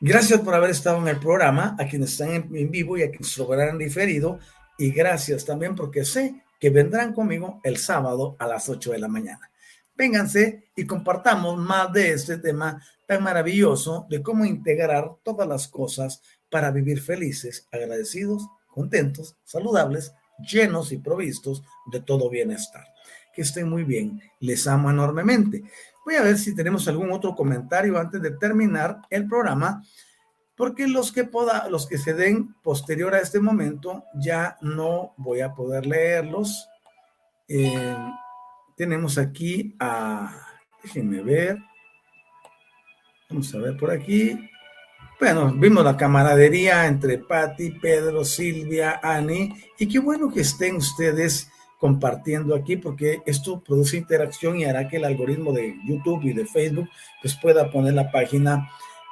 gracias 0.01 0.41
por 0.41 0.55
haber 0.55 0.71
estado 0.71 0.99
en 0.99 1.09
el 1.09 1.19
programa, 1.19 1.77
a 1.79 1.87
quienes 1.87 2.13
están 2.13 2.55
en 2.55 2.71
vivo 2.71 2.99
y 2.99 3.03
a 3.03 3.11
quienes 3.11 3.37
lo 3.39 3.47
verán 3.47 3.79
diferido, 3.79 4.39
y 4.79 4.91
gracias 4.91 5.45
también 5.45 5.75
porque 5.75 6.05
sé 6.05 6.43
que 6.59 6.71
vendrán 6.71 7.13
conmigo 7.13 7.61
el 7.63 7.77
sábado 7.77 8.37
a 8.39 8.47
las 8.47 8.69
8 8.69 8.93
de 8.93 8.99
la 8.99 9.09
mañana. 9.09 9.51
Vénganse 9.95 10.71
y 10.75 10.85
compartamos 10.85 11.57
más 11.57 11.93
de 11.93 12.13
este 12.13 12.39
tema 12.39 12.83
tan 13.07 13.23
maravilloso 13.23 14.07
de 14.11 14.23
cómo 14.23 14.45
integrar 14.45 15.09
todas 15.23 15.47
las 15.47 15.69
cosas 15.69 16.21
para 16.55 16.71
vivir 16.71 17.03
felices, 17.03 17.67
agradecidos, 17.73 18.49
contentos, 18.69 19.37
saludables, 19.43 20.15
llenos 20.39 20.93
y 20.93 20.99
provistos 20.99 21.65
de 21.91 22.01
todo 22.01 22.31
bienestar. 22.31 22.87
Que 23.35 23.43
estén 23.43 23.69
muy 23.69 23.83
bien, 23.83 24.23
les 24.39 24.69
amo 24.69 24.89
enormemente. 24.89 25.65
Voy 26.05 26.15
a 26.15 26.23
ver 26.23 26.39
si 26.39 26.55
tenemos 26.55 26.87
algún 26.87 27.11
otro 27.11 27.35
comentario 27.35 27.99
antes 27.99 28.23
de 28.23 28.31
terminar 28.31 29.01
el 29.11 29.27
programa, 29.27 29.83
porque 30.57 30.87
los 30.87 31.11
que, 31.11 31.25
poda, 31.25 31.69
los 31.69 31.89
que 31.89 31.99
se 31.99 32.15
den 32.15 32.55
posterior 32.63 33.17
a 33.17 33.21
este 33.21 33.41
momento 33.41 34.05
ya 34.15 34.57
no 34.61 35.13
voy 35.17 35.41
a 35.41 35.55
poder 35.55 35.87
leerlos. 35.87 36.69
Eh, 37.49 37.97
tenemos 38.77 39.19
aquí 39.19 39.75
a, 39.81 40.41
déjenme 40.85 41.21
ver, 41.21 41.59
vamos 43.29 43.53
a 43.53 43.59
ver 43.59 43.77
por 43.77 43.91
aquí, 43.91 44.39
bueno, 45.25 45.55
vimos 45.57 45.83
la 45.83 45.97
camaradería 45.97 46.87
entre 46.87 47.17
Patti, 47.17 47.71
Pedro, 47.71 48.27
Silvia, 48.27 49.01
Ani, 49.03 49.55
y 49.79 49.89
qué 49.89 49.99
bueno 49.99 50.31
que 50.31 50.43
estén 50.43 50.77
ustedes 50.77 51.49
compartiendo 51.81 52.55
aquí 52.55 52.77
porque 52.77 53.23
esto 53.25 53.59
produce 53.65 53.97
interacción 53.97 54.61
y 54.61 54.67
hará 54.67 54.87
que 54.87 54.99
el 54.99 55.07
algoritmo 55.07 55.51
de 55.51 55.77
YouTube 55.87 56.25
y 56.25 56.35
de 56.35 56.45
Facebook 56.45 56.91
pues 57.23 57.35
pueda 57.41 57.71
poner 57.71 57.95
la 57.95 58.11
página 58.11 58.69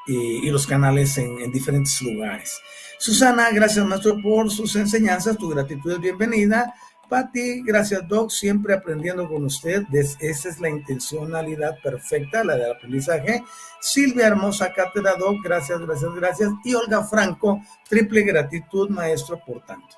y, 0.07 0.51
los 0.51 0.67
canales 0.67 1.17
en, 1.17 1.41
en, 1.41 1.51
diferentes 1.51 2.03
lugares. 2.03 2.61
Susana, 2.99 3.49
gracias 3.51 3.87
maestro 3.87 4.21
por 4.21 4.51
sus 4.51 4.77
enseñanzas, 4.77 5.39
tu 5.39 5.49
gratitud 5.49 5.93
es 5.93 5.99
bienvenida. 5.99 6.75
Patti, 7.09 7.63
gracias 7.63 8.09
Doc, 8.09 8.31
siempre 8.31 8.75
aprendiendo 8.75 9.29
con 9.29 9.45
usted, 9.45 9.83
esa 9.93 10.49
es 10.49 10.61
la 10.61 10.71
intencionalidad 10.71 11.77
perfecta, 11.83 12.43
la 12.43 12.57
del 12.57 12.73
aprendizaje. 12.73 13.45
Silvia 13.81 14.29
Hermosa, 14.29 14.73
cátedra 14.73 15.15
Doc, 15.19 15.37
gracias, 15.45 15.79
gracias, 15.81 16.15
gracias. 16.15 16.51
Y 16.65 16.75
Olga 16.75 17.05
Franco, 17.05 17.61
triple 17.89 18.23
gratitud 18.23 18.89
maestro 18.89 19.41
por 19.45 19.63
tanto. 19.65 19.97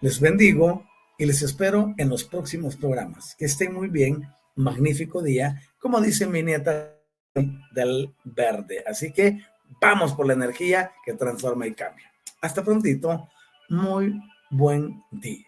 Les 0.00 0.20
bendigo 0.20 0.86
y 1.18 1.26
les 1.26 1.42
espero 1.42 1.92
en 1.96 2.08
los 2.08 2.22
próximos 2.24 2.76
programas. 2.76 3.34
Que 3.36 3.46
estén 3.46 3.74
muy 3.74 3.88
bien, 3.88 4.28
magnífico 4.54 5.22
día, 5.22 5.60
como 5.78 6.00
dice 6.00 6.26
mi 6.26 6.42
nieta 6.42 6.94
del 7.72 8.14
verde. 8.24 8.84
Así 8.86 9.12
que 9.12 9.40
vamos 9.80 10.14
por 10.14 10.26
la 10.26 10.34
energía 10.34 10.92
que 11.04 11.14
transforma 11.14 11.66
y 11.66 11.74
cambia. 11.74 12.12
Hasta 12.40 12.62
prontito, 12.62 13.28
muy 13.68 14.14
buen 14.50 15.02
día. 15.10 15.47